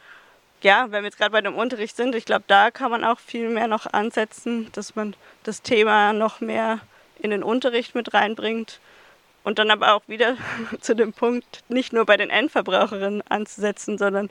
ja, 0.63 0.91
wenn 0.91 1.03
wir 1.03 1.07
jetzt 1.07 1.17
gerade 1.17 1.31
bei 1.31 1.41
dem 1.41 1.55
Unterricht 1.55 1.95
sind, 1.95 2.15
ich 2.15 2.25
glaube, 2.25 2.43
da 2.47 2.71
kann 2.71 2.91
man 2.91 3.03
auch 3.03 3.19
viel 3.19 3.49
mehr 3.49 3.67
noch 3.67 3.87
ansetzen, 3.87 4.69
dass 4.73 4.95
man 4.95 5.15
das 5.43 5.61
Thema 5.61 6.13
noch 6.13 6.39
mehr 6.39 6.79
in 7.19 7.31
den 7.31 7.43
Unterricht 7.43 7.95
mit 7.95 8.13
reinbringt. 8.13 8.79
Und 9.43 9.57
dann 9.57 9.71
aber 9.71 9.95
auch 9.95 10.03
wieder 10.07 10.37
zu 10.81 10.95
dem 10.95 11.13
Punkt, 11.13 11.63
nicht 11.67 11.93
nur 11.93 12.05
bei 12.05 12.17
den 12.17 12.29
Endverbraucherinnen 12.29 13.23
anzusetzen, 13.27 13.97
sondern 13.97 14.29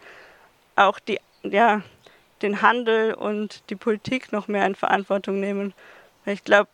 auch 0.76 1.00
die, 1.00 1.18
ja, 1.42 1.82
den 2.42 2.62
Handel 2.62 3.14
und 3.14 3.62
die 3.70 3.76
Politik 3.76 4.32
noch 4.32 4.48
mehr 4.48 4.66
in 4.66 4.74
Verantwortung 4.74 5.40
nehmen. 5.40 5.74
Ich 6.26 6.44
glaube, 6.44 6.68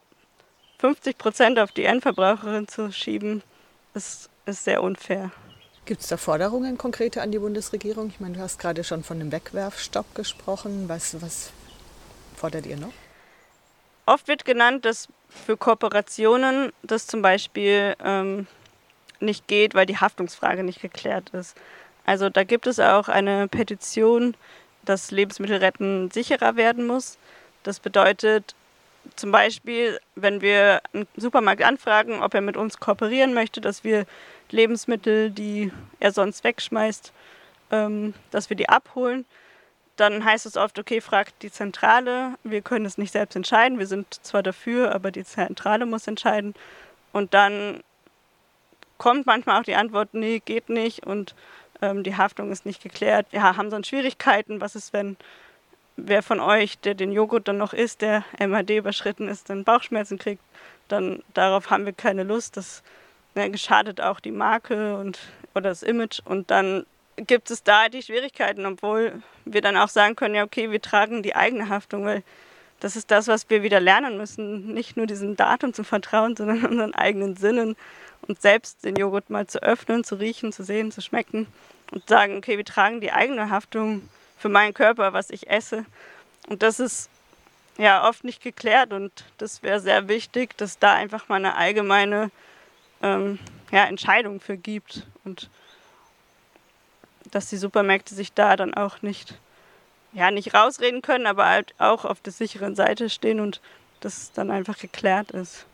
50 0.79 1.19
Prozent 1.19 1.59
auf 1.59 1.73
die 1.73 1.85
Endverbraucherin 1.85 2.69
zu 2.69 2.93
schieben, 2.93 3.43
ist, 3.95 4.29
ist 4.45 4.65
sehr 4.65 4.83
unfair. 4.83 5.31
Gibt 5.87 6.03
es 6.03 6.09
da 6.09 6.17
Forderungen 6.17 6.77
konkrete 6.77 7.23
an 7.23 7.31
die 7.31 7.39
Bundesregierung? 7.39 8.09
Ich 8.09 8.21
meine, 8.21 8.35
du 8.35 8.41
hast 8.41 8.59
gerade 8.59 8.85
schon 8.85 9.05
von 9.05 9.21
einem 9.21 9.33
Wegwerfstopp 9.33 10.15
gesprochen. 10.15 10.89
Was, 10.89 11.21
was 11.23 11.53
fordert 12.35 12.67
ihr 12.67 12.77
noch? 12.77 12.93
Oft 14.05 14.29
wird 14.29 14.45
genannt, 14.45 14.85
dass 14.85 15.09
für 15.29 15.57
Kooperationen 15.57 16.73
das 16.83 17.07
zum 17.07 17.23
Beispiel 17.23 17.95
ähm, 18.05 18.47
nicht 19.21 19.47
geht, 19.49 19.75
weil 19.75 19.87
die 19.87 19.99
Haftungsfrage 19.99 20.63
nicht 20.63 20.81
geklärt 20.81 21.31
ist. 21.31 21.57
Also 22.05 22.31
da 22.31 22.45
gibt 22.45 22.67
es 22.67 22.79
auch 22.79 23.09
eine 23.09 23.49
Petition, 23.49 24.37
dass 24.87 25.11
Lebensmittelretten 25.11 26.11
sicherer 26.11 26.57
werden 26.57 26.87
muss. 26.87 27.19
Das 27.63 27.81
bedeutet 27.81 28.55
zum 29.15 29.31
Beispiel, 29.31 30.01
wenn 30.15 30.41
wir 30.41 30.81
einen 30.93 31.07
Supermarkt 31.17 31.63
anfragen, 31.63 32.23
ob 32.23 32.35
er 32.35 32.41
mit 32.41 32.57
uns 32.57 32.79
kooperieren 32.79 33.35
möchte, 33.35 33.61
dass 33.61 33.85
wir 33.85 34.07
Lebensmittel, 34.51 35.31
die 35.31 35.71
er 36.01 36.13
sonst 36.13 36.43
wegschmeißt, 36.43 37.13
ähm, 37.71 38.15
dass 38.31 38.51
wir 38.51 38.57
die 38.57 38.69
abholen, 38.69 39.25
dann 39.97 40.25
heißt 40.25 40.47
es 40.47 40.57
oft, 40.57 40.79
okay, 40.79 41.01
fragt 41.01 41.43
die 41.43 41.51
Zentrale, 41.51 42.35
wir 42.45 42.61
können 42.61 42.85
es 42.85 42.99
nicht 42.99 43.13
selbst 43.13 43.35
entscheiden, 43.35 43.79
wir 43.79 43.87
sind 43.87 44.13
zwar 44.25 44.43
dafür, 44.43 44.95
aber 44.95 45.11
die 45.11 45.25
Zentrale 45.25 45.87
muss 45.87 46.07
entscheiden. 46.07 46.55
Und 47.13 47.33
dann 47.33 47.83
kommt 48.99 49.27
manchmal 49.27 49.61
auch 49.61 49.65
die 49.65 49.75
Antwort, 49.75 50.13
nee, 50.13 50.41
geht 50.45 50.69
nicht 50.69 51.07
und 51.07 51.35
ähm, 51.83 52.03
die 52.03 52.17
Haftung 52.17 52.51
ist 52.51 52.67
nicht 52.67 52.83
geklärt. 52.83 53.27
Ja, 53.33 53.57
haben 53.57 53.71
sonst 53.71 53.89
Schwierigkeiten, 53.89 54.61
was 54.61 54.75
ist, 54.77 54.93
wenn 54.93 55.17
wer 55.97 56.23
von 56.23 56.41
euch, 56.41 56.79
der 56.79 56.95
den 56.95 57.13
Joghurt 57.13 57.49
dann 57.49 57.59
noch 57.59 57.73
isst, 57.73 58.03
der 58.03 58.25
MHD 58.39 58.71
überschritten 58.71 59.29
ist, 59.29 59.51
dann 59.51 59.65
Bauchschmerzen 59.65 60.19
kriegt, 60.19 60.43
dann 60.89 61.23
darauf 61.35 61.71
haben 61.71 61.87
wir 61.87 61.93
keine 61.93 62.23
Lust. 62.23 62.57
Das 62.57 62.83
ne, 63.35 63.51
geschadet 63.51 64.01
auch 64.01 64.21
die 64.21 64.31
Marke 64.31 64.97
und 64.97 65.19
oder 65.55 65.71
das 65.71 65.83
Image 65.83 66.21
und 66.25 66.51
dann 66.51 66.85
gibt 67.17 67.51
es 67.51 67.63
da 67.63 67.89
die 67.89 68.03
Schwierigkeiten, 68.03 68.67
obwohl 68.67 69.23
wir 69.47 69.63
dann 69.63 69.77
auch 69.77 69.89
sagen 69.89 70.17
können, 70.17 70.35
ja 70.35 70.45
okay, 70.45 70.71
wir 70.71 70.83
tragen 70.83 71.23
die 71.23 71.35
eigene 71.35 71.71
Haftung, 71.71 72.05
weil 72.05 72.23
das 72.81 72.97
ist 72.97 73.11
das, 73.11 73.29
was 73.29 73.49
wir 73.49 73.63
wieder 73.63 73.81
lernen 73.81 74.17
müssen, 74.17 74.73
nicht 74.75 74.97
nur 74.97 75.07
diesem 75.07 75.37
Datum 75.37 75.73
zu 75.73 75.85
vertrauen, 75.85 76.37
sondern 76.37 76.65
unseren 76.71 76.95
eigenen 76.95 77.37
Sinnen 77.37 77.77
und 78.23 78.41
selbst 78.41 78.85
den 78.85 78.97
Joghurt 78.97 79.31
mal 79.31 79.47
zu 79.47 79.63
öffnen, 79.63 80.05
zu 80.05 80.17
riechen, 80.17 80.53
zu 80.53 80.65
sehen, 80.65 80.91
zu 80.93 81.01
schmecken 81.01 81.47
und 81.93 82.09
sagen, 82.09 82.37
okay, 82.37 82.57
wir 82.57 82.65
tragen 82.65 83.01
die 83.01 83.13
eigene 83.13 83.51
Haftung 83.51 84.09
für 84.39 84.49
meinen 84.49 84.75
Körper, 84.75 85.13
was 85.13 85.31
ich 85.31 85.49
esse. 85.49 85.85
Und 86.49 86.63
das 86.63 86.81
ist 86.81 87.09
ja 87.79 88.09
oft 88.09 88.25
nicht 88.25 88.43
geklärt 88.43 88.93
und 88.93 89.25
das 89.39 89.63
wäre 89.63 89.81
sehr 89.81 90.09
wichtig, 90.09 90.57
dass 90.57 90.79
da 90.79 90.95
einfach 90.95 91.29
mal 91.29 91.37
eine 91.37 91.57
allgemeine 91.57 92.31
ähm, 93.03 93.39
ja, 93.71 93.85
Entscheidung 93.85 94.41
für 94.41 94.57
gibt 94.57 95.07
und 95.25 95.51
dass 97.31 97.51
die 97.51 97.57
Supermärkte 97.57 98.15
sich 98.15 98.33
da 98.33 98.57
dann 98.57 98.75
auch 98.75 99.03
nicht, 99.03 99.39
ja, 100.17 100.31
nicht 100.31 100.55
rausreden 100.55 101.03
können, 101.03 101.27
aber 101.27 101.47
halt 101.47 101.75
auch 101.79 102.05
auf 102.05 102.21
der 102.21 102.33
sicheren 102.33 102.75
Seite 102.75 103.11
stehen 103.11 103.39
und 103.39 103.61
das 104.01 104.33
dann 104.33 104.51
einfach 104.51 104.79
geklärt 104.79 105.31
ist. 105.31 105.67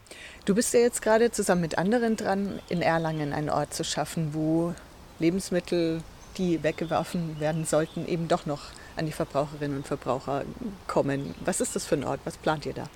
Du 0.45 0.55
bist 0.55 0.74
ja 0.74 0.80
jetzt 0.80 1.01
gerade 1.01 1.30
zusammen 1.30 1.61
mit 1.61 1.78
anderen 1.78 2.16
dran, 2.16 2.61
in 2.68 2.82
Erlangen 2.82 3.32
einen 3.32 3.51
Ort 3.51 3.72
zu 3.72 3.84
schaffen, 3.84 4.34
wo 4.34 4.74
Lebensmittel, 5.20 6.03
die 6.36 6.62
weggeworfen 6.62 7.38
werden 7.38 7.64
sollten, 7.64 8.07
eben 8.09 8.26
doch 8.26 8.45
noch 8.45 8.62
an 8.97 9.07
die 9.07 9.12
Verbraucherinnen 9.12 9.78
und 9.78 9.86
Verbraucher 9.86 10.45
kommen. 10.88 11.34
Was 11.45 11.61
ist 11.61 11.76
das 11.76 11.86
für 11.86 11.95
ein 11.95 12.05
Ort? 12.05 12.20
Was 12.24 12.36
plant 12.36 12.66
ihr 12.66 12.74
da? 12.74 12.88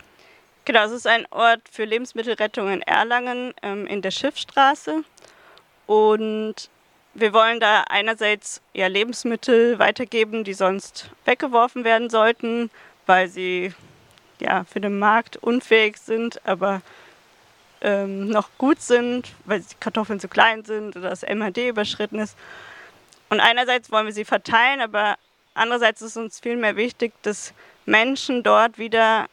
Genau, 0.64 0.84
es 0.84 0.92
ist 0.92 1.06
ein 1.06 1.26
Ort 1.30 1.62
für 1.70 1.84
Lebensmittelrettung 1.84 2.72
in 2.72 2.82
Erlangen 2.82 3.54
ähm, 3.62 3.86
in 3.86 4.02
der 4.02 4.10
Schiffstraße. 4.10 5.04
Und 5.86 6.70
wir 7.18 7.32
wollen 7.32 7.60
da 7.60 7.84
einerseits 7.88 8.60
ja, 8.74 8.86
Lebensmittel 8.88 9.78
weitergeben, 9.78 10.44
die 10.44 10.54
sonst 10.54 11.10
weggeworfen 11.24 11.84
werden 11.84 12.10
sollten, 12.10 12.70
weil 13.06 13.28
sie 13.28 13.72
ja, 14.38 14.64
für 14.64 14.80
den 14.80 14.98
Markt 14.98 15.36
unfähig 15.36 15.96
sind, 15.96 16.44
aber 16.46 16.82
ähm, 17.80 18.28
noch 18.28 18.50
gut 18.58 18.80
sind, 18.80 19.34
weil 19.46 19.60
die 19.60 19.74
Kartoffeln 19.80 20.20
zu 20.20 20.28
klein 20.28 20.64
sind 20.64 20.96
oder 20.96 21.10
das 21.10 21.22
MHD 21.22 21.68
überschritten 21.68 22.18
ist. 22.18 22.36
Und 23.30 23.40
einerseits 23.40 23.90
wollen 23.90 24.06
wir 24.06 24.12
sie 24.12 24.24
verteilen, 24.24 24.80
aber 24.80 25.16
andererseits 25.54 26.02
ist 26.02 26.16
uns 26.16 26.40
vielmehr 26.40 26.76
wichtig, 26.76 27.12
dass 27.22 27.54
Menschen 27.86 28.42
dort 28.42 28.78
wieder 28.78 29.26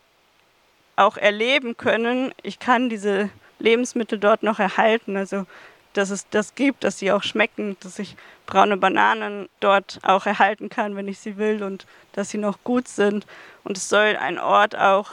auch 0.96 1.18
erleben 1.18 1.76
können, 1.76 2.34
ich 2.44 2.60
kann 2.60 2.90
diese 2.90 3.30
Lebensmittel 3.60 4.20
dort 4.20 4.44
noch 4.44 4.60
erhalten. 4.60 5.18
Also 5.18 5.46
dass 5.94 6.10
es 6.10 6.28
das 6.30 6.56
gibt, 6.56 6.84
dass 6.84 7.00
sie 7.00 7.12
auch 7.12 7.24
schmecken, 7.24 7.78
dass 7.82 8.00
ich 8.00 8.16
braune 8.46 8.78
Bananen 8.78 9.48
dort 9.60 10.00
auch 10.04 10.26
erhalten 10.26 10.70
kann, 10.70 10.96
wenn 10.96 11.08
ich 11.08 11.20
sie 11.20 11.38
will 11.38 11.64
und 11.64 11.86
dass 12.14 12.30
sie 12.30 12.38
noch 12.38 12.64
gut 12.64 12.88
sind. 12.88 13.26
Und 13.64 13.78
es 13.78 13.89
soll 13.89 14.18
ein 14.18 14.39
Ort 14.39 14.78
auch 14.78 15.12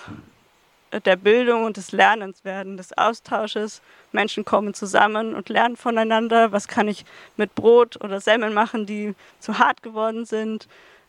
der 0.92 1.16
Bildung 1.16 1.64
und 1.64 1.76
des 1.76 1.92
Lernens 1.92 2.44
werden, 2.44 2.76
des 2.76 2.96
Austausches. 2.98 3.80
Menschen 4.12 4.44
kommen 4.44 4.74
zusammen 4.74 5.34
und 5.34 5.48
lernen 5.48 5.76
voneinander. 5.76 6.50
Was 6.52 6.66
kann 6.66 6.88
ich 6.88 7.04
mit 7.36 7.54
Brot 7.54 8.02
oder 8.02 8.20
Semmeln 8.20 8.54
machen, 8.54 8.86
die 8.86 9.14
zu 9.38 9.58
hart 9.58 9.82
geworden 9.82 10.24
sind? 10.24 10.66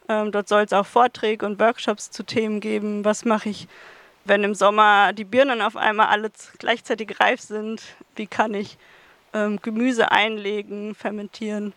Ähm, 0.07 0.31
dort 0.31 0.47
soll 0.47 0.63
es 0.63 0.73
auch 0.73 0.85
Vorträge 0.85 1.45
und 1.45 1.59
Workshops 1.59 2.11
zu 2.11 2.23
Themen 2.23 2.59
geben. 2.59 3.03
Was 3.03 3.25
mache 3.25 3.49
ich, 3.49 3.67
wenn 4.25 4.43
im 4.43 4.53
Sommer 4.53 5.13
die 5.13 5.23
Birnen 5.23 5.61
auf 5.61 5.75
einmal 5.75 6.07
alle 6.07 6.31
gleichzeitig 6.59 7.19
reif 7.19 7.41
sind? 7.41 7.81
Wie 8.15 8.27
kann 8.27 8.53
ich 8.53 8.77
ähm, 9.33 9.59
Gemüse 9.61 10.11
einlegen, 10.11 10.95
fermentieren? 10.95 11.73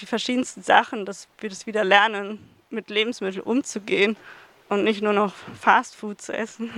Die 0.00 0.06
verschiedensten 0.06 0.62
Sachen, 0.62 1.06
dass 1.06 1.28
wir 1.38 1.48
das 1.48 1.66
wieder 1.66 1.84
lernen, 1.84 2.38
mit 2.70 2.90
Lebensmitteln 2.90 3.44
umzugehen 3.44 4.16
und 4.68 4.84
nicht 4.84 5.02
nur 5.02 5.12
noch 5.12 5.34
Fastfood 5.60 6.20
zu 6.20 6.32
essen. 6.32 6.70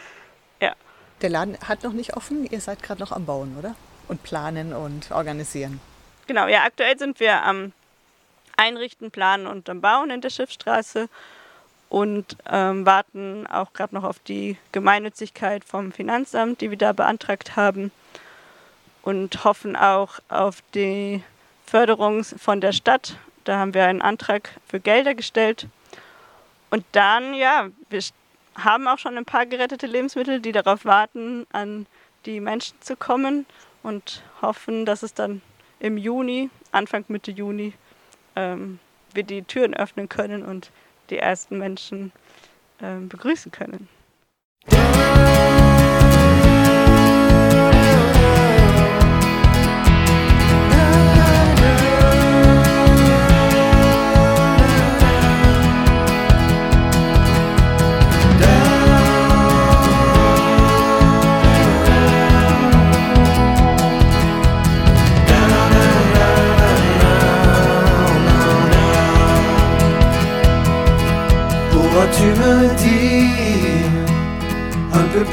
ja. 0.60 0.74
Der 1.20 1.30
Laden 1.30 1.58
hat 1.66 1.82
noch 1.82 1.92
nicht 1.92 2.16
offen, 2.16 2.48
ihr 2.48 2.60
seid 2.60 2.82
gerade 2.82 3.00
noch 3.00 3.12
am 3.12 3.26
Bauen, 3.26 3.56
oder? 3.58 3.74
Und 4.08 4.22
planen 4.22 4.72
und 4.72 5.10
organisieren. 5.10 5.80
Genau, 6.26 6.46
ja, 6.46 6.62
aktuell 6.64 6.98
sind 6.98 7.20
wir 7.20 7.42
am 7.42 7.72
Einrichten, 8.56 9.10
Planen 9.10 9.46
und 9.46 9.68
am 9.68 9.80
Bauen 9.80 10.10
in 10.10 10.20
der 10.20 10.30
Schiffstraße 10.30 11.08
und 11.88 12.36
ähm, 12.50 12.86
warten 12.86 13.46
auch 13.46 13.72
gerade 13.72 13.94
noch 13.94 14.04
auf 14.04 14.18
die 14.20 14.56
Gemeinnützigkeit 14.72 15.64
vom 15.64 15.92
Finanzamt, 15.92 16.60
die 16.60 16.70
wir 16.70 16.78
da 16.78 16.92
beantragt 16.92 17.56
haben 17.56 17.90
und 19.04 19.44
hoffen 19.44 19.76
auch 19.76 20.18
auf 20.28 20.62
die 20.74 21.22
Förderung 21.66 22.24
von 22.24 22.60
der 22.60 22.72
Stadt. 22.72 23.16
Da 23.44 23.58
haben 23.58 23.74
wir 23.74 23.84
einen 23.84 24.02
Antrag 24.02 24.50
für 24.66 24.80
Gelder 24.80 25.14
gestellt 25.14 25.68
und 26.70 26.84
dann, 26.92 27.34
ja, 27.34 27.68
wir 27.90 28.00
haben 28.56 28.88
auch 28.88 28.98
schon 28.98 29.16
ein 29.16 29.24
paar 29.24 29.46
gerettete 29.46 29.86
Lebensmittel, 29.86 30.40
die 30.40 30.52
darauf 30.52 30.84
warten, 30.84 31.46
an 31.52 31.86
die 32.24 32.40
Menschen 32.40 32.80
zu 32.80 32.96
kommen 32.96 33.46
und 33.82 34.22
hoffen, 34.40 34.86
dass 34.86 35.02
es 35.02 35.12
dann 35.12 35.42
im 35.78 35.98
Juni, 35.98 36.48
Anfang 36.72 37.04
Mitte 37.08 37.30
Juni, 37.30 37.74
ähm, 38.36 38.78
wir 39.12 39.22
die 39.22 39.42
Türen 39.42 39.74
öffnen 39.74 40.08
können 40.08 40.42
und 40.42 40.70
die 41.10 41.18
ersten 41.18 41.58
Menschen 41.58 42.10
ähm, 42.80 43.08
begrüßen 43.08 43.52
können. 43.52 43.88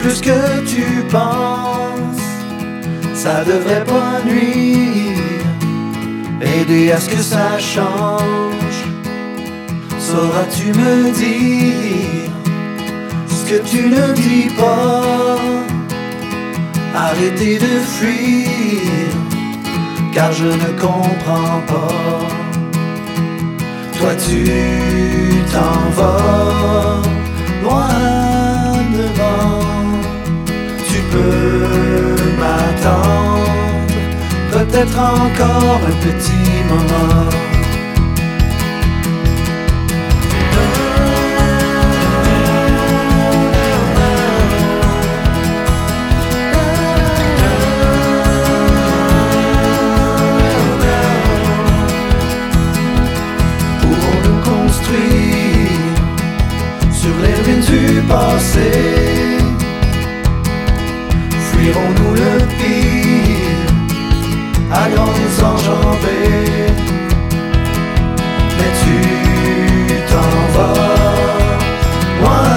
Plus 0.02 0.20
que 0.22 0.66
tu 0.66 1.04
penses. 1.10 2.22
Ça 3.14 3.43
devrait 3.43 3.86
pas 3.86 4.20
nuire, 4.26 5.18
aider 6.41 6.91
à 6.91 6.99
ce 6.99 7.10
que 7.10 7.22
ça 7.22 7.60
change. 7.60 8.80
Sauras-tu 9.99 10.68
me 10.74 11.12
dire 11.12 12.32
ce 13.28 13.43
que 13.49 13.60
tu 13.70 13.89
ne 13.89 14.14
dis 14.14 14.49
pas? 14.58 15.38
Arrêtez 16.95 17.60
de 17.60 17.74
fuir, 17.95 19.08
car 20.14 20.32
je 20.32 20.45
ne 20.45 20.70
comprends 20.80 21.62
pas. 21.68 22.28
Toi 23.97 24.16
tu 24.28 24.43
t'en 25.54 25.89
vas 25.95 27.02
Tu 27.64 28.30
peux 31.12 32.16
m'attendre, 32.39 33.86
peut-être 34.51 34.97
encore 34.97 35.82
un 35.91 35.95
petit 36.07 36.53
moment. 36.70 37.30
Pour 53.82 54.03
nous 54.26 54.39
construire 54.51 55.72
sur 56.91 57.16
les 57.22 57.36
ruines 57.43 57.66
du 57.66 58.01
passé. 58.07 59.11
Fuirons-nous 61.62 62.16
le 62.16 62.39
pire, 62.57 63.59
allons-nous 64.74 65.43
enjamber. 65.43 66.74
Mais 68.57 68.72
tu 68.82 68.97
t'en 70.09 70.41
vas 70.55 70.74
loin 72.20 72.47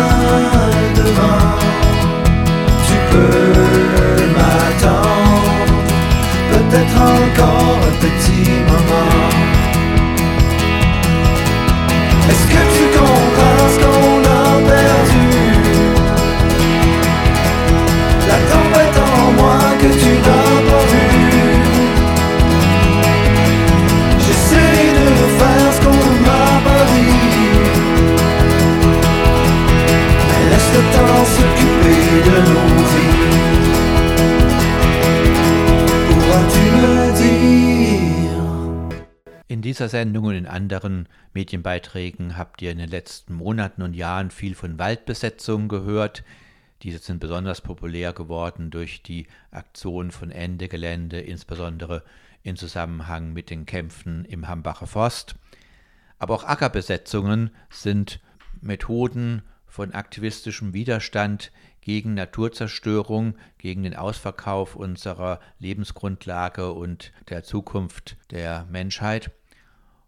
devant, 0.97 1.53
tu 2.87 2.97
peux 3.11 4.25
m'attendre, 4.37 5.53
peut-être 6.51 6.97
encore 6.97 7.81
un 7.87 7.97
petit 8.01 8.49
moment. 8.67 9.24
Le 30.75 30.81
temps 30.93 31.27
s'occuper 31.35 32.03
de 32.29 32.37
nos 32.51 32.85
vies. 32.93 33.15
Pourras-tu 36.09 36.65
me 36.83 36.95
dire 37.21 38.45
In 39.47 39.63
dieser 39.63 39.89
Sendung 39.89 40.25
und 40.25 40.35
in 40.35 40.47
anderen 40.47 41.09
Medienbeiträgen 41.33 42.37
habt 42.37 42.61
ihr 42.61 42.73
in 42.73 42.79
den 42.79 42.91
letzten 42.91 43.35
Monaten 43.35 43.83
und 43.83 43.95
Jahren 43.95 44.31
viel 44.33 44.57
von 44.57 44.79
Waldbesetzungen 44.79 45.69
gehört. 45.69 46.25
Diese 46.83 46.99
sind 46.99 47.21
besonders 47.21 47.61
populär 47.61 48.13
geworden 48.13 48.71
durch 48.71 49.03
die 49.03 49.29
Aktion 49.53 50.11
von 50.11 50.33
Ende 50.33 50.69
Gelände, 50.69 51.21
insbesondere 51.21 52.03
in 52.43 52.57
Zusammenhang 52.57 53.33
mit 53.33 53.49
den 53.49 53.65
Kämpfen 53.65 54.25
im 54.25 54.49
Hambacher 54.49 54.89
Forst. 54.89 55.37
Aber 56.19 56.35
auch 56.35 56.45
Ackerbesetzungen 56.45 57.51
sind 57.71 58.21
Methoden 58.61 59.43
von 59.75 59.93
aktivistischem 59.93 60.73
Widerstand 60.73 61.51
gegen 61.81 62.15
Naturzerstörung, 62.15 63.35
gegen 63.59 63.83
den 63.83 63.97
Ausverkauf 63.97 64.77
unserer 64.77 65.41
Lebensgrundlage 65.59 66.71
und 66.71 67.11
der 67.29 67.43
Zukunft 67.43 68.17
der 68.31 68.69
Menschheit. 68.71 69.33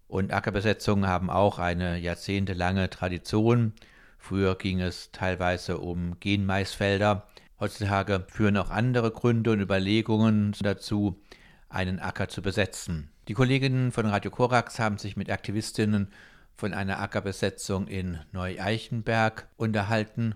Und 0.07 0.33
Ackerbesetzungen 0.33 1.09
haben 1.09 1.31
auch 1.31 1.59
eine 1.59 1.99
jahrzehntelange 1.99 2.91
Tradition. 2.91 3.73
Früher 4.19 4.55
ging 4.55 4.81
es 4.81 5.11
teilweise 5.11 5.79
um 5.79 6.21
Genmaisfelder. 6.21 7.27
Heutzutage 7.59 8.25
führen 8.29 8.59
auch 8.59 8.71
andere 8.71 9.11
Gründe 9.11 9.51
und 9.51 9.61
Überlegungen 9.61 10.55
dazu, 10.61 11.21
einen 11.69 11.99
Acker 11.99 12.29
zu 12.29 12.41
besetzen. 12.41 13.11
Die 13.27 13.35
Kolleginnen 13.35 13.91
von 13.91 14.07
Radio 14.07 14.31
Korax 14.31 14.79
haben 14.79 14.99
sich 14.99 15.17
mit 15.17 15.29
Aktivistinnen 15.29 16.13
von 16.57 16.75
einer 16.75 17.01
Ackerbesetzung 17.01 17.87
in 17.87 18.19
Neu-Eichenberg 18.33 19.49
unterhalten 19.57 20.35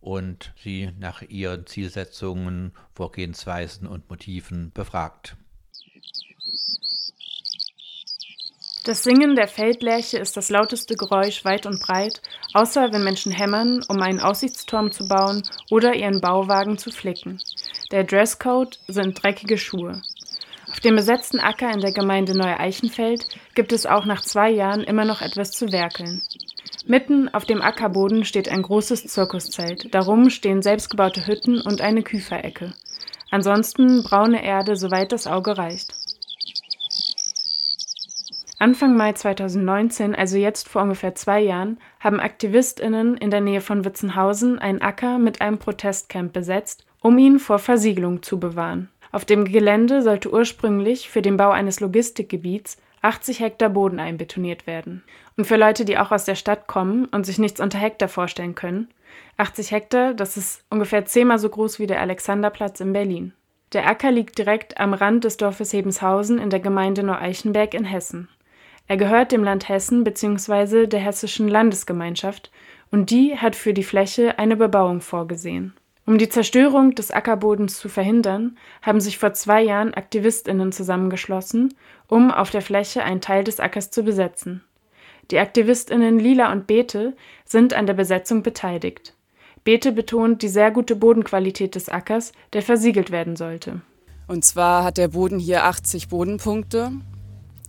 und 0.00 0.52
sie 0.62 0.90
nach 0.98 1.22
ihren 1.22 1.66
Zielsetzungen, 1.66 2.72
Vorgehensweisen 2.94 3.86
und 3.86 4.10
Motiven 4.10 4.72
befragt. 4.72 5.36
Das 8.84 9.04
Singen 9.04 9.36
der 9.36 9.46
Feldlerche 9.46 10.18
ist 10.18 10.36
das 10.36 10.50
lauteste 10.50 10.96
Geräusch 10.96 11.44
weit 11.44 11.66
und 11.66 11.80
breit, 11.80 12.20
außer 12.52 12.92
wenn 12.92 13.04
Menschen 13.04 13.30
hämmern, 13.30 13.80
um 13.88 14.02
einen 14.02 14.18
Aussichtsturm 14.18 14.90
zu 14.90 15.06
bauen 15.06 15.44
oder 15.70 15.94
ihren 15.94 16.20
Bauwagen 16.20 16.78
zu 16.78 16.90
flicken. 16.90 17.40
Der 17.92 18.02
Dresscode 18.02 18.80
sind 18.88 19.22
dreckige 19.22 19.56
Schuhe. 19.56 20.02
Auf 20.72 20.80
dem 20.80 20.96
besetzten 20.96 21.38
Acker 21.38 21.70
in 21.70 21.80
der 21.80 21.92
Gemeinde 21.92 22.36
Neu-Eichenfeld 22.36 23.28
gibt 23.54 23.74
es 23.74 23.84
auch 23.84 24.06
nach 24.06 24.22
zwei 24.22 24.50
Jahren 24.50 24.80
immer 24.80 25.04
noch 25.04 25.20
etwas 25.20 25.50
zu 25.50 25.70
werkeln. 25.70 26.22
Mitten 26.86 27.28
auf 27.28 27.44
dem 27.44 27.60
Ackerboden 27.60 28.24
steht 28.24 28.48
ein 28.48 28.62
großes 28.62 29.06
Zirkuszelt. 29.06 29.94
Darum 29.94 30.30
stehen 30.30 30.62
selbstgebaute 30.62 31.26
Hütten 31.26 31.60
und 31.60 31.82
eine 31.82 32.02
Küferecke. 32.02 32.72
Ansonsten 33.30 34.02
braune 34.02 34.42
Erde, 34.42 34.74
soweit 34.76 35.12
das 35.12 35.26
Auge 35.26 35.58
reicht. 35.58 35.92
Anfang 38.58 38.96
Mai 38.96 39.12
2019, 39.12 40.14
also 40.14 40.38
jetzt 40.38 40.70
vor 40.70 40.82
ungefähr 40.82 41.14
zwei 41.14 41.40
Jahren, 41.40 41.78
haben 42.00 42.18
AktivistInnen 42.18 43.18
in 43.18 43.30
der 43.30 43.42
Nähe 43.42 43.60
von 43.60 43.84
Witzenhausen 43.84 44.58
einen 44.58 44.80
Acker 44.80 45.18
mit 45.18 45.42
einem 45.42 45.58
Protestcamp 45.58 46.32
besetzt, 46.32 46.86
um 47.02 47.18
ihn 47.18 47.38
vor 47.38 47.58
Versiegelung 47.58 48.22
zu 48.22 48.40
bewahren. 48.40 48.88
Auf 49.12 49.26
dem 49.26 49.44
Gelände 49.44 50.00
sollte 50.02 50.32
ursprünglich 50.32 51.10
für 51.10 51.20
den 51.20 51.36
Bau 51.36 51.50
eines 51.50 51.80
Logistikgebiets 51.80 52.78
80 53.02 53.40
Hektar 53.40 53.68
Boden 53.68 54.00
einbetoniert 54.00 54.66
werden. 54.66 55.02
Und 55.36 55.44
für 55.44 55.56
Leute, 55.56 55.84
die 55.84 55.98
auch 55.98 56.12
aus 56.12 56.24
der 56.24 56.34
Stadt 56.34 56.66
kommen 56.66 57.04
und 57.06 57.26
sich 57.26 57.38
nichts 57.38 57.60
unter 57.60 57.78
Hektar 57.78 58.08
vorstellen 58.08 58.54
können, 58.54 58.88
80 59.36 59.70
Hektar, 59.70 60.14
das 60.14 60.36
ist 60.36 60.64
ungefähr 60.70 61.04
zehnmal 61.04 61.38
so 61.38 61.48
groß 61.48 61.78
wie 61.78 61.86
der 61.86 62.00
Alexanderplatz 62.00 62.80
in 62.80 62.92
Berlin. 62.92 63.34
Der 63.72 63.86
Acker 63.86 64.10
liegt 64.10 64.38
direkt 64.38 64.78
am 64.78 64.94
Rand 64.94 65.24
des 65.24 65.36
Dorfes 65.36 65.72
Hebenshausen 65.72 66.38
in 66.38 66.50
der 66.50 66.60
Gemeinde 66.60 67.02
Neu-Eichenberg 67.02 67.74
in 67.74 67.84
Hessen. 67.84 68.28
Er 68.88 68.96
gehört 68.96 69.32
dem 69.32 69.44
Land 69.44 69.68
Hessen 69.68 70.04
bzw. 70.04 70.86
der 70.86 71.00
Hessischen 71.00 71.48
Landesgemeinschaft 71.48 72.50
und 72.90 73.10
die 73.10 73.36
hat 73.36 73.56
für 73.56 73.74
die 73.74 73.84
Fläche 73.84 74.38
eine 74.38 74.56
Bebauung 74.56 75.00
vorgesehen. 75.00 75.74
Um 76.04 76.18
die 76.18 76.28
Zerstörung 76.28 76.94
des 76.94 77.12
Ackerbodens 77.12 77.78
zu 77.78 77.88
verhindern, 77.88 78.58
haben 78.82 79.00
sich 79.00 79.18
vor 79.18 79.34
zwei 79.34 79.62
Jahren 79.62 79.94
Aktivistinnen 79.94 80.72
zusammengeschlossen, 80.72 81.74
um 82.08 82.32
auf 82.32 82.50
der 82.50 82.62
Fläche 82.62 83.04
einen 83.04 83.20
Teil 83.20 83.44
des 83.44 83.60
Ackers 83.60 83.90
zu 83.90 84.02
besetzen. 84.02 84.64
Die 85.30 85.38
Aktivistinnen 85.38 86.18
Lila 86.18 86.50
und 86.50 86.66
Beete 86.66 87.14
sind 87.44 87.72
an 87.72 87.86
der 87.86 87.94
Besetzung 87.94 88.42
beteiligt. 88.42 89.14
Beete 89.62 89.92
betont 89.92 90.42
die 90.42 90.48
sehr 90.48 90.72
gute 90.72 90.96
Bodenqualität 90.96 91.76
des 91.76 91.88
Ackers, 91.88 92.32
der 92.52 92.62
versiegelt 92.62 93.12
werden 93.12 93.36
sollte. 93.36 93.80
Und 94.26 94.44
zwar 94.44 94.82
hat 94.82 94.98
der 94.98 95.08
Boden 95.08 95.38
hier 95.38 95.64
80 95.64 96.08
Bodenpunkte, 96.08 96.90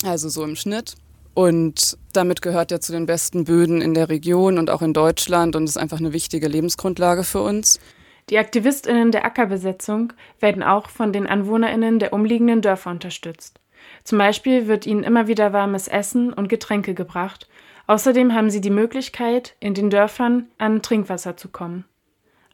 also 0.03 0.27
so 0.29 0.43
im 0.43 0.55
Schnitt. 0.55 0.95
Und 1.35 1.97
damit 2.13 2.41
gehört 2.41 2.71
er 2.71 2.81
zu 2.81 2.91
den 2.91 3.05
besten 3.05 3.43
Böden 3.43 3.81
in 3.81 3.93
der 3.93 4.09
Region 4.09 4.57
und 4.57 4.69
auch 4.69 4.81
in 4.81 4.93
Deutschland 4.93 5.55
und 5.55 5.65
ist 5.65 5.77
einfach 5.77 5.99
eine 5.99 6.13
wichtige 6.13 6.47
Lebensgrundlage 6.47 7.23
für 7.23 7.41
uns. 7.41 7.79
Die 8.29 8.37
AktivistInnen 8.37 9.11
der 9.11 9.25
Ackerbesetzung 9.25 10.13
werden 10.39 10.63
auch 10.63 10.89
von 10.89 11.11
den 11.11 11.27
AnwohnerInnen 11.27 11.99
der 11.99 12.13
umliegenden 12.13 12.61
Dörfer 12.61 12.91
unterstützt. 12.91 13.59
Zum 14.03 14.17
Beispiel 14.17 14.67
wird 14.67 14.85
ihnen 14.85 15.03
immer 15.03 15.27
wieder 15.27 15.53
warmes 15.53 15.87
Essen 15.87 16.31
und 16.31 16.47
Getränke 16.47 16.93
gebracht. 16.93 17.49
Außerdem 17.87 18.33
haben 18.33 18.49
sie 18.49 18.61
die 18.61 18.69
Möglichkeit, 18.69 19.55
in 19.59 19.73
den 19.73 19.89
Dörfern 19.89 20.47
an 20.57 20.81
Trinkwasser 20.81 21.35
zu 21.35 21.49
kommen. 21.49 21.85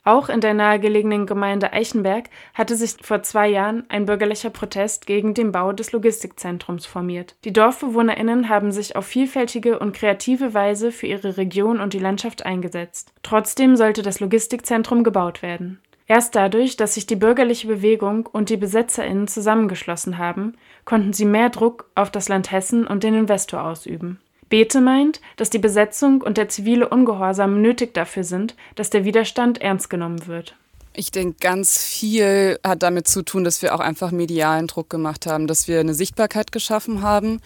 Auch 0.09 0.27
in 0.27 0.41
der 0.41 0.55
nahegelegenen 0.55 1.27
Gemeinde 1.27 1.71
Eichenberg 1.71 2.31
hatte 2.55 2.75
sich 2.75 2.95
vor 2.99 3.21
zwei 3.21 3.47
Jahren 3.47 3.83
ein 3.89 4.07
bürgerlicher 4.07 4.49
Protest 4.49 5.05
gegen 5.05 5.35
den 5.35 5.51
Bau 5.51 5.71
des 5.71 5.91
Logistikzentrums 5.91 6.87
formiert. 6.87 7.35
Die 7.45 7.53
DorfbewohnerInnen 7.53 8.49
haben 8.49 8.71
sich 8.71 8.95
auf 8.95 9.05
vielfältige 9.05 9.77
und 9.77 9.95
kreative 9.95 10.55
Weise 10.55 10.91
für 10.91 11.05
ihre 11.05 11.37
Region 11.37 11.79
und 11.79 11.93
die 11.93 11.99
Landschaft 11.99 12.43
eingesetzt. 12.43 13.13
Trotzdem 13.21 13.75
sollte 13.75 14.01
das 14.01 14.19
Logistikzentrum 14.19 15.03
gebaut 15.03 15.43
werden. 15.43 15.79
Erst 16.07 16.33
dadurch, 16.33 16.75
dass 16.75 16.95
sich 16.95 17.05
die 17.05 17.15
bürgerliche 17.15 17.67
Bewegung 17.67 18.25
und 18.25 18.49
die 18.49 18.57
BesetzerInnen 18.57 19.27
zusammengeschlossen 19.27 20.17
haben, 20.17 20.53
konnten 20.85 21.13
sie 21.13 21.25
mehr 21.25 21.51
Druck 21.51 21.87
auf 21.93 22.09
das 22.09 22.29
Land 22.29 22.51
Hessen 22.51 22.87
und 22.87 23.03
den 23.03 23.13
Investor 23.13 23.63
ausüben. 23.63 24.19
Beete 24.49 24.81
meint, 24.81 25.21
dass 25.37 25.49
die 25.49 25.59
Besetzung 25.59 26.21
und 26.21 26.37
der 26.37 26.49
zivile 26.49 26.89
Ungehorsam 26.89 27.61
nötig 27.61 27.93
dafür 27.93 28.23
sind, 28.23 28.55
dass 28.75 28.89
der 28.89 29.05
Widerstand 29.05 29.61
ernst 29.61 29.89
genommen 29.89 30.27
wird. 30.27 30.55
Ich 30.93 31.11
denke, 31.11 31.37
ganz 31.39 31.83
viel 31.83 32.59
hat 32.63 32.83
damit 32.83 33.07
zu 33.07 33.21
tun, 33.21 33.43
dass 33.43 33.61
wir 33.61 33.75
auch 33.75 33.79
einfach 33.79 34.11
medialen 34.11 34.67
Druck 34.67 34.89
gemacht 34.89 35.27
haben, 35.27 35.47
dass 35.47 35.67
wir 35.67 35.79
eine 35.79 35.93
Sichtbarkeit 35.93 36.51
geschaffen 36.51 37.03
haben 37.03 37.39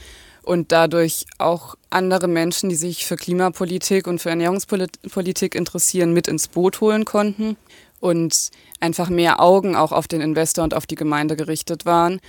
und 0.43 0.71
dadurch 0.71 1.25
auch 1.37 1.75
andere 1.89 2.27
Menschen, 2.27 2.69
die 2.69 2.75
sich 2.75 3.05
für 3.05 3.15
Klimapolitik 3.15 4.07
und 4.07 4.19
für 4.19 4.29
Ernährungspolitik 4.29 5.55
interessieren, 5.55 6.13
mit 6.13 6.27
ins 6.27 6.47
Boot 6.47 6.81
holen 6.81 7.05
konnten 7.05 7.57
und 7.99 8.49
einfach 8.79 9.09
mehr 9.09 9.39
Augen 9.39 9.75
auch 9.75 9.91
auf 9.91 10.07
den 10.07 10.21
Investor 10.21 10.63
und 10.63 10.73
auf 10.73 10.85
die 10.85 10.95
Gemeinde 10.95 11.35
gerichtet 11.35 11.85
waren 11.85 12.19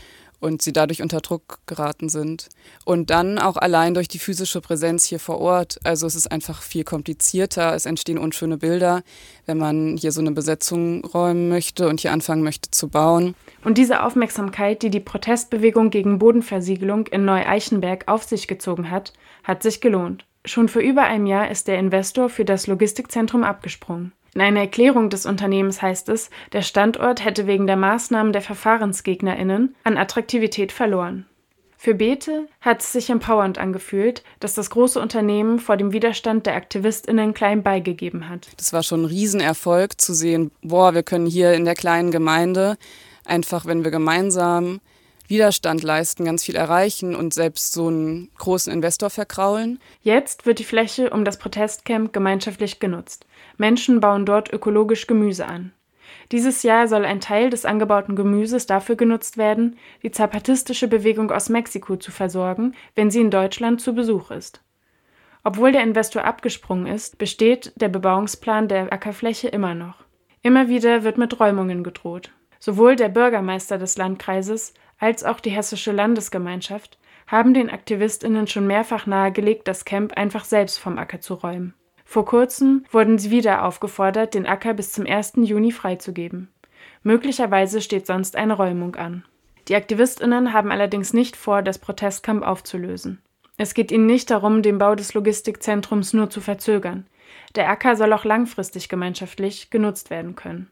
und 0.44 0.60
sie 0.60 0.74
dadurch 0.74 1.00
unter 1.00 1.20
Druck 1.20 1.60
geraten 1.66 2.10
sind. 2.10 2.50
Und 2.84 3.08
dann 3.08 3.38
auch 3.38 3.56
allein 3.56 3.94
durch 3.94 4.08
die 4.08 4.18
physische 4.18 4.60
Präsenz 4.60 5.06
hier 5.06 5.18
vor 5.18 5.40
Ort. 5.40 5.80
Also 5.84 6.06
es 6.06 6.14
ist 6.14 6.30
einfach 6.30 6.60
viel 6.60 6.84
komplizierter, 6.84 7.74
es 7.74 7.86
entstehen 7.86 8.18
unschöne 8.18 8.58
Bilder, 8.58 9.02
wenn 9.46 9.56
man 9.56 9.96
hier 9.96 10.12
so 10.12 10.20
eine 10.20 10.32
Besetzung 10.32 11.02
räumen 11.02 11.48
möchte 11.48 11.88
und 11.88 12.00
hier 12.00 12.12
anfangen 12.12 12.42
möchte 12.42 12.70
zu 12.70 12.88
bauen. 12.88 13.34
Und 13.64 13.78
diese 13.78 14.02
Aufmerksamkeit, 14.02 14.82
die 14.82 14.90
die 14.90 15.00
Protestbewegung 15.00 15.88
gegen 15.88 16.18
Bodenversiegelung 16.18 17.06
in 17.06 17.24
Neu-Eichenberg 17.24 18.06
auf 18.06 18.24
sich 18.24 18.46
gezogen 18.46 18.90
hat, 18.90 19.14
hat 19.44 19.62
sich 19.62 19.80
gelohnt. 19.80 20.26
Schon 20.44 20.68
vor 20.68 20.82
über 20.82 21.04
einem 21.04 21.24
Jahr 21.24 21.50
ist 21.50 21.68
der 21.68 21.78
Investor 21.78 22.28
für 22.28 22.44
das 22.44 22.66
Logistikzentrum 22.66 23.44
abgesprungen. 23.44 24.12
In 24.34 24.40
einer 24.40 24.60
Erklärung 24.60 25.10
des 25.10 25.26
Unternehmens 25.26 25.80
heißt 25.80 26.08
es, 26.08 26.28
der 26.52 26.62
Standort 26.62 27.24
hätte 27.24 27.46
wegen 27.46 27.68
der 27.68 27.76
Maßnahmen 27.76 28.32
der 28.32 28.42
VerfahrensgegnerInnen 28.42 29.76
an 29.84 29.96
Attraktivität 29.96 30.72
verloren. 30.72 31.26
Für 31.76 31.94
Beete 31.94 32.48
hat 32.60 32.80
es 32.80 32.92
sich 32.92 33.10
empowernd 33.10 33.58
angefühlt, 33.58 34.24
dass 34.40 34.54
das 34.54 34.70
große 34.70 34.98
Unternehmen 34.98 35.58
vor 35.60 35.76
dem 35.76 35.92
Widerstand 35.92 36.46
der 36.46 36.56
AktivistInnen 36.56 37.34
klein 37.34 37.62
beigegeben 37.62 38.28
hat. 38.28 38.48
Das 38.56 38.72
war 38.72 38.82
schon 38.82 39.02
ein 39.02 39.06
Riesenerfolg 39.06 40.00
zu 40.00 40.14
sehen, 40.14 40.50
boah, 40.62 40.94
wir 40.94 41.02
können 41.02 41.26
hier 41.26 41.52
in 41.52 41.64
der 41.64 41.74
kleinen 41.74 42.10
Gemeinde 42.10 42.76
einfach, 43.26 43.66
wenn 43.66 43.84
wir 43.84 43.90
gemeinsam 43.90 44.80
Widerstand 45.28 45.82
leisten, 45.82 46.24
ganz 46.24 46.44
viel 46.44 46.56
erreichen 46.56 47.14
und 47.14 47.32
selbst 47.32 47.72
so 47.72 47.88
einen 47.88 48.30
großen 48.38 48.72
Investor 48.72 49.10
verkraulen. 49.10 49.80
Jetzt 50.02 50.44
wird 50.44 50.58
die 50.58 50.64
Fläche 50.64 51.10
um 51.10 51.24
das 51.24 51.38
Protestcamp 51.38 52.12
gemeinschaftlich 52.12 52.78
genutzt. 52.78 53.26
Menschen 53.56 54.00
bauen 54.00 54.26
dort 54.26 54.52
ökologisch 54.52 55.06
Gemüse 55.06 55.46
an. 55.46 55.72
Dieses 56.32 56.62
Jahr 56.62 56.88
soll 56.88 57.04
ein 57.04 57.20
Teil 57.20 57.50
des 57.50 57.64
angebauten 57.64 58.16
Gemüses 58.16 58.66
dafür 58.66 58.96
genutzt 58.96 59.36
werden, 59.36 59.76
die 60.02 60.10
zapatistische 60.10 60.88
Bewegung 60.88 61.30
aus 61.30 61.48
Mexiko 61.48 61.96
zu 61.96 62.10
versorgen, 62.10 62.74
wenn 62.94 63.10
sie 63.10 63.20
in 63.20 63.30
Deutschland 63.30 63.80
zu 63.80 63.94
Besuch 63.94 64.30
ist. 64.30 64.62
Obwohl 65.42 65.72
der 65.72 65.82
Investor 65.82 66.24
abgesprungen 66.24 66.86
ist, 66.86 67.18
besteht 67.18 67.72
der 67.76 67.88
Bebauungsplan 67.88 68.68
der 68.68 68.92
Ackerfläche 68.92 69.48
immer 69.48 69.74
noch. 69.74 69.96
Immer 70.42 70.68
wieder 70.68 71.04
wird 71.04 71.18
mit 71.18 71.38
Räumungen 71.38 71.84
gedroht. 71.84 72.32
Sowohl 72.58 72.96
der 72.96 73.10
Bürgermeister 73.10 73.76
des 73.76 73.98
Landkreises 73.98 74.72
als 74.98 75.22
auch 75.22 75.40
die 75.40 75.50
hessische 75.50 75.92
Landesgemeinschaft 75.92 76.98
haben 77.26 77.52
den 77.52 77.70
AktivistInnen 77.70 78.46
schon 78.46 78.66
mehrfach 78.66 79.06
nahegelegt, 79.06 79.68
das 79.68 79.84
Camp 79.84 80.14
einfach 80.16 80.44
selbst 80.44 80.78
vom 80.78 80.98
Acker 80.98 81.20
zu 81.20 81.34
räumen. 81.34 81.74
Vor 82.04 82.24
kurzem 82.24 82.84
wurden 82.90 83.18
sie 83.18 83.30
wieder 83.30 83.64
aufgefordert, 83.64 84.34
den 84.34 84.46
Acker 84.46 84.74
bis 84.74 84.92
zum 84.92 85.06
1. 85.06 85.34
Juni 85.36 85.72
freizugeben. 85.72 86.48
Möglicherweise 87.02 87.80
steht 87.80 88.06
sonst 88.06 88.36
eine 88.36 88.54
Räumung 88.54 88.96
an. 88.96 89.24
Die 89.68 89.74
AktivistInnen 89.74 90.52
haben 90.52 90.70
allerdings 90.70 91.12
nicht 91.12 91.36
vor, 91.36 91.62
das 91.62 91.78
Protestcamp 91.78 92.46
aufzulösen. 92.46 93.22
Es 93.56 93.74
geht 93.74 93.92
ihnen 93.92 94.06
nicht 94.06 94.30
darum, 94.30 94.62
den 94.62 94.78
Bau 94.78 94.94
des 94.94 95.14
Logistikzentrums 95.14 96.12
nur 96.12 96.28
zu 96.28 96.40
verzögern. 96.40 97.06
Der 97.54 97.68
Acker 97.70 97.96
soll 97.96 98.12
auch 98.12 98.24
langfristig 98.24 98.88
gemeinschaftlich 98.88 99.70
genutzt 99.70 100.10
werden 100.10 100.34
können. 100.34 100.70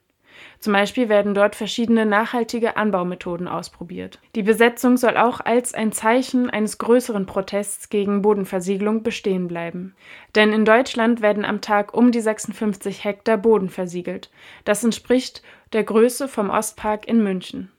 Zum 0.59 0.73
Beispiel 0.73 1.09
werden 1.09 1.35
dort 1.35 1.57
verschiedene 1.57 2.07
nachhaltige 2.07 2.77
Anbaumethoden 2.77 3.49
ausprobiert. 3.49 4.21
Die 4.35 4.43
Besetzung 4.43 4.97
soll 4.97 5.17
auch 5.17 5.41
als 5.41 5.75
ein 5.75 5.93
Zeichen 5.93 6.51
eines 6.51 6.79
größeren 6.79 7.27
Protests 7.27 7.89
gegen 7.89 8.23
Bodenversiegelung 8.23 9.03
bestehen 9.03 9.49
bleiben. 9.49 9.95
Denn 10.35 10.53
in 10.53 10.65
Deutschland 10.65 11.21
werden 11.21 11.45
am 11.45 11.61
Tag 11.61 11.95
um 11.95 12.13
die 12.13 12.21
56 12.21 13.05
Hektar 13.05 13.39
Boden 13.39 13.69
versiegelt. 13.69 14.31
Das 14.65 14.85
entspricht 14.85 15.43
der 15.73 15.85
Größe 15.85 16.29
vom 16.29 16.51
Ostpark 16.51 17.09
in 17.09 17.23
München. 17.23 17.71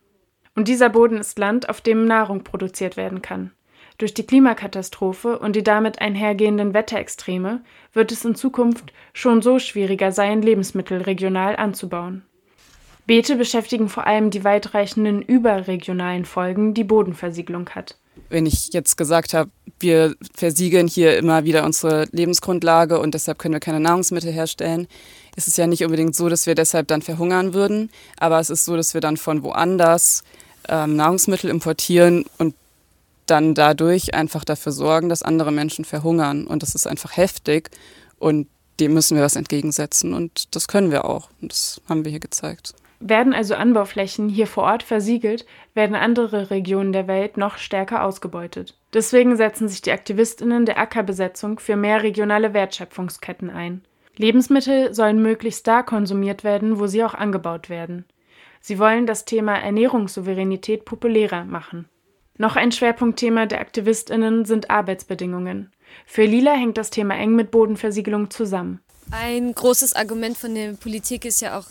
Und 0.55 0.67
dieser 0.67 0.89
Boden 0.89 1.17
ist 1.17 1.39
Land, 1.39 1.69
auf 1.69 1.81
dem 1.81 2.05
Nahrung 2.05 2.43
produziert 2.43 2.97
werden 2.97 3.21
kann. 3.21 3.51
Durch 3.97 4.13
die 4.13 4.25
Klimakatastrophe 4.25 5.37
und 5.39 5.55
die 5.55 5.63
damit 5.63 6.01
einhergehenden 6.01 6.73
Wetterextreme 6.73 7.61
wird 7.93 8.11
es 8.11 8.25
in 8.25 8.35
Zukunft 8.35 8.91
schon 9.13 9.41
so 9.41 9.59
schwieriger 9.59 10.11
sein, 10.11 10.41
Lebensmittel 10.41 11.01
regional 11.01 11.55
anzubauen. 11.55 12.23
Beete 13.05 13.35
beschäftigen 13.35 13.89
vor 13.89 14.07
allem 14.07 14.29
die 14.29 14.43
weitreichenden 14.43 15.21
überregionalen 15.21 16.25
Folgen, 16.25 16.73
die 16.73 16.83
Bodenversiegelung 16.83 17.69
hat. 17.71 17.97
Wenn 18.29 18.45
ich 18.45 18.71
jetzt 18.71 18.95
gesagt 18.95 19.33
habe, 19.33 19.49
wir 19.79 20.15
versiegeln 20.33 20.87
hier 20.87 21.17
immer 21.17 21.43
wieder 21.43 21.65
unsere 21.65 22.07
Lebensgrundlage 22.11 22.99
und 22.99 23.13
deshalb 23.13 23.39
können 23.39 23.53
wir 23.53 23.59
keine 23.59 23.79
Nahrungsmittel 23.79 24.31
herstellen, 24.31 24.87
ist 25.35 25.47
es 25.47 25.57
ja 25.57 25.67
nicht 25.67 25.83
unbedingt 25.83 26.15
so, 26.15 26.29
dass 26.29 26.45
wir 26.45 26.55
deshalb 26.55 26.87
dann 26.87 27.01
verhungern 27.01 27.53
würden, 27.53 27.89
aber 28.17 28.39
es 28.39 28.49
ist 28.49 28.65
so, 28.65 28.77
dass 28.77 28.93
wir 28.93 29.01
dann 29.01 29.17
von 29.17 29.43
woanders 29.43 30.23
ähm, 30.69 30.95
Nahrungsmittel 30.95 31.49
importieren 31.49 32.25
und 32.37 32.55
dann 33.25 33.53
dadurch 33.53 34.13
einfach 34.13 34.43
dafür 34.45 34.71
sorgen, 34.71 35.09
dass 35.09 35.23
andere 35.23 35.51
Menschen 35.51 35.85
verhungern. 35.85 36.45
Und 36.45 36.63
das 36.63 36.75
ist 36.75 36.87
einfach 36.87 37.17
heftig 37.17 37.69
und 38.19 38.47
dem 38.79 38.93
müssen 38.93 39.15
wir 39.15 39.23
was 39.23 39.35
entgegensetzen 39.35 40.13
und 40.13 40.55
das 40.55 40.67
können 40.67 40.91
wir 40.91 41.05
auch. 41.05 41.29
Und 41.41 41.51
das 41.51 41.81
haben 41.87 42.05
wir 42.05 42.11
hier 42.11 42.19
gezeigt. 42.19 42.73
Werden 43.05 43.33
also 43.33 43.55
Anbauflächen 43.55 44.29
hier 44.29 44.47
vor 44.47 44.63
Ort 44.63 44.81
versiegelt, 44.81 45.45
werden 45.73 45.93
andere 45.93 46.49
Regionen 46.51 46.93
der 46.93 47.05
Welt 47.05 47.35
noch 47.35 47.57
stärker 47.57 48.05
ausgebeutet. 48.05 48.77
Deswegen 48.93 49.35
setzen 49.35 49.67
sich 49.67 49.81
die 49.81 49.91
Aktivistinnen 49.91 50.65
der 50.65 50.77
Ackerbesetzung 50.77 51.59
für 51.59 51.75
mehr 51.75 52.01
regionale 52.01 52.53
Wertschöpfungsketten 52.53 53.49
ein. 53.49 53.81
Lebensmittel 54.15 54.93
sollen 54.93 55.21
möglichst 55.21 55.67
da 55.67 55.81
konsumiert 55.81 56.45
werden, 56.45 56.79
wo 56.79 56.87
sie 56.87 57.03
auch 57.03 57.13
angebaut 57.13 57.69
werden. 57.69 58.05
Sie 58.61 58.79
wollen 58.79 59.05
das 59.05 59.25
Thema 59.25 59.55
Ernährungssouveränität 59.55 60.85
populärer 60.85 61.43
machen. 61.43 61.89
Noch 62.37 62.55
ein 62.55 62.71
Schwerpunktthema 62.71 63.47
der 63.47 63.59
Aktivistinnen 63.59 64.45
sind 64.45 64.69
Arbeitsbedingungen. 64.69 65.73
Für 66.05 66.23
Lila 66.23 66.53
hängt 66.53 66.77
das 66.77 66.89
Thema 66.89 67.15
eng 67.15 67.35
mit 67.35 67.51
Bodenversiegelung 67.51 68.29
zusammen. 68.29 68.79
Ein 69.11 69.53
großes 69.53 69.93
Argument 69.93 70.37
von 70.37 70.55
der 70.55 70.71
Politik 70.73 71.25
ist 71.25 71.41
ja 71.41 71.59
auch, 71.59 71.65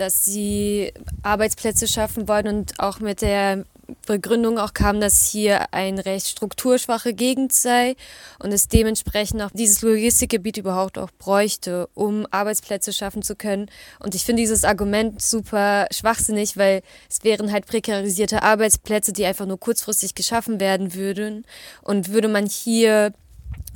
dass 0.00 0.24
sie 0.24 0.92
Arbeitsplätze 1.22 1.86
schaffen 1.86 2.28
wollen 2.28 2.48
und 2.48 2.80
auch 2.80 3.00
mit 3.00 3.22
der 3.22 3.64
Begründung 4.06 4.58
auch 4.58 4.72
kam, 4.72 5.00
dass 5.00 5.26
hier 5.26 5.72
eine 5.72 6.04
recht 6.04 6.28
strukturschwache 6.28 7.14
Gegend 7.14 7.52
sei 7.52 7.96
und 8.38 8.52
es 8.52 8.68
dementsprechend 8.68 9.42
auch 9.42 9.50
dieses 9.52 9.82
Logistikgebiet 9.82 10.56
überhaupt 10.56 10.98
auch 10.98 11.10
bräuchte, 11.18 11.88
um 11.94 12.26
Arbeitsplätze 12.30 12.92
schaffen 12.92 13.22
zu 13.22 13.36
können. 13.36 13.70
Und 13.98 14.14
ich 14.14 14.24
finde 14.24 14.42
dieses 14.42 14.64
Argument 14.64 15.20
super 15.20 15.86
schwachsinnig, 15.90 16.56
weil 16.56 16.82
es 17.08 17.24
wären 17.24 17.52
halt 17.52 17.66
prekarisierte 17.66 18.42
Arbeitsplätze, 18.42 19.12
die 19.12 19.26
einfach 19.26 19.46
nur 19.46 19.58
kurzfristig 19.58 20.14
geschaffen 20.14 20.60
werden 20.60 20.94
würden. 20.94 21.44
Und 21.82 22.10
würde 22.10 22.28
man 22.28 22.46
hier 22.46 23.12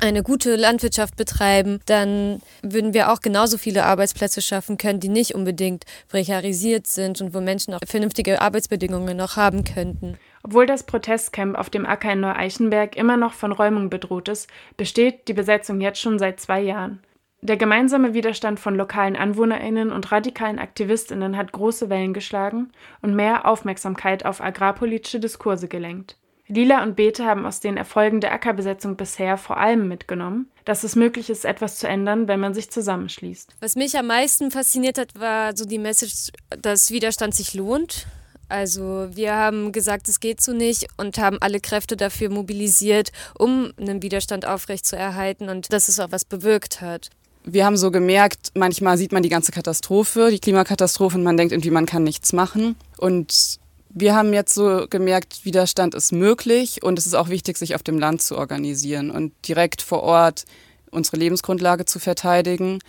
eine 0.01 0.23
gute 0.23 0.57
Landwirtschaft 0.57 1.17
betreiben, 1.17 1.81
dann 1.87 2.41
würden 2.63 2.95
wir 2.95 3.13
auch 3.13 3.21
genauso 3.21 3.59
viele 3.59 3.85
Arbeitsplätze 3.85 4.43
schaffen 4.43 4.77
können, 4.77 5.01
die 5.01 5.09
nicht 5.09 5.35
unbedingt 5.35 5.85
prekarisiert 6.09 6.87
sind 6.87 7.21
und 7.21 7.35
wo 7.35 7.41
Menschen 7.41 7.75
auch 7.75 7.81
vernünftige 7.87 8.41
Arbeitsbedingungen 8.41 9.17
noch 9.17 9.37
haben 9.37 9.65
könnten. 9.65 10.19
Obwohl 10.43 10.67
das 10.67 10.85
Protestcamp 10.85 11.57
auf 11.57 11.71
dem 11.71 11.87
Acker 11.87 12.13
in 12.13 12.21
Neu-Eichenberg 12.21 12.97
immer 12.97 13.17
noch 13.17 13.33
von 13.33 13.53
Räumung 13.53 13.89
bedroht 13.89 14.29
ist, 14.29 14.49
besteht 14.77 15.27
die 15.29 15.33
Besetzung 15.33 15.81
jetzt 15.81 16.01
schon 16.01 16.19
seit 16.19 16.39
zwei 16.41 16.61
Jahren. 16.61 17.01
Der 17.41 17.57
gemeinsame 17.59 18.15
Widerstand 18.15 18.59
von 18.59 18.75
lokalen 18.75 19.17
AnwohnerInnen 19.17 19.93
und 19.93 20.11
radikalen 20.11 20.59
AktivistInnen 20.59 21.37
hat 21.37 21.53
große 21.53 21.91
Wellen 21.91 22.15
geschlagen 22.15 22.73
und 23.03 23.15
mehr 23.15 23.47
Aufmerksamkeit 23.47 24.25
auf 24.25 24.41
agrarpolitische 24.41 25.21
Diskurse 25.21 25.69
gelenkt. 25.69 26.17
Lila 26.47 26.83
und 26.83 26.97
Beete 26.97 27.25
haben 27.25 27.47
aus 27.47 27.61
den 27.61 27.77
Erfolgen 27.77 28.21
der 28.21 28.33
Ackerbesetzung 28.33 28.97
bisher 28.97 29.39
vor 29.39 29.57
allem 29.57 29.89
mitgenommen, 29.89 30.51
dass 30.65 30.85
es 30.85 30.95
möglich 30.95 31.31
ist, 31.31 31.45
etwas 31.45 31.79
zu 31.79 31.89
ändern, 31.89 32.29
wenn 32.29 32.41
man 32.41 32.53
sich 32.53 32.71
zusammenschließt. 32.71 33.55
Was 33.61 33.77
mich 33.77 33.97
am 33.99 34.09
meisten 34.09 34.51
fasziniert 34.51 34.99
hat, 34.99 35.19
war 35.19 35.57
so 35.57 35.65
die 35.65 35.79
Message, 35.79 36.31
dass 36.61 36.91
Widerstand 36.91 37.35
sich 37.35 37.55
lohnt. 37.55 38.07
Also 38.51 39.09
wir 39.13 39.35
haben 39.35 39.73
gesagt, 39.73 40.07
es 40.09 40.21
geht 40.21 40.43
so 40.43 40.53
nicht 40.53 40.87
und 40.99 41.17
haben 41.17 41.39
alle 41.41 41.61
Kräfte 41.61 41.97
dafür 41.97 42.29
mobilisiert, 42.29 43.11
um 43.39 43.73
einen 43.79 44.03
Widerstand 44.03 44.47
aufrechtzuerhalten 44.47 45.49
und 45.49 45.73
dass 45.73 45.89
es 45.89 45.99
auch 45.99 46.13
was 46.13 46.27
bewirkt 46.27 46.83
hat 46.83 47.11
wir 47.45 47.67
haben 47.67 47.77
so 47.77 47.91
gemerkt, 47.91 48.53
manchmal 48.55 48.97
sieht 48.97 49.13
man 49.13 49.23
die 49.23 49.29
ganze 49.29 49.53
Katastrophe, 49.53 50.31
die 50.31 50.39
Klimakatastrophe 50.39 51.19
und 51.19 51.25
man 51.25 51.37
denkt 51.37 51.53
irgendwie, 51.53 51.71
man 51.71 51.87
kann 51.87 52.03
nichts 52.03 52.33
machen. 52.33 52.77
Und 52.97 53.61
wir 53.95 54.15
haben 54.15 54.33
jetzt 54.33 54.55
so 54.55 54.87
gemerkt, 54.91 55.45
Widerstand 55.45 55.95
ist 55.95 56.13
möglich 56.13 56.83
und 56.83 56.99
es 56.99 57.07
ist 57.07 57.15
auch 57.15 57.29
wichtig, 57.29 57.57
sich 57.57 57.77
auf 57.77 57.85
dem 57.85 57.99
Land 57.99 58.23
zu 58.23 58.37
organisieren 58.37 59.11
und 59.11 59.33
direkt 59.47 59.83
vor 59.83 60.03
Ort 60.03 60.45
unsere 60.91 61.17
Lebensgrundlage 61.17 61.85
zu 61.85 62.01
verteidigen 62.01 62.81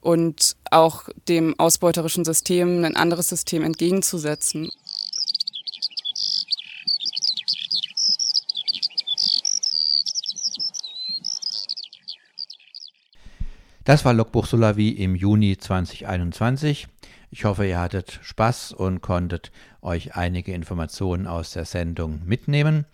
und 0.00 0.56
auch 0.70 1.08
dem 1.28 1.58
ausbeuterischen 1.58 2.24
System 2.24 2.82
ein 2.84 2.96
anderes 2.96 3.28
System 3.28 3.62
entgegenzusetzen. 3.62 4.70
Das 13.84 14.06
war 14.06 14.14
Logbuch 14.14 14.46
Solavi 14.46 14.88
im 14.88 15.14
Juni 15.14 15.58
2021. 15.58 16.86
Ich 17.30 17.44
hoffe, 17.44 17.66
ihr 17.66 17.80
hattet 17.80 18.20
Spaß 18.22 18.72
und 18.72 19.02
konntet 19.02 19.50
euch 19.84 20.16
einige 20.16 20.52
Informationen 20.52 21.26
aus 21.26 21.52
der 21.52 21.64
Sendung 21.64 22.24
mitnehmen. 22.24 22.86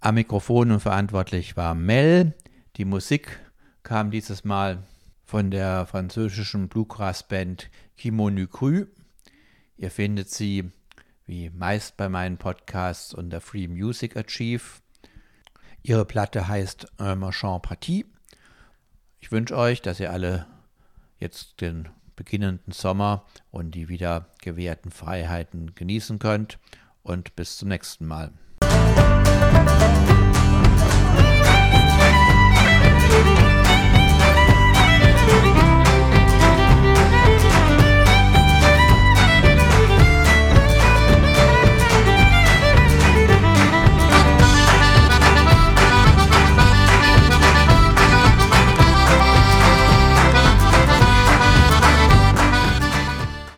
Am 0.00 0.14
Mikrofon 0.14 0.70
und 0.70 0.80
verantwortlich 0.80 1.56
war 1.56 1.74
Mel. 1.74 2.32
Die 2.76 2.84
Musik 2.84 3.38
kam 3.82 4.10
dieses 4.10 4.44
Mal 4.44 4.82
von 5.24 5.50
der 5.50 5.86
französischen 5.86 6.68
Bluegrass-Band 6.68 7.70
Kimonu 7.96 8.46
Cru. 8.46 8.86
Ihr 9.76 9.90
findet 9.90 10.30
sie 10.30 10.70
wie 11.26 11.50
meist 11.50 11.96
bei 11.96 12.08
meinen 12.08 12.36
Podcasts 12.36 13.14
unter 13.14 13.40
Free 13.40 13.68
Music 13.68 14.16
Achieve. 14.16 14.62
Ihre 15.82 16.04
Platte 16.04 16.48
heißt 16.48 16.86
Un 17.00 17.18
Marchand 17.18 17.62
Partie. 17.62 18.04
Ich 19.20 19.32
wünsche 19.32 19.56
euch, 19.56 19.82
dass 19.82 20.00
ihr 20.00 20.12
alle 20.12 20.46
jetzt 21.18 21.60
den 21.60 21.88
beginnenden 22.22 22.72
Sommer 22.72 23.24
und 23.50 23.74
die 23.74 23.88
wieder 23.88 24.26
gewährten 24.40 24.92
Freiheiten 24.92 25.74
genießen 25.74 26.20
könnt. 26.20 26.60
Und 27.02 27.34
bis 27.34 27.56
zum 27.58 27.68
nächsten 27.68 28.06
Mal. 28.06 28.30